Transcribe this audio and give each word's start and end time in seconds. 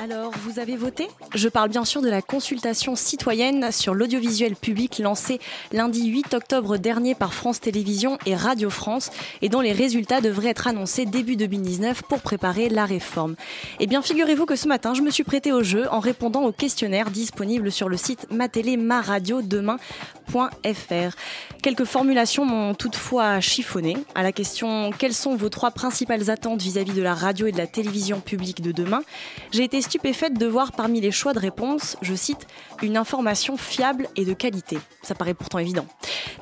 Alors, 0.00 0.30
vous 0.44 0.60
avez 0.60 0.76
voté? 0.76 1.08
Je 1.34 1.48
parle 1.48 1.70
bien 1.70 1.84
sûr 1.84 2.02
de 2.02 2.08
la 2.08 2.22
consultation 2.22 2.94
citoyenne 2.94 3.72
sur 3.72 3.94
l'audiovisuel 3.94 4.54
public 4.54 5.00
lancée 5.00 5.40
lundi 5.72 6.06
8 6.06 6.34
octobre 6.34 6.76
dernier 6.76 7.16
par 7.16 7.34
France 7.34 7.60
Télévisions 7.60 8.16
et 8.24 8.36
Radio 8.36 8.70
France 8.70 9.10
et 9.42 9.48
dont 9.48 9.60
les 9.60 9.72
résultats 9.72 10.20
devraient 10.20 10.50
être 10.50 10.68
annoncés 10.68 11.04
début 11.04 11.34
2019 11.34 12.02
pour 12.08 12.20
préparer 12.20 12.68
la 12.68 12.84
réforme. 12.84 13.34
Eh 13.80 13.88
bien, 13.88 14.00
figurez-vous 14.00 14.46
que 14.46 14.54
ce 14.54 14.68
matin, 14.68 14.94
je 14.94 15.02
me 15.02 15.10
suis 15.10 15.24
prêté 15.24 15.50
au 15.50 15.64
jeu 15.64 15.88
en 15.90 15.98
répondant 15.98 16.44
au 16.44 16.52
questionnaire 16.52 17.10
disponible 17.10 17.72
sur 17.72 17.88
le 17.88 17.96
site 17.96 18.30
matélé-ma-radio-demain.fr. 18.30 21.16
Quelques 21.60 21.86
formulations 21.86 22.44
m'ont 22.44 22.74
toutefois 22.74 23.40
chiffonné 23.40 23.96
à 24.14 24.22
la 24.22 24.30
question 24.30 24.92
quelles 24.96 25.12
sont 25.12 25.34
vos 25.34 25.48
trois 25.48 25.72
principales 25.72 26.30
attentes 26.30 26.62
vis-à-vis 26.62 26.92
de 26.92 27.02
la 27.02 27.14
radio 27.14 27.48
et 27.48 27.52
de 27.52 27.58
la 27.58 27.66
télévision 27.66 28.20
publique 28.20 28.62
de 28.62 28.70
demain? 28.70 29.02
J'ai 29.50 29.64
été 29.64 29.87
stupéfaite 29.88 30.34
de 30.34 30.46
voir 30.46 30.72
parmi 30.72 31.00
les 31.00 31.10
choix 31.10 31.32
de 31.32 31.38
réponse, 31.38 31.96
je 32.02 32.14
cite, 32.14 32.46
une 32.82 32.98
information 32.98 33.56
fiable 33.56 34.06
et 34.16 34.26
de 34.26 34.34
qualité. 34.34 34.78
Ça 35.02 35.14
paraît 35.14 35.32
pourtant 35.32 35.58
évident. 35.58 35.86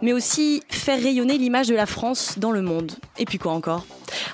Mais 0.03 0.13
aussi 0.13 0.65
faire 0.69 1.01
rayonner 1.01 1.39
l'image 1.39 1.69
de 1.69 1.77
la 1.77 1.87
France 1.87 2.39
dans 2.39 2.51
le 2.51 2.61
monde. 2.61 2.93
Et 3.19 3.25
puis 3.25 3.39
quoi 3.39 3.53
encore? 3.53 3.85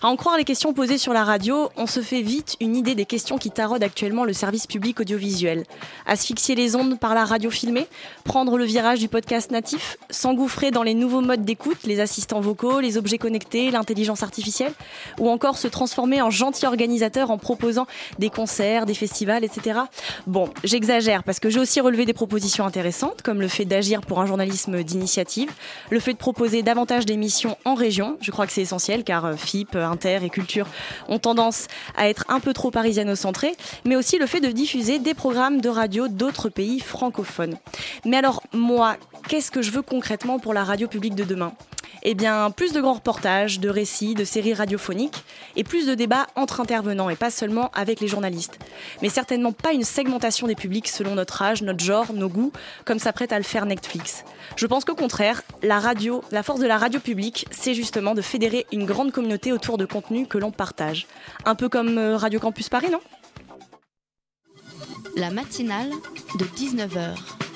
À 0.03 0.09
en 0.09 0.17
croire 0.17 0.37
les 0.37 0.45
questions 0.45 0.73
posées 0.73 0.99
sur 0.99 1.13
la 1.13 1.25
radio, 1.25 1.71
on 1.77 1.87
se 1.87 2.01
fait 2.01 2.23
vite 2.23 2.57
une 2.61 2.77
idée 2.77 2.95
des 2.95 3.05
questions 3.05 3.39
qui 3.39 3.51
taraudent 3.51 3.83
actuellement 3.83 4.25
le 4.25 4.33
service 4.33 4.67
public 4.67 5.01
audiovisuel. 5.01 5.65
Asphyxier 6.07 6.55
les 6.55 6.77
ondes 6.77 6.99
par 6.99 7.15
la 7.15 7.25
radio 7.25 7.51
filmée, 7.51 7.87
prendre 8.25 8.59
le 8.59 8.65
virage 8.65 8.99
du 8.99 9.09
podcast 9.09 9.51
natif, 9.51 9.97
s'engouffrer 10.11 10.71
dans 10.71 10.83
les 10.83 10.95
nouveaux 10.95 11.21
modes 11.21 11.45
d'écoute, 11.45 11.85
les 11.85 12.01
assistants 12.01 12.41
vocaux, 12.41 12.81
les 12.81 12.99
objets 12.99 13.19
connectés, 13.19 13.71
l'intelligence 13.71 14.23
artificielle, 14.23 14.73
ou 15.19 15.29
encore 15.29 15.59
se 15.59 15.69
transformer 15.69 16.21
en 16.21 16.31
gentil 16.31 16.67
organisateur 16.67 17.31
en 17.31 17.39
proposant 17.39 17.87
des 18.19 18.31
concerts, 18.31 18.87
des 18.87 18.95
festivals, 19.03 19.43
etc. 19.43 19.81
Bon, 20.29 20.49
j'exagère 20.63 21.25
parce 21.25 21.41
que 21.41 21.51
j'ai 21.51 21.59
aussi 21.59 21.81
relevé 21.81 22.07
des 22.07 22.13
propositions 22.13 22.65
intéressantes, 22.65 23.21
comme 23.23 23.41
le 23.41 23.49
fait 23.49 23.65
d'agir 23.65 24.01
pour 24.03 24.21
un 24.21 24.27
journalisme 24.27 24.85
d'initiative, 24.85 25.51
le 25.91 25.99
fait 25.99 26.13
de 26.13 26.19
proposer 26.19 26.63
davantage 26.63 27.05
d'émissions 27.05 27.57
en 27.65 27.75
région, 27.75 28.17
je 28.21 28.31
crois 28.31 28.47
que 28.47 28.53
c'est 28.53 28.63
essentiel 28.63 29.03
car 29.03 29.25
euh, 29.25 29.35
FIP, 29.35 29.75
Inter 29.75 30.21
et 30.23 30.31
Culture 30.31 30.69
ont 31.09 31.19
tendance 31.19 31.67
à 31.97 32.09
être 32.09 32.25
un 32.29 32.39
peu 32.39 32.53
trop 32.53 32.71
parisiano-centrés, 32.71 33.57
mais 33.85 33.97
aussi 33.97 34.19
le 34.19 34.27
fait 34.27 34.41
de 34.41 34.53
diffuser 34.53 35.01
des 35.01 35.15
programmes 35.15 35.61
de 35.61 35.69
radio 35.69 36.07
d'autres 36.07 36.49
pays 36.49 36.79
francophones. 36.79 37.57
Mais 38.05 38.19
alors, 38.19 38.41
moi, 38.53 38.97
qu'est-ce 39.33 39.51
que 39.51 39.63
je 39.63 39.71
veux 39.71 39.81
concrètement 39.81 40.39
pour 40.39 40.53
la 40.53 40.63
radio 40.63 40.87
publique 40.87 41.15
de 41.15 41.25
demain? 41.25 41.55
Eh 42.03 42.15
bien, 42.15 42.51
plus 42.51 42.75
de 42.75 42.83
grands 42.83 42.93
reportages, 42.93 43.61
de 43.61 43.71
récits, 43.71 44.13
de 44.13 44.27
séries 44.27 44.53
radiophoniques 44.53 45.25
et 45.57 45.65
plus 45.65 45.87
de 45.87 45.95
débats 45.95 46.27
entre 46.37 46.61
intervenants 46.61 47.09
et 47.09 47.17
pas 47.17 47.31
seulement 47.31 47.71
avec 47.73 48.01
les 48.01 48.09
journalistes. 48.09 48.59
Mais 49.01 49.09
certainement 49.09 49.53
pas 49.53 49.73
une 49.73 49.85
segmentation 49.85 50.47
des 50.47 50.55
publics 50.55 50.87
selon 50.87 51.15
notre 51.15 51.41
âge, 51.41 51.63
notre 51.63 51.83
genre, 51.83 52.13
nos 52.13 52.29
goûts, 52.29 52.53
comme 52.85 52.99
s'apprête 52.99 53.33
à 53.33 53.39
le 53.39 53.43
faire 53.43 53.65
Netflix. 53.65 54.23
Je 54.57 54.67
pense 54.67 54.85
qu'au 54.85 54.95
contraire, 54.95 55.41
la 55.63 55.81
radio, 55.81 56.23
la 56.31 56.43
force 56.43 56.61
de 56.61 56.67
la 56.67 56.77
radio 56.77 57.01
publique, 57.01 57.47
c'est 57.51 57.73
justement 57.73 58.13
de 58.13 58.21
fédérer 58.21 58.67
une 58.71 58.85
grande 58.85 59.13
communauté 59.13 59.51
autour 59.51 59.79
de 59.79 59.87
contenus 59.87 60.27
que 60.29 60.37
l'on 60.37 60.51
partage. 60.51 61.07
Un 61.47 61.55
peu 61.55 61.71
comme 61.71 61.97
euh, 61.97 62.19
Radio 62.19 62.39
Campus 62.39 62.69
Paris, 62.69 62.91
non? 62.91 63.01
La 65.17 65.31
matinale 65.31 65.91
de 66.39 66.45
19h, 66.45 67.17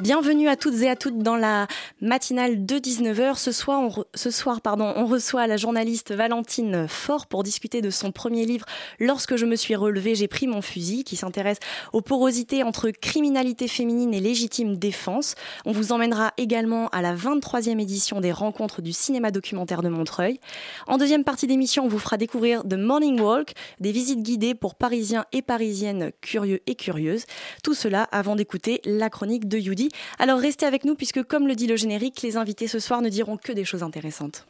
Bienvenue 0.00 0.48
à 0.48 0.56
toutes 0.56 0.82
et 0.82 0.90
à 0.90 0.96
toutes 0.96 1.18
dans 1.18 1.36
la 1.36 1.68
matinale 2.00 2.66
de 2.66 2.76
19h. 2.78 3.38
Ce 3.38 3.52
soir, 3.52 3.80
on, 3.80 4.04
ce 4.14 4.30
soir 4.32 4.60
pardon, 4.60 4.92
on 4.96 5.06
reçoit 5.06 5.46
la 5.46 5.56
journaliste 5.56 6.12
Valentine 6.12 6.88
Faure 6.88 7.28
pour 7.28 7.44
discuter 7.44 7.80
de 7.80 7.90
son 7.90 8.10
premier 8.10 8.44
livre 8.44 8.66
Lorsque 8.98 9.36
je 9.36 9.46
me 9.46 9.54
suis 9.54 9.76
relevée, 9.76 10.16
j'ai 10.16 10.26
pris 10.26 10.48
mon 10.48 10.62
fusil, 10.62 11.04
qui 11.04 11.14
s'intéresse 11.14 11.58
aux 11.92 12.00
porosités 12.00 12.64
entre 12.64 12.90
criminalité 12.90 13.68
féminine 13.68 14.12
et 14.14 14.20
légitime 14.20 14.76
défense. 14.76 15.36
On 15.64 15.70
vous 15.70 15.92
emmènera 15.92 16.32
également 16.38 16.88
à 16.88 17.00
la 17.00 17.14
23e 17.14 17.80
édition 17.80 18.20
des 18.20 18.32
rencontres 18.32 18.82
du 18.82 18.92
cinéma 18.92 19.30
documentaire 19.30 19.80
de 19.80 19.88
Montreuil. 19.88 20.40
En 20.88 20.98
deuxième 20.98 21.22
partie 21.22 21.46
d'émission, 21.46 21.84
on 21.84 21.88
vous 21.88 22.00
fera 22.00 22.16
découvrir 22.16 22.64
The 22.64 22.74
Morning 22.74 23.20
Walk, 23.20 23.52
des 23.78 23.92
visites 23.92 24.24
guidées 24.24 24.56
pour 24.56 24.74
Parisiens 24.74 25.24
et 25.32 25.40
Parisiennes 25.40 26.10
curieux 26.20 26.62
et 26.66 26.74
curieuses. 26.74 27.26
Tout 27.62 27.74
cela 27.74 28.02
avant 28.10 28.34
d'écouter 28.34 28.80
la 28.84 29.08
chronique 29.08 29.46
de 29.46 29.56
Yudi. 29.56 29.83
Alors 30.18 30.40
restez 30.40 30.66
avec 30.66 30.84
nous 30.84 30.94
puisque 30.94 31.22
comme 31.22 31.46
le 31.46 31.54
dit 31.54 31.66
le 31.66 31.76
générique, 31.76 32.22
les 32.22 32.36
invités 32.36 32.68
ce 32.68 32.78
soir 32.78 33.02
ne 33.02 33.08
diront 33.08 33.36
que 33.36 33.52
des 33.52 33.64
choses 33.64 33.82
intéressantes. 33.82 34.46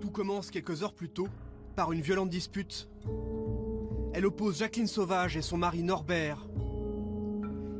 Tout 0.00 0.10
commence 0.10 0.50
quelques 0.50 0.82
heures 0.82 0.94
plus 0.94 1.08
tôt 1.08 1.28
par 1.76 1.92
une 1.92 2.00
violente 2.00 2.28
dispute. 2.28 2.88
Elle 4.14 4.26
oppose 4.26 4.58
Jacqueline 4.58 4.86
Sauvage 4.86 5.36
et 5.36 5.42
son 5.42 5.56
mari 5.56 5.82
Norbert. 5.82 6.46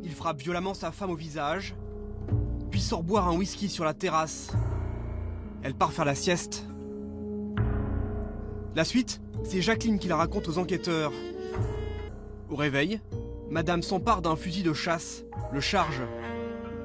Il 0.03 0.13
frappe 0.13 0.41
violemment 0.41 0.75
sa 0.75 0.93
femme 0.93 1.11
au 1.11 1.17
visage, 1.17 1.75
puis 2.71 2.81
sort 2.81 3.03
boire 3.03 3.29
un 3.29 3.37
whisky 3.37 3.69
sur 3.69 3.85
la 3.85 3.95
terrasse. 3.95 4.53
Elle 5.63 5.75
part 5.75 5.93
faire 5.93 6.05
la 6.05 6.15
sieste. 6.15 6.67
La 8.75 8.85
suite, 8.85 9.21
c'est 9.45 9.61
Jacqueline 9.61 9.99
qui 9.99 10.09
la 10.09 10.17
raconte 10.17 10.49
aux 10.49 10.59
enquêteurs. 10.59 11.13
Au 12.49 12.57
réveil, 12.57 13.01
Madame 13.53 13.83
s'empare 13.83 14.23
d'un 14.23 14.35
fusil 14.35 14.63
de 14.63 14.73
chasse, 14.73 15.25
le 15.53 15.61
charge, 15.61 16.01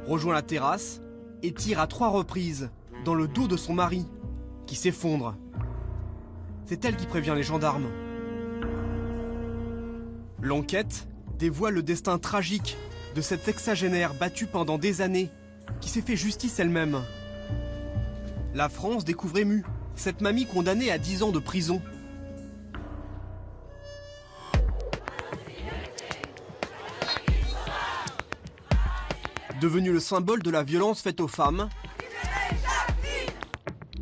rejoint 0.06 0.34
la 0.34 0.42
terrasse 0.42 1.00
et 1.42 1.54
tire 1.54 1.80
à 1.80 1.88
trois 1.88 2.10
reprises 2.10 2.70
dans 3.06 3.16
le 3.16 3.26
dos 3.26 3.48
de 3.48 3.56
son 3.56 3.74
mari, 3.74 4.06
qui 4.66 4.76
s'effondre. 4.76 5.38
C'est 6.66 6.84
elle 6.84 6.98
qui 6.98 7.06
prévient 7.06 7.36
les 7.38 7.44
gendarmes. 7.44 7.88
L'enquête 10.42 11.08
dévoile 11.40 11.74
le 11.74 11.84
destin 11.84 12.18
tragique 12.18 12.76
de 13.16 13.22
cette 13.22 13.46
sexagénaire 13.46 14.14
battue 14.14 14.48
pendant 14.48 14.78
des 14.78 15.00
années, 15.00 15.32
qui 15.80 15.90
s'est 15.90 16.02
fait 16.02 16.18
justice 16.18 16.60
elle-même. 16.60 17.02
La 18.54 18.68
France 18.68 19.06
découvre 19.06 19.38
émue 19.38 19.64
cette 19.96 20.20
mamie 20.20 20.46
condamnée 20.46 20.92
à 20.92 20.98
10 20.98 21.24
ans 21.24 21.32
de 21.32 21.40
prison. 21.40 21.82
Devenue 29.62 29.92
le 29.92 30.00
symbole 30.00 30.44
de 30.44 30.52
la 30.52 30.62
violence 30.62 31.02
faite 31.02 31.20
aux 31.20 31.28
femmes, 31.28 31.70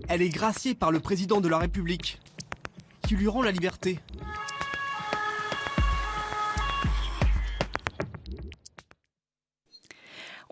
elle 0.09 0.21
est 0.21 0.29
graciée 0.29 0.75
par 0.75 0.91
le 0.91 0.99
président 0.99 1.39
de 1.39 1.47
la 1.47 1.57
République, 1.57 2.19
qui 3.07 3.15
lui 3.15 3.29
rend 3.29 3.41
la 3.41 3.51
liberté. 3.51 3.99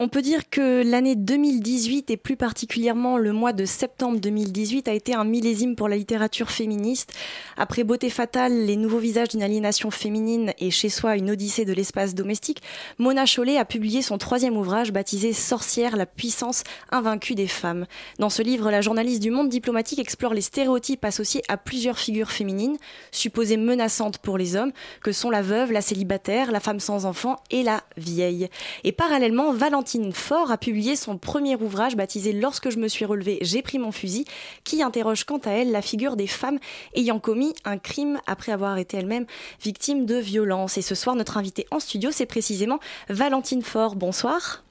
On 0.03 0.09
peut 0.09 0.21
dire 0.21 0.49
que 0.49 0.83
l'année 0.83 1.15
2018 1.15 2.11
et 2.11 2.17
plus 2.17 2.35
particulièrement 2.35 3.17
le 3.17 3.31
mois 3.31 3.53
de 3.53 3.63
septembre 3.63 4.19
2018 4.19 4.89
a 4.89 4.93
été 4.93 5.15
un 5.15 5.23
millésime 5.23 5.77
pour 5.77 5.87
la 5.87 5.95
littérature 5.95 6.51
féministe. 6.51 7.13
Après 7.55 7.85
Beauté 7.85 8.09
fatale, 8.09 8.65
Les 8.65 8.75
nouveaux 8.75 8.97
visages 8.97 9.29
d'une 9.29 9.43
aliénation 9.43 9.91
féminine 9.91 10.51
et 10.59 10.71
Chez 10.71 10.89
soi, 10.89 11.15
une 11.15 11.31
odyssée 11.31 11.63
de 11.63 11.71
l'espace 11.71 12.15
domestique, 12.15 12.61
Mona 12.97 13.25
Chollet 13.25 13.57
a 13.57 13.63
publié 13.63 14.01
son 14.01 14.17
troisième 14.17 14.57
ouvrage 14.57 14.91
baptisé 14.91 15.31
Sorcière, 15.31 15.95
la 15.95 16.05
puissance 16.05 16.65
invaincue 16.91 17.33
des 17.33 17.47
femmes. 17.47 17.85
Dans 18.19 18.29
ce 18.29 18.41
livre, 18.41 18.71
la 18.71 18.81
journaliste 18.81 19.21
du 19.21 19.31
monde 19.31 19.47
diplomatique 19.47 19.99
explore 19.99 20.33
les 20.33 20.41
stéréotypes 20.41 21.05
associés 21.05 21.43
à 21.47 21.55
plusieurs 21.55 21.97
figures 21.97 22.31
féminines, 22.31 22.75
supposées 23.11 23.55
menaçantes 23.55 24.17
pour 24.17 24.37
les 24.37 24.57
hommes, 24.57 24.73
que 25.01 25.13
sont 25.13 25.29
la 25.29 25.41
veuve, 25.41 25.71
la 25.71 25.79
célibataire, 25.79 26.51
la 26.51 26.59
femme 26.59 26.81
sans 26.81 27.05
enfant 27.05 27.37
et 27.51 27.63
la 27.63 27.83
vieille. 27.95 28.49
Et 28.83 28.91
parallèlement, 28.91 29.53
Valentine 29.53 29.92
Faure 30.13 30.51
a 30.51 30.57
publié 30.57 30.95
son 30.95 31.17
premier 31.17 31.55
ouvrage 31.55 31.95
baptisé 31.95 32.33
Lorsque 32.33 32.69
je 32.69 32.77
me 32.77 32.87
suis 32.87 33.05
relevée, 33.05 33.37
j'ai 33.41 33.61
pris 33.61 33.79
mon 33.79 33.91
fusil, 33.91 34.25
qui 34.63 34.81
interroge 34.81 35.23
quant 35.23 35.37
à 35.37 35.51
elle 35.51 35.71
la 35.71 35.81
figure 35.81 36.15
des 36.15 36.27
femmes 36.27 36.59
ayant 36.95 37.19
commis 37.19 37.53
un 37.65 37.77
crime 37.77 38.19
après 38.25 38.51
avoir 38.51 38.77
été 38.77 38.97
elles-mêmes 38.97 39.25
victimes 39.61 40.05
de 40.05 40.15
violences. 40.15 40.77
Et 40.77 40.81
ce 40.81 40.95
soir, 40.95 41.15
notre 41.15 41.37
invitée 41.37 41.67
en 41.71 41.79
studio, 41.79 42.09
c'est 42.11 42.25
précisément 42.25 42.79
Valentine 43.09 43.61
Faure. 43.61 43.95
Bonsoir. 43.95 44.63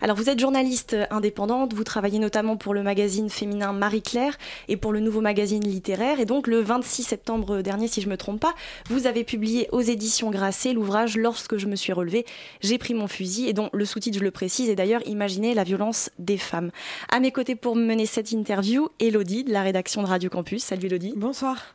Alors 0.00 0.16
vous 0.16 0.28
êtes 0.28 0.40
journaliste 0.40 0.96
indépendante, 1.10 1.74
vous 1.74 1.84
travaillez 1.84 2.18
notamment 2.18 2.56
pour 2.56 2.74
le 2.74 2.82
magazine 2.82 3.30
féminin 3.30 3.72
Marie-Claire 3.72 4.36
et 4.68 4.76
pour 4.76 4.92
le 4.92 5.00
nouveau 5.00 5.20
magazine 5.20 5.62
littéraire. 5.64 6.20
Et 6.20 6.24
donc 6.24 6.46
le 6.46 6.60
26 6.60 7.04
septembre 7.04 7.62
dernier, 7.62 7.88
si 7.88 8.00
je 8.00 8.06
ne 8.06 8.12
me 8.12 8.16
trompe 8.16 8.40
pas, 8.40 8.54
vous 8.88 9.06
avez 9.06 9.24
publié 9.24 9.68
aux 9.72 9.80
éditions 9.80 10.30
Grasset 10.30 10.72
l'ouvrage 10.72 11.16
Lorsque 11.16 11.56
je 11.56 11.66
me 11.66 11.76
suis 11.76 11.92
relevée, 11.92 12.26
j'ai 12.60 12.78
pris 12.78 12.94
mon 12.94 13.06
fusil 13.06 13.48
et 13.48 13.52
dont 13.52 13.70
le 13.72 13.84
sous-titre, 13.84 14.18
je 14.18 14.24
le 14.24 14.30
précise, 14.30 14.68
est 14.68 14.74
d'ailleurs 14.74 15.06
Imaginez 15.06 15.54
la 15.54 15.64
violence 15.64 16.10
des 16.18 16.38
femmes. 16.38 16.70
À 17.10 17.20
mes 17.20 17.32
côtés 17.32 17.54
pour 17.54 17.76
mener 17.76 18.06
cette 18.06 18.32
interview, 18.32 18.88
Elodie 18.98 19.44
de 19.44 19.52
la 19.52 19.62
rédaction 19.62 20.02
de 20.02 20.08
Radio 20.08 20.30
Campus. 20.30 20.64
Salut 20.64 20.86
Elodie. 20.86 21.14
Bonsoir. 21.16 21.74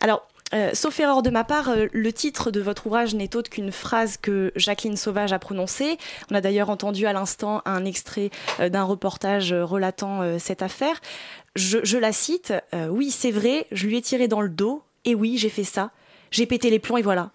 Alors, 0.00 0.26
euh, 0.54 0.70
sauf 0.72 0.98
erreur 1.00 1.22
de 1.22 1.30
ma 1.30 1.44
part, 1.44 1.68
euh, 1.68 1.86
le 1.92 2.12
titre 2.12 2.50
de 2.50 2.60
votre 2.60 2.86
ouvrage 2.86 3.14
n'est 3.14 3.36
autre 3.36 3.50
qu'une 3.50 3.72
phrase 3.72 4.16
que 4.16 4.52
Jacqueline 4.56 4.96
Sauvage 4.96 5.32
a 5.32 5.38
prononcée. 5.38 5.98
On 6.30 6.34
a 6.34 6.40
d'ailleurs 6.40 6.70
entendu 6.70 7.06
à 7.06 7.12
l'instant 7.12 7.60
un 7.66 7.84
extrait 7.84 8.30
euh, 8.60 8.68
d'un 8.68 8.84
reportage 8.84 9.52
relatant 9.52 10.38
cette 10.38 10.62
affaire. 10.62 11.00
Je, 11.56 11.98
la 11.98 12.12
cite 12.12 12.52
Oui, 12.88 13.10
c'est 13.10 13.30
vrai, 13.30 13.66
je 13.72 13.86
lui 13.86 13.96
ai 13.96 14.02
tiré 14.02 14.28
dans 14.28 14.40
le 14.40 14.48
dos, 14.48 14.82
et 15.04 15.14
oui, 15.14 15.36
j'ai 15.38 15.48
fait 15.48 15.64
ça. 15.64 15.90
J'ai 16.30 16.46
pété 16.46 16.70
les 16.70 16.78
plombs, 16.78 16.98
et 16.98 17.02
voilà. 17.02 17.30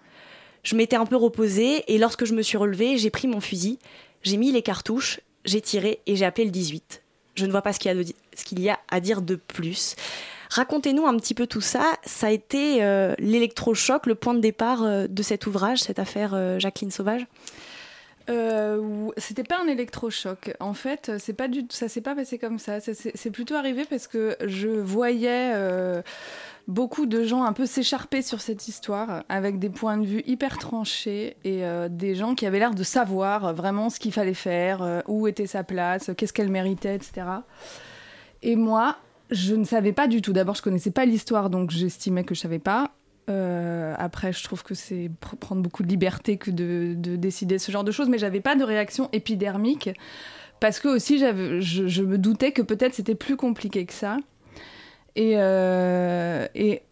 Je 0.62 0.76
m'étais 0.76 0.96
un 0.96 1.04
peu 1.04 1.16
reposée, 1.16 1.84
et 1.92 1.98
lorsque 1.98 2.24
je 2.24 2.32
me 2.32 2.40
suis 2.40 2.56
relevée, 2.56 2.96
j'ai 2.96 3.10
pris 3.10 3.28
mon 3.28 3.40
fusil, 3.40 3.78
j'ai 4.22 4.38
mis 4.38 4.50
les 4.50 4.62
cartouches, 4.62 5.20
j'ai 5.44 5.60
tiré, 5.60 6.00
et 6.06 6.16
j'ai 6.16 6.24
appelé 6.24 6.46
le 6.46 6.50
18. 6.50 7.02
Je 7.34 7.46
ne 7.46 7.50
vois 7.50 7.62
pas 7.62 7.72
ce 7.72 7.78
qu'il 7.78 8.60
y, 8.60 8.68
a 8.70 8.78
à 8.88 9.00
dire 9.00 9.20
de 9.20 9.34
plus. 9.34 9.96
Racontez-nous 10.54 11.04
un 11.04 11.16
petit 11.16 11.34
peu 11.34 11.48
tout 11.48 11.60
ça. 11.60 11.96
Ça 12.04 12.28
a 12.28 12.30
été 12.30 12.84
euh, 12.84 13.16
l'électrochoc, 13.18 14.06
le 14.06 14.14
point 14.14 14.34
de 14.34 14.38
départ 14.38 14.84
euh, 14.84 15.08
de 15.08 15.20
cet 15.20 15.48
ouvrage, 15.48 15.80
cette 15.80 15.98
affaire 15.98 16.30
euh, 16.32 16.60
Jacqueline 16.60 16.92
Sauvage? 16.92 17.26
C'était 19.16 19.42
pas 19.42 19.60
un 19.60 19.66
électrochoc. 19.66 20.54
En 20.60 20.72
fait, 20.72 21.10
c'est 21.18 21.32
pas 21.32 21.48
ça 21.70 21.88
s'est 21.88 22.00
pas 22.00 22.14
passé 22.14 22.38
comme 22.38 22.60
ça. 22.60 22.78
C'est 22.80 23.30
plutôt 23.30 23.56
arrivé 23.56 23.84
parce 23.84 24.06
que 24.06 24.36
je 24.46 24.68
voyais 24.68 25.52
beaucoup 26.66 27.04
de 27.04 27.22
gens 27.22 27.44
un 27.44 27.52
peu 27.52 27.66
s'écharper 27.66 28.22
sur 28.22 28.40
cette 28.40 28.66
histoire, 28.66 29.24
avec 29.28 29.58
des 29.58 29.68
points 29.68 29.98
de 29.98 30.06
vue 30.06 30.22
hyper 30.24 30.56
tranchés 30.56 31.36
et 31.44 31.64
des 31.90 32.14
gens 32.14 32.34
qui 32.34 32.46
avaient 32.46 32.60
l'air 32.60 32.74
de 32.74 32.82
savoir 32.82 33.52
vraiment 33.52 33.90
ce 33.90 34.00
qu'il 34.00 34.12
fallait 34.12 34.32
faire, 34.32 35.02
où 35.06 35.28
était 35.28 35.46
sa 35.46 35.62
place, 35.62 36.10
qu'est-ce 36.16 36.32
qu'elle 36.32 36.50
méritait, 36.50 36.94
etc. 36.94 37.26
Et 38.42 38.56
moi, 38.56 38.96
je 39.30 39.54
ne 39.54 39.64
savais 39.64 39.92
pas 39.92 40.06
du 40.06 40.22
tout. 40.22 40.32
D'abord, 40.32 40.54
je 40.54 40.62
connaissais 40.62 40.90
pas 40.90 41.04
l'histoire, 41.04 41.50
donc 41.50 41.70
j'estimais 41.70 42.24
que 42.24 42.34
je 42.34 42.40
savais 42.40 42.58
pas. 42.58 42.92
Euh, 43.30 43.94
après, 43.98 44.32
je 44.32 44.44
trouve 44.44 44.62
que 44.62 44.74
c'est 44.74 45.10
prendre 45.40 45.62
beaucoup 45.62 45.82
de 45.82 45.88
liberté 45.88 46.36
que 46.36 46.50
de, 46.50 46.94
décider 47.16 47.58
ce 47.58 47.72
genre 47.72 47.84
de 47.84 47.90
choses, 47.90 48.08
mais 48.08 48.18
j'avais 48.18 48.40
pas 48.40 48.54
de 48.54 48.64
réaction 48.64 49.08
épidermique 49.12 49.90
parce 50.60 50.78
que 50.78 50.88
aussi 50.88 51.18
je, 51.18 52.02
me 52.02 52.16
doutais 52.16 52.52
que 52.52 52.62
peut-être 52.62 52.94
c'était 52.94 53.14
plus 53.14 53.36
compliqué 53.36 53.86
que 53.86 53.92
ça. 53.92 54.18
Et, 55.16 55.34
euh, 55.36 56.46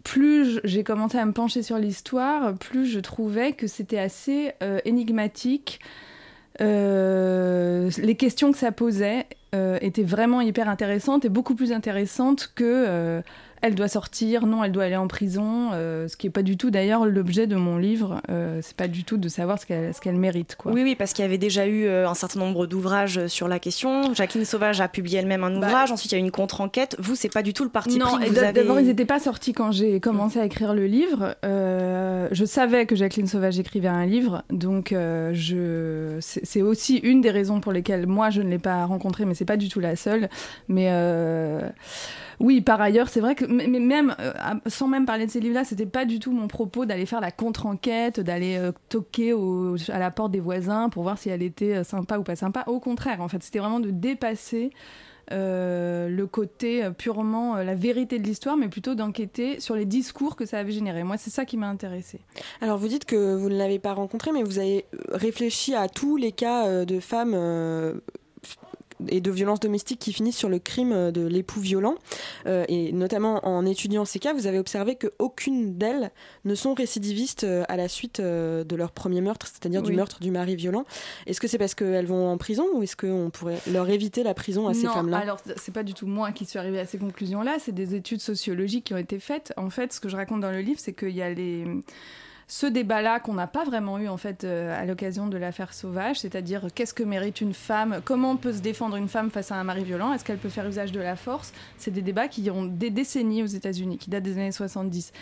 plus 0.05 0.61
j'ai 0.65 0.85
commencé 0.85 1.19
à 1.19 1.27
me 1.27 1.33
pencher 1.33 1.63
sur 1.63 1.79
l'histoire, 1.79 2.55
plus 2.55 2.87
je 2.87 3.01
trouvais 3.01 3.53
que 3.53 3.67
c'était 3.67 3.99
assez 3.99 4.53
euh, 4.63 4.79
énigmatique. 4.85 5.81
les 6.61 8.17
questions 8.19 8.53
que 8.53 8.59
ça 8.59 8.73
posait 8.73 9.27
était 9.81 10.03
vraiment 10.03 10.41
hyper 10.41 10.69
intéressante 10.69 11.25
et 11.25 11.29
beaucoup 11.29 11.55
plus 11.55 11.73
intéressante 11.73 12.53
que 12.55 12.65
euh, 12.65 13.23
elle 13.63 13.77
doit 13.77 13.89
sortir, 13.89 14.45
non, 14.45 14.65
elle 14.65 14.73
doit 14.73 14.85
aller 14.85 14.97
en 14.97 15.07
prison, 15.07 15.71
euh, 15.73 16.09
ce 16.09 16.17
qui 16.17 16.27
n'est 16.27 16.33
pas 16.33 16.43
du 16.43 16.57
tout 16.57 16.71
d'ailleurs 16.71 17.07
l'objet 17.07 17.47
de 17.47 17.55
mon 17.55 17.79
livre, 17.79 18.21
euh, 18.29 18.59
c'est 18.61 18.77
pas 18.77 18.89
du 18.89 19.05
tout 19.05 19.17
de 19.17 19.29
savoir 19.29 19.59
ce 19.61 19.67
qu'elle 19.67 19.93
qu'elle 20.03 20.17
mérite. 20.17 20.57
Quoi. 20.57 20.73
Oui, 20.73 20.83
oui, 20.83 20.97
parce 20.97 21.13
qu'il 21.13 21.23
y 21.23 21.27
avait 21.27 21.39
déjà 21.39 21.67
eu 21.69 21.89
un 21.89 22.15
certain 22.15 22.41
nombre 22.41 22.67
d'ouvrages 22.67 23.29
sur 23.29 23.47
la 23.47 23.61
question. 23.61 24.15
Jacqueline 24.15 24.45
Sauvage 24.45 24.81
a 24.81 24.89
publié 24.89 25.21
elle-même 25.21 25.45
un 25.45 25.61
bah, 25.61 25.69
ouvrage, 25.69 25.93
ensuite 25.93 26.11
il 26.11 26.17
y 26.17 26.19
a 26.19 26.21
eu 26.21 26.25
une 26.25 26.33
contre-enquête. 26.33 26.97
Vous, 26.99 27.15
c'est 27.15 27.33
pas 27.33 27.43
du 27.43 27.53
tout 27.53 27.63
le 27.63 27.71
parti 27.71 27.99
non, 27.99 28.07
pris 28.07 28.27
que 28.27 28.31
vous 28.31 28.39
avez... 28.39 28.53
D'abord, 28.53 28.81
ils 28.81 28.87
n'étaient 28.87 29.05
pas 29.05 29.21
sortis 29.21 29.53
quand 29.53 29.71
j'ai 29.71 30.01
commencé 30.01 30.41
à 30.41 30.45
écrire 30.45 30.75
le 30.75 30.87
livre. 30.87 31.37
je 31.45 32.45
savais 32.45 32.87
que 32.87 32.97
Jacqueline 32.97 33.29
Sauvage 33.29 33.61
écrivait 33.61 33.89
un 33.89 34.07
livre, 34.07 34.43
donc 34.51 34.89
je... 34.93 36.17
c'est 36.21 36.63
aussi 36.63 36.97
une 36.97 37.21
des 37.21 37.31
raisons 37.31 37.61
pour 37.61 37.71
lesquelles 37.71 38.09
moi 38.09 38.31
je 38.31 38.43
ne 38.43 38.49
l'ai 38.49 38.59
pas 38.59 38.85
rencontrée, 38.87 39.25
mais 39.25 39.35
c'est 39.35 39.45
pas 39.45 39.57
du 39.57 39.69
tout 39.69 39.79
la 39.79 39.95
seule. 39.95 40.29
Mais 40.69 40.91
oui, 42.41 42.61
par 42.61 42.81
ailleurs, 42.81 43.09
c'est 43.09 43.21
vrai 43.21 43.35
que 43.35 43.45
même 43.45 44.15
euh, 44.21 44.33
sans 44.67 44.89
même 44.89 45.07
parler 45.07 45.27
de 45.27 45.31
ces 45.31 45.41
livres-là, 45.41 45.65
c'était 45.65 45.87
pas 45.87 46.05
du 46.05 46.19
tout 46.19 46.33
mon 46.33 46.49
propos 46.49 46.85
d'aller 46.87 47.07
faire 47.07 47.21
la 47.21 47.31
contre-enquête, 47.31 48.21
d'aller 48.21 48.57
euh, 48.57 48.73
toquer 48.89 49.35
à 49.89 49.99
la 49.99 50.11
porte 50.11 50.33
des 50.33 50.41
voisins 50.41 50.89
pour 50.89 51.03
voir 51.03 51.19
si 51.19 51.29
elle 51.29 51.43
était 51.43 51.77
euh, 51.77 51.85
sympa 51.85 52.19
ou 52.19 52.23
pas 52.23 52.37
sympa. 52.37 52.65
Au 52.67 52.81
contraire, 52.81 53.21
en 53.21 53.29
fait, 53.29 53.43
c'était 53.43 53.59
vraiment 53.59 53.81
de 53.81 53.91
dépasser 53.91 54.71
le 55.31 56.25
côté 56.27 56.91
purement 56.99 57.57
la 57.57 57.75
vérité 57.75 58.19
de 58.19 58.25
l'histoire, 58.25 58.59
mais 58.59 58.69
plutôt 58.69 58.95
d'enquêter 58.95 59.61
sur 59.61 59.75
les 59.75 59.87
discours 59.87 60.37
que 60.37 60.45
ça 60.45 60.59
avait 60.59 60.73
généré. 60.73 61.05
Moi, 61.05 61.17
c'est 61.17 61.31
ça 61.31 61.47
qui 61.47 61.57
m'a 61.57 61.69
intéressé. 61.69 62.21
Alors, 62.61 62.77
vous 62.77 62.89
dites 62.89 63.07
que 63.07 63.35
vous 63.35 63.49
ne 63.49 63.57
l'avez 63.57 63.79
pas 63.79 63.95
rencontré, 63.95 64.31
mais 64.33 64.43
vous 64.43 64.59
avez 64.59 64.85
réfléchi 65.11 65.75
à 65.75 65.89
tous 65.89 66.19
les 66.19 66.33
cas 66.33 66.85
de 66.85 67.01
femmes 67.01 67.35
et 69.09 69.21
de 69.21 69.31
violences 69.31 69.61
domestiques 69.61 69.99
qui 69.99 70.13
finissent 70.13 70.37
sur 70.37 70.49
le 70.49 70.59
crime 70.59 71.11
de 71.11 71.27
l'époux 71.27 71.61
violent. 71.61 71.97
Euh, 72.47 72.65
et 72.69 72.93
notamment 72.93 73.47
en 73.47 73.65
étudiant 73.67 74.05
ces 74.05 74.19
cas, 74.19 74.33
vous 74.33 74.47
avez 74.47 74.59
observé 74.59 74.97
qu'aucune 74.97 75.77
d'elles 75.79 76.11
ne 76.45 76.55
sont 76.55 76.75
récidivistes 76.75 77.45
euh, 77.45 77.65
à 77.69 77.77
la 77.77 77.89
suite 77.89 78.21
euh, 78.21 78.65
de 78.65 78.77
leur 78.77 78.93
premier 78.93 79.21
meurtre, 79.21 79.47
c'est-à-dire 79.47 79.83
du 79.83 79.93
meurtre 79.93 80.21
du 80.21 80.31
mari 80.31 80.57
violent. 80.57 80.85
Est-ce 81.27 81.41
que 81.41 81.49
c'est 81.49 81.59
parce 81.59 81.75
qu'elles 81.75 82.07
vont 82.07 82.29
en 82.29 82.39
prison 82.39 82.67
ou 82.75 82.83
est-ce 82.83 82.97
qu'on 82.97 83.31
pourrait 83.31 83.59
leur 83.71 83.89
éviter 83.89 84.23
la 84.23 84.35
prison 84.35 84.69
à 84.69 84.75
ces 84.75 84.87
femmes-là? 84.87 85.19
Alors, 85.19 85.39
c'est 85.57 85.73
pas 85.73 85.83
du 85.83 85.95
tout 85.95 86.07
moi 86.07 86.33
qui 86.33 86.45
suis 86.45 86.59
arrivée 86.59 86.81
à 86.81 86.87
ces 86.87 86.99
conclusions-là, 86.99 87.57
c'est 87.59 87.73
des 87.73 87.95
études 87.95 88.21
sociologiques 88.21 88.85
qui 88.85 88.95
ont 88.95 88.99
été 88.99 89.19
faites. 89.19 89.53
En 89.57 89.71
fait, 89.71 89.93
ce 89.93 90.01
que 90.01 90.09
je 90.09 90.17
raconte 90.17 90.41
dans 90.41 90.51
le 90.51 90.61
livre, 90.61 90.81
c'est 90.81 90.93
qu'il 90.93 91.11
y 91.11 91.23
a 91.23 91.31
les 91.31 91.67
ce 92.53 92.67
débat-là 92.67 93.19
qu'on 93.19 93.33
n'a 93.33 93.47
pas 93.47 93.65
vraiment 93.65 93.99
eu 93.99 94.09
en 94.09 94.19
fait 94.19 94.45
euh, 94.45 94.79
à 94.79 94.85
l'occasion 94.85 95.27
de 95.27 95.39
l'affaire 95.39 95.73
Sauvage, 95.73 96.21
c'est-à-dire 96.21 96.67
qu'est-ce 96.75 96.93
que 96.93 97.03
mérite 97.03 97.41
une 97.41 97.55
femme, 97.55 98.03
comment 98.05 98.37
peut 98.37 98.53
se 98.53 98.61
défendre 98.61 98.97
une 98.97 99.09
femme 99.09 99.31
face 99.31 99.51
à 99.51 99.55
un 99.57 99.65
mari 99.65 99.85
violent, 99.85 100.13
est-ce 100.13 100.23
qu'elle 100.23 100.37
peut 100.37 100.51
faire 100.51 100.69
usage 100.69 100.93
de 100.93 101.01
la 101.01 101.17
force? 101.17 101.55
C'est 101.79 101.93
des 101.93 102.03
débats 102.03 102.29
qui 102.29 102.51
ont 102.51 102.65
des 102.67 102.91
décennies 102.91 103.43
aux 103.43 103.47
États-Unis, 103.47 103.97
qui 103.97 104.11
datent 104.11 104.25
des 104.25 104.35
années 104.35 104.53
70. 104.53 105.15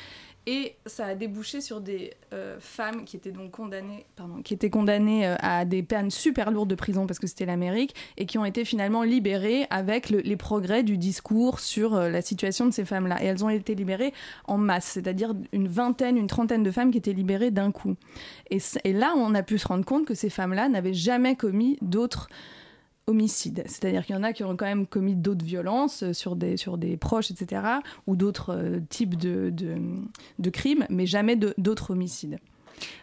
Et 0.46 0.74
ça 0.86 1.06
a 1.06 1.14
débouché 1.14 1.60
sur 1.60 1.82
des 1.82 2.14
euh, 2.32 2.56
femmes 2.60 3.04
qui 3.04 3.16
étaient 3.16 3.30
donc 3.30 3.50
condamnées, 3.50 4.06
pardon, 4.16 4.40
qui 4.42 4.54
étaient 4.54 4.70
condamnées 4.70 5.26
euh, 5.26 5.36
à 5.40 5.66
des 5.66 5.82
peines 5.82 6.10
super 6.10 6.50
lourdes 6.50 6.70
de 6.70 6.74
prison 6.74 7.06
parce 7.06 7.18
que 7.18 7.26
c'était 7.26 7.44
l'Amérique 7.44 7.94
et 8.16 8.24
qui 8.24 8.38
ont 8.38 8.46
été 8.46 8.64
finalement 8.64 9.02
libérées 9.02 9.66
avec 9.68 10.08
les 10.08 10.36
progrès 10.36 10.82
du 10.82 10.96
discours 10.96 11.60
sur 11.60 11.94
euh, 11.94 12.08
la 12.08 12.22
situation 12.22 12.64
de 12.64 12.70
ces 12.70 12.86
femmes-là. 12.86 13.22
Et 13.22 13.26
elles 13.26 13.44
ont 13.44 13.50
été 13.50 13.74
libérées 13.74 14.14
en 14.46 14.56
masse, 14.56 14.86
c'est-à-dire 14.86 15.34
une 15.52 15.68
vingtaine, 15.68 16.16
une 16.16 16.26
trentaine 16.26 16.62
de 16.62 16.70
femmes 16.70 16.90
qui 16.90 16.98
étaient 16.98 17.12
libérées 17.12 17.50
d'un 17.50 17.70
coup. 17.70 17.96
Et, 18.50 18.58
et 18.84 18.92
là, 18.94 19.12
on 19.16 19.34
a 19.34 19.42
pu 19.42 19.58
se 19.58 19.68
rendre 19.68 19.84
compte 19.84 20.06
que 20.06 20.14
ces 20.14 20.30
femmes-là 20.30 20.70
n'avaient 20.70 20.94
jamais 20.94 21.36
commis 21.36 21.76
d'autres 21.82 22.28
homicide. 23.10 23.64
C'est-à-dire 23.66 24.06
qu'il 24.06 24.14
y 24.14 24.18
en 24.18 24.22
a 24.22 24.32
qui 24.32 24.44
ont 24.44 24.56
quand 24.56 24.66
même 24.66 24.86
commis 24.86 25.16
d'autres 25.16 25.44
violences 25.44 26.04
euh, 26.04 26.12
sur 26.12 26.36
des, 26.36 26.56
sur 26.56 26.78
des 26.78 26.96
proches, 26.96 27.30
etc., 27.30 27.62
ou 28.06 28.16
d'autres 28.16 28.54
euh, 28.54 28.80
types 28.88 29.16
de, 29.16 29.52
de, 30.38 30.50
crimes, 30.50 30.86
mais 30.88 31.06
jamais 31.06 31.36
d'autres 31.36 31.90
homicides. 31.90 32.38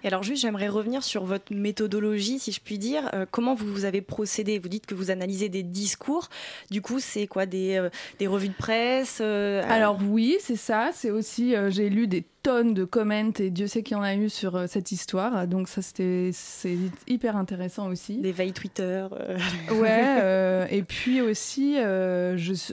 Et 0.03 0.07
alors 0.07 0.23
juste, 0.23 0.41
j'aimerais 0.41 0.69
revenir 0.69 1.03
sur 1.03 1.23
votre 1.25 1.53
méthodologie, 1.53 2.39
si 2.39 2.51
je 2.51 2.59
puis 2.59 2.79
dire. 2.79 3.09
Euh, 3.13 3.25
comment 3.29 3.53
vous, 3.53 3.85
avez 3.85 4.01
procédé? 4.01 4.57
Vous 4.57 4.69
dites 4.69 4.85
que 4.85 4.95
vous 4.95 5.11
analysez 5.11 5.49
des 5.49 5.61
discours. 5.61 6.29
Du 6.71 6.81
coup, 6.81 6.99
c'est 6.99 7.27
quoi? 7.27 7.45
Des, 7.45 7.87
des, 8.17 8.27
revues 8.27 8.49
de 8.49 8.53
presse 8.53 9.21
Alors 9.21 9.99
oui, 10.09 10.37
c'est 10.39 10.55
ça. 10.55 10.89
C'est 10.93 11.11
aussi, 11.11 11.53
j'ai 11.69 11.89
lu 11.89 12.07
des 12.07 12.23
tonnes 12.47 12.73
de 12.73 12.85
comments 12.85 13.33
et 13.39 13.49
Dieu 13.49 13.67
sait 13.67 13.83
qu'il 13.83 13.97
y 13.97 13.99
en 13.99 14.03
a 14.03 14.15
eu 14.15 14.29
sur 14.29 14.55
euh, 14.55 14.67
cette 14.67 14.93
histoire. 14.93 15.49
Donc 15.49 15.67
ça 15.67 15.81
c'était 15.81 16.29
c'est 16.31 16.77
hyper 17.05 17.35
intéressant 17.35 17.89
aussi. 17.89 18.19
Des 18.19 18.31
veilles 18.31 18.53
Twitter. 18.53 19.05
Euh. 19.11 19.37
Ouais. 19.71 19.97
Euh, 20.27 20.65
et 20.69 20.83
puis 20.83 21.21
aussi 21.21 21.75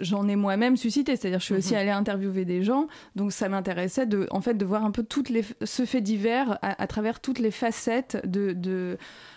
j'en 0.01 0.29
ai 0.29 0.37
moi-même 0.37 0.77
suscité. 0.77 1.17
C'est-à-dire 1.17 1.41
je 1.41 1.45
suis 1.45 1.55
aussi 1.55 1.73
mhm. 1.73 1.79
allée 1.81 1.91
interviewer 1.91 2.45
des 2.45 2.63
gens. 2.63 2.87
Donc 3.17 3.33
ça 3.33 3.49
m'intéressait 3.49 4.07
de 4.07 4.27
en 4.31 4.41
fait 4.41 4.55
de 4.55 4.65
voir 4.65 4.85
un 4.85 4.91
peu 4.91 5.03
toutes 5.03 5.29
les 5.29 5.45
ce 5.63 5.85
fait 5.85 6.01
divers 6.01 6.59
à, 6.63 6.87
travers 6.87 7.21
toutes 7.21 7.39
les 7.39 7.51
facettes 7.51 8.23
de, 8.25 8.53
de 8.53 8.97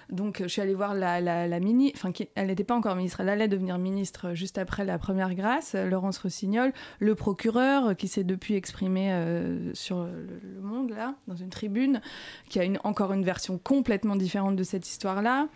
donc, 0.10 0.42
je 0.42 0.48
suis 0.48 0.62
allée 0.62 0.74
voir 0.74 0.94
la, 0.94 1.20
la, 1.20 1.60
mini, 1.60 1.92
enfin, 1.94 2.12
elle 2.36 2.48
n'était 2.48 2.64
pas 2.64 2.76
encore 2.76 2.96
ministre, 2.96 3.20
elle 3.20 3.30
allait 3.30 3.50
devenir 3.50 3.78
ministre 3.78 4.34
juste 4.34 4.58
après 4.58 4.86
la 4.86 4.98
première 4.98 5.36
grâce, 5.36 5.76
Laurence 5.76 6.20
Rossignol, 6.20 6.72
le 7.00 7.16
procureur 7.16 7.96
qui 7.98 8.08
s'est 8.08 8.24
depuis 8.24 8.56
exprimé 8.56 9.12
euh, 9.12 9.74
sur 9.74 10.04
le, 10.04 10.62
Monde, 10.62 10.92
là, 10.92 11.16
dans 11.28 11.36
une 11.36 11.50
tribune, 11.50 12.02
qui 12.50 12.60
a 12.60 12.64
une, 12.64 12.80
encore 12.84 13.12
une 13.14 13.24
version 13.24 13.58
complètement 13.58 14.16
différente 14.16 14.56
de 14.56 14.64
cette 14.64 14.88
histoire-là. 14.88 15.50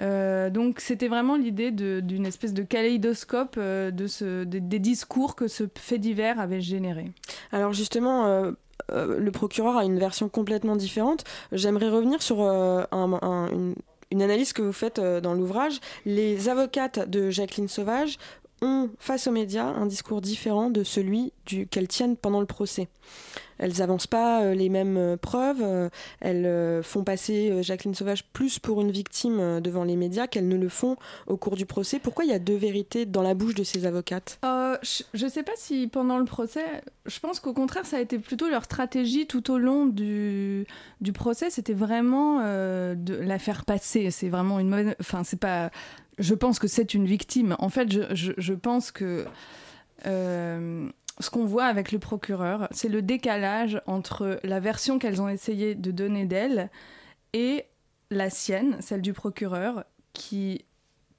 Euh, 0.00 0.50
donc 0.50 0.80
c'était 0.80 1.08
vraiment 1.08 1.36
l'idée 1.36 1.70
d'une 1.70 2.26
espèce 2.26 2.54
de 2.54 2.62
kaléidoscope 2.62 3.56
euh, 3.58 3.90
de 3.90 4.06
ce, 4.06 4.44
des, 4.44 4.78
discours 4.78 5.36
que 5.36 5.48
ce 5.48 5.64
fait 5.76 5.98
divers 5.98 6.40
avait 6.40 6.60
généré. 6.60 7.12
Alors 7.52 7.72
justement, 7.72 8.52
le 8.90 9.30
procureur 9.30 9.76
a 9.76 9.84
une 9.84 9.98
version 9.98 10.28
complètement 10.28 10.76
différente. 10.76 11.24
J'aimerais 11.52 11.88
revenir 11.88 12.22
sur 12.22 12.42
un, 12.42 13.48
une, 13.52 13.74
une 14.12 14.22
analyse 14.22 14.52
que 14.52 14.62
vous 14.62 14.72
faites 14.72 15.00
dans 15.00 15.34
l'ouvrage. 15.34 15.80
Les 16.04 16.48
avocates 16.48 17.08
de 17.08 17.30
Jacqueline 17.30 17.68
Sauvage 17.68 18.18
ont, 18.62 18.90
face 18.98 19.26
aux 19.26 19.32
médias, 19.32 19.66
un 19.66 19.86
discours 19.86 20.20
différent 20.20 20.70
de 20.70 20.84
celui 20.84 21.32
qu'elles 21.70 21.88
tiennent 21.88 22.16
pendant 22.16 22.40
le 22.40 22.46
procès. 22.46 22.88
Elles 23.58 23.78
n'avancent 23.78 24.08
pas 24.08 24.42
euh, 24.42 24.54
les 24.54 24.68
mêmes 24.68 24.96
euh, 24.96 25.16
preuves, 25.16 25.62
euh, 25.62 25.88
elles 26.20 26.82
font 26.82 27.04
passer 27.04 27.62
Jacqueline 27.62 27.94
Sauvage 27.94 28.24
plus 28.32 28.58
pour 28.58 28.80
une 28.80 28.90
victime 28.90 29.60
devant 29.60 29.84
les 29.84 29.96
médias 29.96 30.26
qu'elles 30.26 30.48
ne 30.48 30.56
le 30.56 30.68
font 30.68 30.96
au 31.26 31.36
cours 31.36 31.56
du 31.56 31.66
procès. 31.66 31.98
Pourquoi 31.98 32.24
il 32.24 32.30
y 32.30 32.34
a 32.34 32.38
deux 32.38 32.56
vérités 32.56 33.06
dans 33.06 33.22
la 33.22 33.34
bouche 33.34 33.54
de 33.54 33.62
ces 33.62 33.86
avocates? 33.86 34.40
Je 34.42 35.24
ne 35.24 35.28
sais 35.28 35.42
pas 35.42 35.52
si 35.56 35.86
pendant 35.86 36.18
le 36.18 36.24
procès, 36.24 36.64
je 37.06 37.20
pense 37.20 37.40
qu'au 37.40 37.52
contraire, 37.52 37.86
ça 37.86 37.98
a 37.98 38.00
été 38.00 38.18
plutôt 38.18 38.48
leur 38.48 38.64
stratégie 38.64 39.26
tout 39.26 39.50
au 39.50 39.58
long 39.58 39.86
du, 39.86 40.66
du 41.00 41.12
procès. 41.12 41.50
C'était 41.50 41.72
vraiment 41.72 42.40
de 42.40 43.14
la 43.14 43.38
faire 43.38 43.64
passer. 43.64 44.10
C'est 44.10 44.28
vraiment 44.28 44.58
une 44.58 44.68
mauvaise. 44.68 44.94
Enfin, 45.00 45.22
c'est 45.24 45.38
pas 45.38 45.70
je 46.18 46.34
pense 46.34 46.58
que 46.58 46.68
c'est 46.68 46.94
une 46.94 47.06
victime. 47.06 47.56
En 47.58 47.68
fait, 47.68 48.14
je, 48.14 48.52
pense 48.52 48.90
que 48.90 49.26
euh, 50.06 50.88
ce 51.20 51.30
qu'on 51.30 51.44
voit 51.44 51.64
avec 51.64 51.92
le 51.92 51.98
procureur, 51.98 52.68
c'est 52.70 52.88
le 52.88 53.02
décalage 53.02 53.80
entre 53.86 54.38
la 54.44 54.60
version 54.60 54.98
qu'elles 54.98 55.22
ont 55.22 55.28
essayé 55.28 55.74
de 55.74 55.90
donner 55.90 56.26
d'elle 56.26 56.70
et 57.32 57.64
la 58.10 58.30
sienne, 58.30 58.76
celle 58.80 59.00
du 59.00 59.12
procureur, 59.12 59.84
qui 60.12 60.64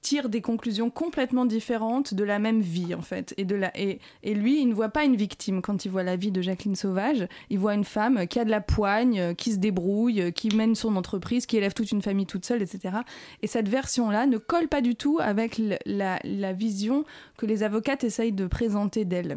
tire 0.04 0.28
des 0.28 0.42
conclusions 0.42 0.90
complètement 0.90 1.46
différentes 1.46 2.12
de 2.12 2.22
la 2.24 2.38
même 2.38 2.60
vie 2.60 2.94
en 2.94 3.00
fait. 3.00 3.34
Et 3.38 3.44
de 3.44 3.56
la 3.56 3.72
et, 3.74 3.98
et, 4.22 4.34
lui 4.34 4.60
il 4.60 4.68
ne 4.68 4.74
voit 4.74 4.90
pas 4.90 5.04
une 5.04 5.16
victime 5.16 5.62
quand 5.62 5.86
il 5.86 5.90
voit 5.90 6.02
la 6.02 6.16
vie 6.16 6.30
de 6.30 6.42
Jacqueline 6.42 6.76
Sauvage. 6.76 7.26
Il 7.48 7.58
voit 7.58 7.74
une 7.74 7.84
femme 7.84 8.26
qui 8.26 8.38
a 8.38 8.44
de 8.44 8.50
la 8.50 8.60
poigne 8.60 9.34
qui 9.34 9.52
se 9.52 9.58
débrouille 9.58 10.32
qui 10.34 10.54
mène 10.54 10.74
son 10.74 10.94
entreprise 10.96 11.46
qui 11.46 11.56
élève 11.56 11.72
toute 11.72 11.90
une 11.90 12.02
famille 12.02 12.26
toute 12.26 12.44
seule 12.44 12.60
etc 12.60 12.98
et 13.42 13.46
cette 13.46 13.68
version 13.68 14.10
là 14.10 14.26
ne 14.26 14.36
colle 14.36 14.68
pas 14.68 14.82
du 14.82 14.94
tout 14.94 15.18
avec 15.20 15.60
la, 15.86 16.18
la 16.22 16.52
vision 16.52 17.04
que 17.38 17.46
les 17.46 17.62
avocates 17.62 18.04
essayent 18.04 18.32
de 18.32 18.46
présenter 18.46 19.04
d'elle 19.06 19.36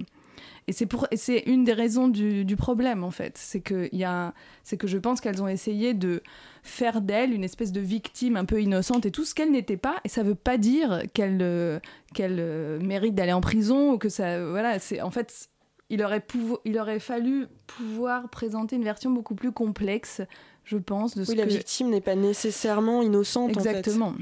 et 0.68 0.74
c'est 0.74 0.86
pour, 0.86 1.08
c'est 1.16 1.44
une 1.46 1.64
des 1.64 1.74
raisons 1.74 2.08
du, 2.08 2.44
du 2.46 2.56
problème 2.56 3.04
en 3.04 3.12
fait, 3.12 3.38
c'est 3.38 3.62
que 3.62 3.88
il 3.92 4.00
y 4.00 4.04
a, 4.04 4.34
c'est 4.64 4.78
que 4.78 4.88
je 4.88 4.98
pense 4.98 5.22
qu'elles 5.22 5.42
ont 5.42 5.48
essayé 5.48 5.94
de 5.94 6.22
faire 6.64 7.02
d'elle 7.02 7.34
une 7.34 7.44
espèce 7.44 7.72
de 7.72 7.80
victime 7.80 8.36
un 8.36 8.46
peu 8.46 8.62
innocente 8.62 9.06
et 9.06 9.12
tout 9.12 9.26
ce 9.26 9.34
qu'elle 9.34 9.52
n'était 9.52 9.78
pas. 9.78 9.96
Et 10.04 10.10
ça 10.10 10.24
veut 10.24 10.36
pas 10.36 10.58
dire 10.58 11.04
qu'elle, 11.14 11.40
euh, 11.42 11.80
qu'elle 12.14 12.38
euh, 12.40 12.80
mérite 12.82 13.16
d'aller 13.16 13.34
en 13.34 13.42
prison 13.42 13.94
ou 13.94 13.98
que 13.98 14.10
ça, 14.10 14.46
voilà, 14.50 14.80
c'est 14.80 15.02
en 15.02 15.12
fait, 15.12 15.50
il 15.90 16.04
aurait 16.04 16.24
il 16.66 16.78
aurait 16.78 17.00
fallu 17.00 17.48
pouvoir 17.66 18.30
présenter 18.30 18.76
une 18.76 18.84
version 18.84 19.10
beaucoup 19.12 19.36
plus 19.36 19.52
complexe, 19.52 20.22
je 20.66 20.78
pense. 20.78 21.16
De 21.16 21.24
ce 21.24 21.32
oui, 21.32 21.38
la 21.38 21.46
victime 21.46 21.90
n'est 21.90 22.02
pas 22.02 22.16
nécessairement 22.16 23.02
innocente. 23.02 23.52
Exactement. 23.52 24.08
En 24.08 24.14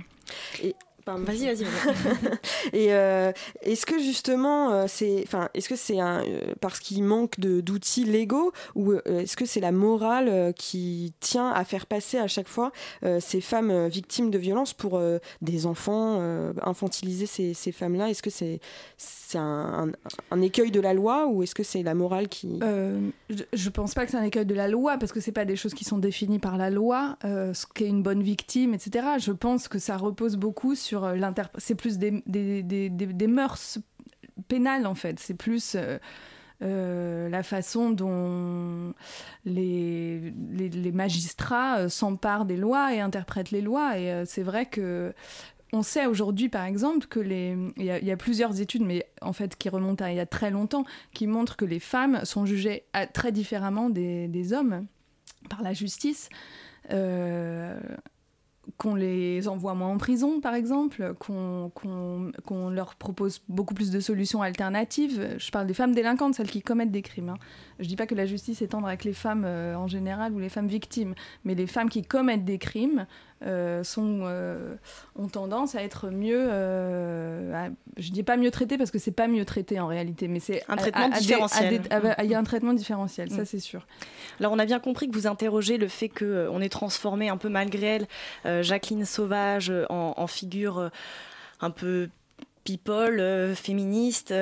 fait. 0.57 0.67
Et 0.67 0.75
Vas-y, 1.07 1.45
vas-y. 1.45 1.65
et 2.73 2.93
euh, 2.93 3.31
est-ce 3.61 3.85
que 3.85 3.99
justement, 3.99 4.71
euh, 4.71 4.85
c'est, 4.87 5.21
enfin, 5.23 5.49
est-ce 5.53 5.69
que 5.69 5.75
c'est 5.75 5.99
un, 5.99 6.23
euh, 6.23 6.53
parce 6.61 6.79
qu'il 6.79 7.03
manque 7.03 7.39
de, 7.39 7.61
d'outils 7.61 8.05
légaux 8.05 8.51
ou 8.73 8.93
est-ce 8.93 9.37
que 9.37 9.45
c'est 9.45 9.59
la 9.59 9.71
morale 9.71 10.53
qui 10.55 11.13
tient 11.19 11.49
à 11.49 11.63
faire 11.63 11.85
passer 11.85 12.17
à 12.17 12.27
chaque 12.27 12.47
fois 12.47 12.71
ces 13.19 13.41
femmes 13.41 13.87
victimes 13.87 14.31
de 14.31 14.37
violences 14.37 14.73
pour 14.73 14.99
des 15.41 15.65
enfants, 15.65 16.19
infantiliser 16.61 17.25
ces, 17.25 17.53
ces 17.53 17.71
femmes-là? 17.71 18.09
Est-ce 18.09 18.23
que 18.23 18.29
c'est, 18.29 18.59
c'est 18.97 19.37
un, 19.37 19.91
un, 20.31 20.41
écueil 20.41 20.71
de 20.71 20.79
la 20.79 20.93
loi 20.93 21.27
ou 21.27 21.43
est-ce 21.43 21.55
que 21.55 21.63
c'est 21.63 21.83
la 21.83 21.93
morale 21.93 22.27
qui 22.27 22.59
je, 23.29 23.43
je, 23.53 23.69
pense 23.69 23.93
pas 23.93 24.05
que 24.05 24.11
c'est 24.11 24.17
un 24.17 24.23
écueil 24.23 24.45
de 24.45 24.55
la 24.55 24.67
loi 24.67 24.97
parce 24.97 25.11
que 25.11 25.19
c'est 25.19 25.31
pas 25.31 25.45
des 25.45 25.55
choses 25.55 25.73
qui 25.73 25.83
sont 25.83 25.97
définies 25.97 26.39
par 26.39 26.57
la 26.57 26.69
loi, 26.69 27.17
ce 27.21 27.65
qu'est 27.73 27.87
une 27.87 28.03
bonne 28.03 28.23
victime, 28.23 28.73
etc. 28.73 29.07
Je 29.19 29.31
pense 29.31 29.67
que 29.67 29.79
ça 29.79 29.97
repose 29.97 30.35
beaucoup 30.35 30.75
sur 30.75 30.94
euh, 31.03 31.31
c'est 31.57 31.75
plus 31.75 31.97
des, 31.97 32.23
des, 32.25 32.63
des, 32.63 32.89
des, 32.89 33.27
mœurs 33.27 33.79
pénales 34.47 34.87
en 34.87 34.95
fait. 34.95 35.19
C'est 35.19 35.33
plus 35.33 35.75
euh, 35.75 35.97
euh, 36.61 37.29
la 37.29 37.43
façon 37.43 37.89
dont 37.89 38.93
les, 39.45 40.33
les, 40.51 40.91
magistrats 40.91 41.89
s'emparent 41.89 42.45
des 42.45 42.57
lois 42.57 42.93
et 42.93 43.01
interprètent 43.01 43.51
les 43.51 43.61
lois. 43.61 43.97
Et 43.99 44.23
c'est 44.25 44.43
vrai 44.43 44.65
que 44.65 45.13
on 45.73 45.81
sait 45.81 46.05
aujourd'hui, 46.05 46.47
par 46.47 46.63
exemple, 46.63 47.07
que 47.07 47.19
les. 47.19 47.57
Il 47.77 47.83
y, 47.83 48.11
a, 48.11 48.17
plusieurs 48.17 48.61
études, 48.61 48.83
mais 48.83 49.05
en 49.21 49.33
fait 49.33 49.57
qui 49.57 49.67
remontent 49.67 50.05
à 50.05 50.11
il 50.11 50.15
y 50.15 50.21
a 50.21 50.25
très 50.25 50.49
longtemps, 50.49 50.85
qui 51.13 51.27
montrent 51.27 51.57
que 51.57 51.65
les 51.65 51.79
femmes 51.79 52.23
sont 52.23 52.45
jugées 52.45 52.85
très 53.13 53.33
différemment 53.33 53.89
des, 53.89 54.27
des, 54.29 54.53
hommes 54.53 54.85
par 55.49 55.61
la 55.63 55.73
justice. 55.73 56.29
Qu'on 58.77 58.95
les 58.95 59.47
envoie 59.47 59.73
moins 59.73 59.89
en 59.89 59.97
prison, 59.97 60.39
par 60.39 60.53
exemple, 60.53 61.13
qu'on 61.19 62.69
leur 62.69 62.95
propose 62.95 63.41
beaucoup 63.47 63.73
plus 63.73 63.91
de 63.91 63.99
solutions 63.99 64.41
alternatives. 64.41 65.35
Je 65.37 65.51
parle 65.51 65.67
des 65.67 65.73
femmes 65.73 65.93
délinquantes, 65.93 66.35
celles 66.35 66.49
qui 66.49 66.61
commettent 66.61 66.91
des 66.91 67.01
crimes. 67.01 67.29
Hein. 67.29 67.37
Je 67.79 67.87
dis 67.87 67.95
pas 67.95 68.07
que 68.07 68.15
la 68.15 68.25
justice 68.25 68.61
est 68.61 68.67
tendre 68.67 68.87
avec 68.87 69.03
les 69.03 69.13
femmes 69.13 69.43
euh, 69.45 69.75
en 69.75 69.87
général 69.87 70.33
ou 70.33 70.39
les 70.39 70.49
femmes 70.49 70.67
victimes, 70.67 71.13
mais 71.43 71.55
les 71.55 71.67
femmes 71.67 71.89
qui 71.89 72.03
commettent 72.03 72.45
des 72.45 72.57
crimes 72.57 73.05
euh, 73.43 73.83
sont, 73.83 74.21
euh, 74.23 74.75
ont 75.15 75.27
tendance 75.27 75.75
à 75.75 75.83
être 75.83 76.09
mieux. 76.09 76.49
À, 77.53 77.67
je 77.97 78.11
dis 78.11 78.23
pas 78.23 78.37
mieux 78.37 78.49
traitées 78.49 78.77
parce 78.77 78.91
que 78.91 78.99
c'est 78.99 79.11
pas 79.11 79.27
mieux 79.27 79.43
traité 79.45 79.79
en 79.79 79.87
réalité, 79.87 80.27
mais 80.27 80.39
c'est 80.39 80.63
un 80.69 80.77
traitement 80.77 81.09
différentiel. 81.09 81.81
Il 82.23 82.29
y 82.29 82.33
a 82.33 82.39
un 82.39 82.43
traitement 82.43 82.73
différentiel, 82.73 83.29
ça 83.29 83.41
mm. 83.41 83.45
c'est 83.45 83.59
sûr. 83.59 83.85
Alors 84.39 84.53
on 84.53 84.59
a 84.59 84.65
bien 84.65 84.79
compris 84.79 85.09
que 85.09 85.15
vous 85.15 85.27
interrogez 85.27 85.77
le 85.77 85.87
fait 85.87 86.09
qu'on 86.09 86.61
ait 86.61 86.69
transformé 86.69 87.29
un 87.29 87.37
peu 87.37 87.49
malgré 87.49 87.99
elle 88.45 88.63
Jacqueline 88.63 89.05
Sauvage 89.05 89.71
en, 89.89 90.13
en 90.15 90.27
figure 90.27 90.89
un 91.59 91.71
peu 91.71 92.09
people, 92.63 93.53
féministe. 93.55 94.33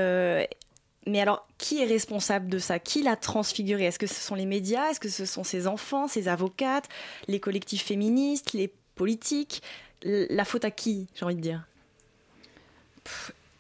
Mais 1.06 1.20
alors, 1.20 1.48
qui 1.58 1.82
est 1.82 1.86
responsable 1.86 2.48
de 2.48 2.60
ça? 2.60 2.80
Qui 2.80 3.04
l'a 3.04 3.16
transfiguré 3.16 3.86
Est-ce 3.86 4.00
que 4.00 4.08
ce 4.08 4.22
sont 4.22 4.36
les 4.36 4.46
médias? 4.46 4.90
Est-ce 4.90 5.00
que 5.00 5.10
ce 5.10 5.26
sont 5.26 5.44
ses 5.44 5.68
enfants, 5.68 6.08
ses 6.08 6.28
avocates, 6.30 6.88
les 7.28 7.40
collectifs 7.40 7.84
féministes, 7.84 8.54
les 8.54 8.74
politiques 8.96 9.62
La 10.04 10.46
faute 10.46 10.66
à 10.66 10.72
qui, 10.72 11.08
j'ai 11.16 11.26
envie 11.26 11.36
de 11.36 11.42
dire? 11.42 11.66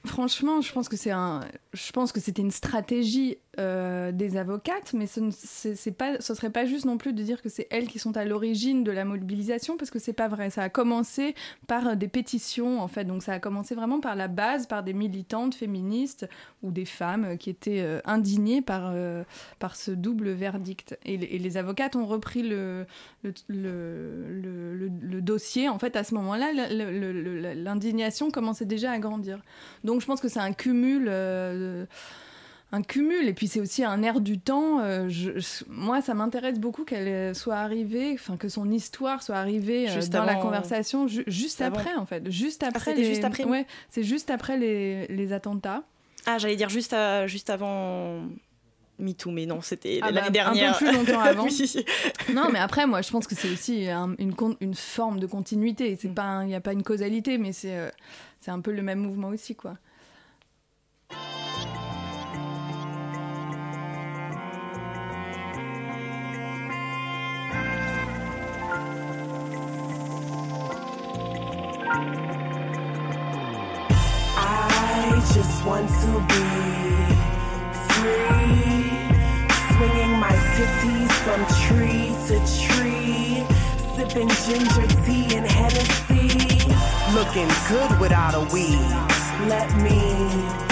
Franchement, 0.05 0.61
je 0.61 0.71
pense 0.71 0.89
que 0.89 0.97
c'est 0.97 1.11
un, 1.11 1.47
je 1.73 1.91
pense 1.91 2.11
que 2.11 2.19
c'était 2.19 2.43
une 2.43 2.51
stratégie 2.51 3.37
euh, 3.59 4.11
des 4.11 4.37
avocates, 4.37 4.93
mais 4.93 5.07
ce 5.07 5.19
ne 5.19 5.91
pas, 5.91 6.19
ce 6.21 6.35
serait 6.35 6.51
pas 6.51 6.65
juste 6.65 6.85
non 6.85 6.97
plus 6.97 7.13
de 7.13 7.23
dire 7.23 7.41
que 7.41 7.49
c'est 7.49 7.67
elles 7.71 7.87
qui 7.87 7.97
sont 7.97 8.15
à 8.15 8.25
l'origine 8.25 8.83
de 8.83 8.91
la 8.91 9.05
mobilisation, 9.05 9.75
parce 9.75 9.89
que 9.89 9.97
c'est 9.97 10.13
pas 10.13 10.27
vrai. 10.27 10.51
Ça 10.51 10.61
a 10.61 10.69
commencé 10.69 11.33
par 11.67 11.95
des 11.97 12.07
pétitions, 12.07 12.79
en 12.79 12.87
fait. 12.87 13.05
Donc 13.05 13.23
ça 13.23 13.33
a 13.33 13.39
commencé 13.39 13.73
vraiment 13.73 13.99
par 13.99 14.15
la 14.15 14.27
base, 14.27 14.67
par 14.67 14.83
des 14.83 14.93
militantes 14.93 15.55
féministes 15.55 16.27
ou 16.61 16.71
des 16.71 16.85
femmes 16.85 17.37
qui 17.37 17.49
étaient 17.49 17.81
euh, 17.81 17.99
indignées 18.05 18.61
par, 18.61 18.91
euh, 18.93 19.23
par 19.57 19.75
ce 19.75 19.91
double 19.91 20.29
verdict. 20.29 20.97
Et, 21.05 21.17
les 21.17 21.57
avocates 21.57 21.95
ont 21.95 22.05
repris 22.05 22.43
le, 22.43 22.85
le, 23.23 23.33
le, 23.47 24.87
le 24.87 25.21
dossier. 25.21 25.69
En 25.69 25.79
fait, 25.79 25.95
à 25.95 26.03
ce 26.03 26.13
moment-là, 26.15 26.53
l'indignation 27.55 28.31
commençait 28.31 28.65
déjà 28.65 28.91
à 28.91 28.99
grandir. 28.99 29.41
Donc 29.83 30.01
je 30.01 30.05
pense 30.05 30.21
que 30.21 30.27
c'est 30.27 30.39
un 30.39 30.53
cumul 30.53 31.09
un 32.71 32.81
cumul. 32.81 33.27
Et 33.27 33.33
puis 33.33 33.47
c'est 33.47 33.59
aussi 33.59 33.83
un 33.83 34.01
air 34.03 34.19
du 34.19 34.39
temps. 34.39 34.79
Euh, 34.81 35.09
moi, 35.69 36.01
ça 36.01 36.13
m'intéresse 36.13 36.59
beaucoup 36.59 36.83
qu'elle 36.83 37.35
soit 37.35 37.57
arrivée, 37.57 38.11
enfin 38.13 38.35
que 38.37 38.49
son 38.49 38.69
histoire 38.71 39.23
soit 39.23 39.37
arrivée 39.37 39.89
euh, 39.89 40.01
dans 40.07 40.25
la 40.25 40.35
conversation 40.35 41.07
juste 41.07 41.61
après, 41.61 41.93
en 41.95 42.05
fait. 42.05 42.29
Juste 42.29 42.63
ah, 42.63 42.69
après. 42.69 42.95
les... 42.95 43.05
juste 43.05 43.23
après. 43.23 43.45
Ouais, 43.45 43.65
c'est 43.89 44.03
juste 44.03 44.29
après 44.29 44.57
les, 44.57 45.07
les 45.07 45.33
attentats. 45.33 45.83
Ah, 46.25 46.37
j'allais 46.37 46.55
dire 46.55 46.69
juste, 46.69 46.95
juste 47.27 47.49
avant. 47.49 48.21
MeToo, 48.99 49.31
mais 49.31 49.45
non, 49.47 49.61
c'était 49.61 49.99
ah 50.01 50.11
l'année 50.11 50.29
dernière. 50.29 50.71
Bah, 50.71 50.77
un 50.77 50.79
peu 50.79 50.85
plus 50.85 50.95
longtemps 50.95 51.19
avant. 51.23 51.47
Non, 52.33 52.49
mais 52.51 52.59
après, 52.59 52.85
moi, 52.85 53.01
je 53.01 53.09
pense 53.09 53.27
que 53.27 53.35
c'est 53.35 53.51
aussi 53.51 53.87
une, 53.89 54.35
une 54.59 54.75
forme 54.75 55.19
de 55.19 55.25
continuité. 55.25 55.97
Il 56.01 56.09
mm. 56.09 56.45
n'y 56.45 56.55
a 56.55 56.61
pas 56.61 56.73
une 56.73 56.83
causalité, 56.83 57.37
mais 57.37 57.53
c'est 57.53 57.75
euh, 57.75 57.89
c'est 58.39 58.51
un 58.51 58.61
peu 58.61 58.71
le 58.71 58.81
même 58.81 58.99
mouvement 58.99 59.29
aussi, 59.29 59.55
quoi. 59.55 59.77
Want 75.65 75.87
to 75.87 76.19
be 76.27 76.43
free. 77.93 78.83
Swinging 79.71 80.19
my 80.19 80.35
titties 80.55 81.13
from 81.23 81.41
tree 81.63 82.09
to 82.27 82.35
tree. 82.59 83.45
Sipping 83.95 84.29
ginger 84.45 84.87
tea 85.05 85.35
and 85.35 85.47
Hennessy. 85.49 86.67
Looking 87.13 87.49
good 87.69 87.99
without 87.99 88.35
a 88.35 88.41
weed. 88.53 88.77
Let 89.47 89.73
me 89.77 89.99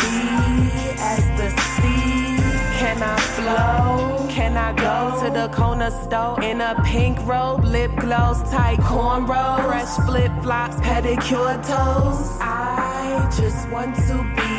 be 0.01 0.71
as 0.99 1.23
the 1.39 1.49
sea. 1.75 2.37
Can 2.79 3.01
I 3.01 3.17
flow? 3.37 4.27
Can 4.29 4.57
I 4.57 4.73
go 4.73 5.23
to 5.23 5.31
the 5.31 5.47
corner 5.55 5.91
store 5.91 6.41
in 6.41 6.59
a 6.59 6.81
pink 6.83 7.17
robe, 7.25 7.63
lip 7.63 7.91
gloss, 7.95 8.41
tight 8.51 8.79
cornrows, 8.79 9.65
fresh 9.65 10.07
flip 10.07 10.31
flops, 10.41 10.75
pedicure 10.77 11.55
toes. 11.65 12.37
I 12.41 13.29
just 13.37 13.69
want 13.69 13.95
to 13.95 14.15
be 14.35 14.50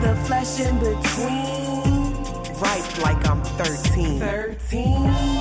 the 0.00 0.14
flesh 0.26 0.60
in 0.60 0.78
between. 0.78 1.88
Ripe 2.60 2.98
like 3.02 3.28
I'm 3.28 3.42
13. 3.42 4.20
13. 4.20 4.96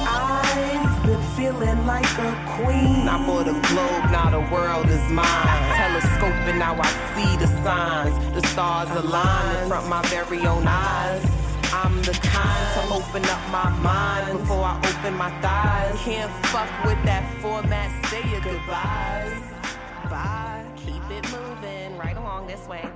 I've 0.08 1.06
been 1.06 1.22
feeling 1.36 1.86
like 1.86 2.06
a 2.20 2.32
queen. 2.58 3.06
Not 3.06 3.26
for 3.26 3.44
the 3.44 3.54
globe, 3.68 4.12
now 4.12 4.30
the 4.30 4.54
world 4.54 4.88
is 4.88 5.02
mine. 5.12 5.76
Telescoping, 5.78 6.60
now 6.60 6.76
I 6.80 6.90
see 7.16 7.38
the 7.38 7.48
signs. 7.64 8.36
The 8.36 8.48
stars 8.48 8.90
align 8.92 9.64
in 9.64 9.68
front 9.68 9.88
my 9.88 10.02
very 10.04 10.46
own 10.46 10.66
eyes. 10.68 11.26
I'm 11.74 12.02
the 12.02 12.14
kind 12.14 12.74
to 12.76 12.94
open 12.94 13.26
up 13.26 13.42
my 13.52 13.70
mind 13.82 14.40
before 14.40 14.64
I 14.64 14.78
open 14.78 15.14
my 15.16 15.30
thighs. 15.42 16.00
Can't 16.00 16.32
fuck 16.48 16.70
with 16.86 17.04
that 17.06 17.24
format, 17.42 17.90
say 18.08 18.24
your 18.30 18.42
goodbyes. 18.42 19.34
Bye. 20.10 20.66
Keep 20.78 21.10
it 21.12 21.26
moving 21.32 21.98
right 21.98 22.16
along 22.16 22.48
this 22.48 22.66
way. 22.68 22.88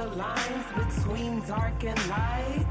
The 0.00 0.16
lines 0.16 0.64
between 0.76 1.40
dark 1.46 1.84
and 1.84 2.08
light. 2.08 2.66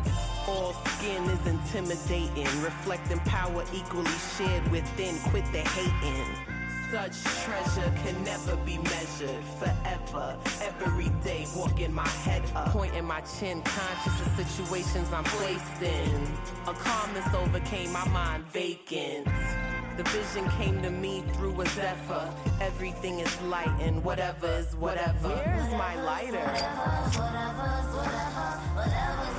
All 0.47 0.73
skin 0.73 1.23
is 1.25 1.45
intimidating, 1.45 2.45
reflecting 2.63 3.19
power 3.19 3.63
equally 3.71 4.09
shared 4.35 4.67
within. 4.71 5.15
Quit 5.29 5.45
the 5.51 5.59
hating. 5.59 6.58
Such 6.91 7.23
treasure 7.43 7.93
can 8.03 8.23
never 8.23 8.55
be 8.65 8.79
measured 8.79 9.43
forever. 9.59 10.35
Every 10.59 11.09
day, 11.23 11.45
walking 11.55 11.93
my 11.93 12.07
head 12.07 12.41
up, 12.55 12.69
pointing 12.69 13.05
my 13.05 13.21
chin, 13.21 13.61
conscious 13.61 14.19
of 14.25 14.45
situations 14.45 15.13
I'm 15.13 15.23
placed 15.23 15.83
in. 15.83 16.27
A 16.65 16.73
calmness 16.73 17.31
overcame 17.35 17.91
my 17.91 18.07
mind 18.07 18.43
vacant. 18.45 19.27
The 19.97 20.03
vision 20.05 20.49
came 20.57 20.81
to 20.81 20.89
me 20.89 21.23
through 21.33 21.61
a 21.61 21.65
zephyr. 21.67 22.33
Everything 22.59 23.19
is 23.19 23.41
light 23.43 23.69
and 23.79 24.03
whatever 24.03 24.47
is 24.47 24.75
whatever. 24.77 25.29
Where's 25.29 25.71
my 25.73 26.01
lighter? 26.01 26.41
I've 28.77 29.38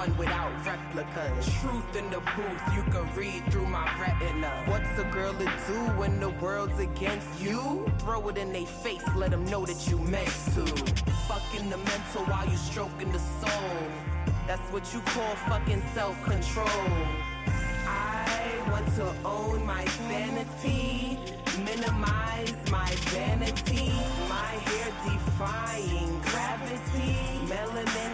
one 0.00 0.16
without 0.16 0.50
replicas. 0.64 1.60
Truth 1.60 1.94
in 1.94 2.08
the 2.08 2.20
booth, 2.34 2.62
you 2.74 2.82
can 2.90 3.06
read 3.14 3.42
through 3.50 3.66
my 3.66 3.86
retina. 4.00 4.50
What's 4.64 4.98
a 4.98 5.04
girl 5.04 5.34
to 5.34 5.44
do 5.44 5.78
when 6.00 6.18
the 6.20 6.30
world's 6.42 6.78
against 6.78 7.28
you? 7.38 7.86
Throw 7.98 8.26
it 8.30 8.38
in 8.38 8.50
their 8.50 8.64
face, 8.64 9.04
let 9.14 9.30
them 9.30 9.44
know 9.44 9.66
that 9.66 9.80
you 9.90 9.98
meant 9.98 10.34
to. 10.54 10.64
Fucking 11.28 11.68
the 11.68 11.76
mental 11.76 12.24
while 12.30 12.48
you 12.48 12.56
stroking 12.56 13.12
the 13.12 13.18
soul. 13.40 13.76
That's 14.46 14.66
what 14.72 14.84
you 14.94 15.00
call 15.00 15.34
fucking 15.50 15.82
self 15.94 16.16
control. 16.24 16.86
I 17.86 18.40
want 18.70 18.86
to 19.00 19.06
own 19.26 19.66
my 19.66 19.84
sanity, 20.08 21.18
minimize 21.58 22.54
my 22.70 22.90
vanity, 23.12 23.92
my 24.36 24.52
hair 24.66 24.90
defying 25.04 26.20
gravity, 26.30 27.18
melanin. 27.52 28.09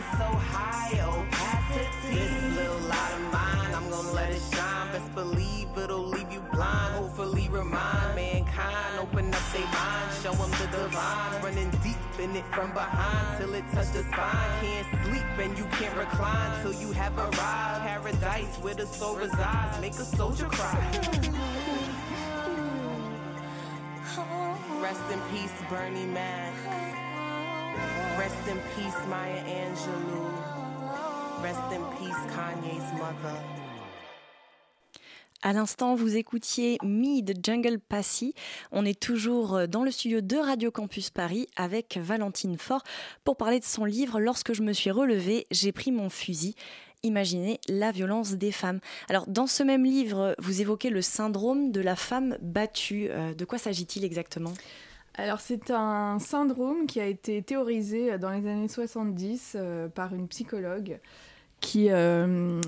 This 1.77 2.57
little 2.57 2.79
light 2.89 3.13
of 3.13 3.33
mine, 3.35 3.75
I'm 3.75 3.91
gonna 3.91 4.13
let 4.13 4.31
it 4.33 4.41
shine. 4.51 4.93
Best 4.93 5.15
believe 5.15 5.69
it'll 5.77 6.07
leave 6.07 6.33
you 6.33 6.41
blind. 6.51 6.95
Hopefully 6.95 7.51
remind 7.51 8.17
mankind, 8.17 8.99
open 8.99 9.35
up 9.35 9.43
their 9.53 9.67
mind, 9.67 10.11
show 10.23 10.33
them 10.33 10.51
the 10.53 10.69
divine, 10.75 11.43
running 11.43 11.71
deep 11.83 11.99
in 12.19 12.35
it 12.35 12.47
from 12.55 12.73
behind 12.73 13.39
till 13.39 13.53
it 13.53 13.65
touch 13.75 13.93
the 13.93 14.05
spine. 14.05 14.51
Can't 14.63 14.87
sleep 15.05 15.27
and 15.39 15.59
you 15.59 15.65
can't 15.73 15.95
recline 15.99 16.63
till 16.63 16.73
you 16.73 16.93
have 16.93 17.15
arrived. 17.19 17.85
Paradise 17.85 18.57
where 18.63 18.75
the 18.75 18.87
soul 18.87 19.17
resides, 19.17 19.79
make 19.79 19.93
a 19.93 20.07
soldier 20.17 20.49
cry. 20.49 20.81
Rest 24.81 25.03
in 25.13 25.21
peace, 25.31 25.53
Bernie 25.69 26.07
Mac. 26.07 26.55
Rest 28.19 28.49
in 28.49 28.59
peace, 28.75 28.97
Maya 29.11 29.45
Angelou. 29.45 30.46
Rest 31.43 31.61
in 31.71 31.83
peace, 31.99 32.17
Kanye's 32.35 32.93
mother. 32.99 33.37
À 35.43 35.53
l'instant, 35.53 35.95
vous 35.95 36.17
écoutiez 36.17 36.79
Me 36.83 37.21
de 37.21 37.35
Jungle 37.41 37.79
Passy. 37.79 38.35
On 38.73 38.87
est 38.87 38.99
toujours 38.99 39.69
dans 39.69 39.85
le 39.85 39.91
studio 39.91 40.23
de 40.23 40.37
Radio 40.37 40.71
Campus 40.71 41.11
Paris 41.11 41.47
avec 41.55 41.99
Valentine 42.01 42.57
Faure 42.57 42.83
pour 43.23 43.37
parler 43.37 43.61
de 43.61 43.65
son 43.65 43.85
livre 43.85 44.19
Lorsque 44.19 44.55
je 44.55 44.63
me 44.63 44.73
suis 44.73 44.91
relevée, 44.91 45.47
j'ai 45.51 45.73
pris 45.73 45.93
mon 45.93 46.09
fusil. 46.09 46.55
Imaginez 47.03 47.61
la 47.69 47.93
violence 47.93 48.33
des 48.33 48.51
femmes. 48.51 48.81
Alors, 49.11 49.27
dans 49.27 49.47
ce 49.47 49.63
même 49.63 49.85
livre, 49.85 50.35
vous 50.39 50.63
évoquez 50.63 50.89
le 50.89 51.03
syndrome 51.03 51.71
de 51.71 51.83
la 51.83 51.97
femme 51.97 52.39
battue. 52.41 53.09
Euh, 53.11 53.35
de 53.35 53.45
quoi 53.45 53.59
s'agit-il 53.59 54.05
exactement? 54.05 54.55
Alors 55.19 55.41
c'est 55.41 55.71
un 55.71 56.19
syndrome 56.19 56.87
qui 56.87 57.01
a 57.01 57.07
été 57.07 57.43
théorisé 57.43 58.19
dans 58.19 58.31
les 58.31 58.47
années 58.47 58.69
70 58.69 59.55
euh, 59.55 59.89
par 59.89 60.15
une 60.15 60.29
psychologue 60.29 60.99
qui, 61.61 61.89
euh, 61.91 62.61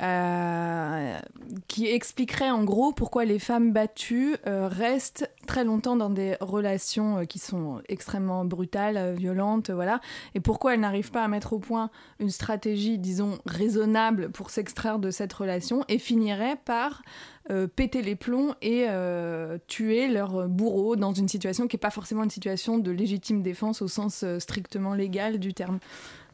a- 0.00 1.20
qui 1.68 1.86
expliquerait 1.86 2.50
en 2.50 2.64
gros 2.64 2.92
pourquoi 2.92 3.24
les 3.24 3.38
femmes 3.38 3.72
battues 3.72 4.36
euh, 4.46 4.68
restent 4.68 5.30
très 5.46 5.64
longtemps 5.64 5.96
dans 5.96 6.10
des 6.10 6.36
relations 6.40 7.18
euh, 7.18 7.24
qui 7.24 7.38
sont 7.38 7.80
extrêmement 7.88 8.44
brutales, 8.44 8.96
euh, 8.96 9.12
violentes, 9.14 9.70
euh, 9.70 9.74
voilà, 9.74 10.00
et 10.34 10.40
pourquoi 10.40 10.74
elles 10.74 10.80
n'arrivent 10.80 11.10
pas 11.10 11.24
à 11.24 11.28
mettre 11.28 11.52
au 11.52 11.58
point 11.58 11.90
une 12.20 12.30
stratégie, 12.30 12.98
disons, 12.98 13.38
raisonnable 13.46 14.30
pour 14.30 14.50
s'extraire 14.50 14.98
de 14.98 15.10
cette 15.10 15.32
relation 15.32 15.84
et 15.88 15.98
finiraient 15.98 16.56
par 16.64 17.02
euh, 17.50 17.66
péter 17.66 18.02
les 18.02 18.14
plombs 18.14 18.54
et 18.62 18.86
euh, 18.88 19.58
tuer 19.66 20.06
leur 20.06 20.48
bourreau 20.48 20.94
dans 20.94 21.12
une 21.12 21.28
situation 21.28 21.66
qui 21.66 21.74
n'est 21.76 21.80
pas 21.80 21.90
forcément 21.90 22.22
une 22.22 22.30
situation 22.30 22.78
de 22.78 22.90
légitime 22.92 23.42
défense 23.42 23.82
au 23.82 23.88
sens 23.88 24.22
euh, 24.22 24.38
strictement 24.38 24.94
légal 24.94 25.38
du 25.38 25.52
terme. 25.52 25.80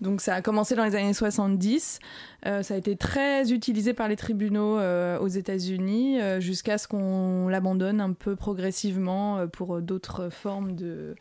Donc 0.01 0.21
ça 0.21 0.35
a 0.35 0.43
commencé 0.43 0.77
dans 0.77 0.85
les 0.85 0.95
années 0.95 1.13
70, 1.13 1.99
euh, 2.47 2.63
ça 2.63 2.75
a 2.75 2.77
été 2.77 2.97
très 2.97 3.53
utilisé 3.53 3.95
par 3.95 4.07
les 4.07 4.17
tribunaux 4.17 4.79
euh, 4.79 5.19
aux 5.19 5.29
États-Unis 5.29 6.21
euh, 6.21 6.41
jusqu'à 6.41 6.79
ce 6.79 6.87
qu'on 6.87 7.49
l'abandonne 7.49 8.01
un 8.01 8.13
peu 8.13 8.37
progressivement 8.37 9.47
pour 9.49 9.81
d'autres 9.81 10.29
formes 10.29 10.77
de 10.77 11.17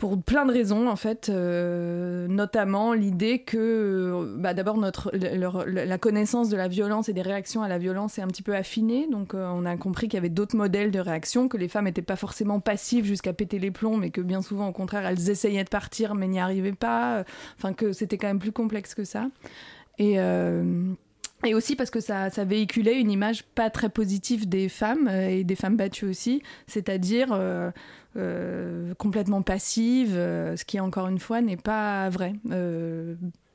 pour 0.00 0.20
plein 0.22 0.46
de 0.46 0.50
raisons 0.50 0.88
en 0.88 0.96
fait, 0.96 1.28
euh, 1.28 2.26
notamment 2.26 2.94
l'idée 2.94 3.40
que 3.40 3.58
euh, 3.58 4.34
bah, 4.38 4.54
d'abord 4.54 4.78
notre 4.78 5.12
la 5.14 5.98
connaissance 5.98 6.48
de 6.48 6.56
la 6.56 6.68
violence 6.68 7.10
et 7.10 7.12
des 7.12 7.20
réactions 7.20 7.62
à 7.62 7.68
la 7.68 7.76
violence 7.76 8.18
est 8.18 8.22
un 8.22 8.26
petit 8.28 8.42
peu 8.42 8.56
affinée, 8.56 9.06
donc 9.10 9.34
euh, 9.34 9.46
on 9.54 9.66
a 9.66 9.76
compris 9.76 10.08
qu'il 10.08 10.14
y 10.14 10.16
avait 10.16 10.30
d'autres 10.30 10.56
modèles 10.56 10.90
de 10.90 11.00
réaction, 11.00 11.48
que 11.48 11.58
les 11.58 11.68
femmes 11.68 11.84
n'étaient 11.84 12.00
pas 12.00 12.16
forcément 12.16 12.60
passives 12.60 13.04
jusqu'à 13.04 13.34
péter 13.34 13.58
les 13.58 13.70
plombs, 13.70 13.98
mais 13.98 14.08
que 14.08 14.22
bien 14.22 14.40
souvent 14.40 14.68
au 14.68 14.72
contraire 14.72 15.04
elles 15.04 15.28
essayaient 15.28 15.64
de 15.64 15.68
partir 15.68 16.14
mais 16.14 16.28
n'y 16.28 16.40
arrivaient 16.40 16.72
pas, 16.72 17.22
enfin 17.58 17.74
que 17.74 17.92
c'était 17.92 18.16
quand 18.16 18.28
même 18.28 18.38
plus 18.38 18.52
complexe 18.52 18.94
que 18.94 19.04
ça. 19.04 19.28
Et 19.98 20.16
et 21.42 21.54
aussi 21.54 21.74
parce 21.74 21.88
que 21.88 22.00
ça, 22.00 22.28
ça 22.28 22.44
véhiculait 22.44 23.00
une 23.00 23.10
image 23.10 23.44
pas 23.44 23.70
très 23.70 23.88
positive 23.88 24.46
des 24.46 24.68
femmes 24.68 25.08
et 25.08 25.42
des 25.42 25.56
femmes 25.56 25.76
battues 25.76 26.04
aussi, 26.04 26.42
c'est-à-dire 26.66 27.38
complètement 28.98 29.42
passive, 29.42 30.14
euh, 30.14 30.56
ce 30.56 30.64
qui 30.64 30.80
encore 30.80 31.08
une 31.08 31.18
fois 31.18 31.40
n'est 31.40 31.56
pas 31.56 32.08
vrai. 32.08 32.34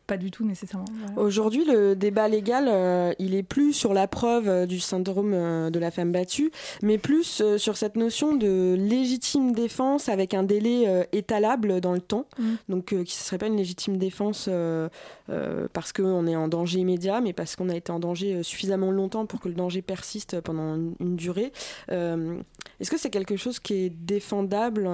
Pas 0.07 0.17
du 0.17 0.29
tout 0.29 0.45
nécessairement. 0.45 0.85
Voilà. 0.99 1.19
Aujourd'hui, 1.19 1.65
le 1.65 1.95
débat 1.95 2.27
légal, 2.27 2.67
euh, 2.67 3.13
il 3.17 3.33
est 3.33 3.43
plus 3.43 3.73
sur 3.73 3.93
la 3.93 4.07
preuve 4.07 4.47
euh, 4.47 4.65
du 4.67 4.79
syndrome 4.79 5.31
euh, 5.33 5.69
de 5.69 5.79
la 5.79 5.89
femme 5.89 6.11
battue, 6.11 6.51
mais 6.83 6.97
plus 6.97 7.41
euh, 7.41 7.57
sur 7.57 7.75
cette 7.75 7.95
notion 7.95 8.35
de 8.35 8.75
légitime 8.77 9.53
défense 9.53 10.07
avec 10.07 10.33
un 10.33 10.43
délai 10.43 11.07
étalable 11.11 11.81
dans 11.81 11.93
le 11.93 12.01
temps. 12.01 12.27
Mm. 12.37 12.53
Donc, 12.69 12.85
qui 12.85 12.95
ne 12.95 13.05
serait 13.05 13.37
pas 13.37 13.47
une 13.47 13.57
légitime 13.57 13.97
défense 13.97 14.49
parce 15.73 15.93
qu'on 15.93 16.27
est 16.27 16.35
en 16.35 16.47
danger 16.47 16.79
immédiat, 16.79 17.21
mais 17.21 17.33
parce 17.33 17.55
qu'on 17.55 17.69
a 17.69 17.75
été 17.75 17.91
en 17.91 17.99
danger 17.99 18.43
suffisamment 18.43 18.91
longtemps 18.91 19.25
pour 19.25 19.39
que 19.39 19.47
le 19.47 19.55
danger 19.55 19.81
persiste 19.81 20.39
pendant 20.41 20.75
une, 20.75 20.95
une 20.99 21.15
durée. 21.15 21.51
Est-ce 21.89 22.91
que 22.91 22.97
c'est 22.97 23.09
quelque 23.09 23.37
chose 23.37 23.59
qui 23.59 23.73
est 23.85 23.89
défendable 23.89 24.87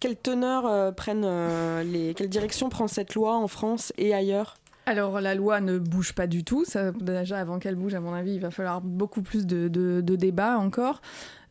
quelle, 0.00 0.16
teneur 0.16 0.66
euh, 0.66 0.92
prennent 0.92 1.24
euh, 1.24 1.82
les, 1.82 2.14
quelle 2.14 2.28
direction 2.28 2.68
prend 2.68 2.88
cette 2.88 3.14
loi 3.14 3.36
en 3.36 3.48
France 3.48 3.92
et 3.98 4.14
ailleurs? 4.14 4.56
Alors 4.86 5.20
la 5.20 5.34
loi 5.34 5.60
ne 5.60 5.78
bouge 5.78 6.12
pas 6.12 6.26
du 6.26 6.44
tout. 6.44 6.64
Ça, 6.64 6.92
déjà 6.92 7.38
avant 7.38 7.58
qu'elle 7.58 7.74
bouge, 7.74 7.94
à 7.94 8.00
mon 8.00 8.14
avis, 8.14 8.34
il 8.34 8.40
va 8.40 8.50
falloir 8.50 8.80
beaucoup 8.80 9.22
plus 9.22 9.46
de, 9.46 9.68
de, 9.68 10.16
débats 10.16 10.58
encore. 10.58 11.00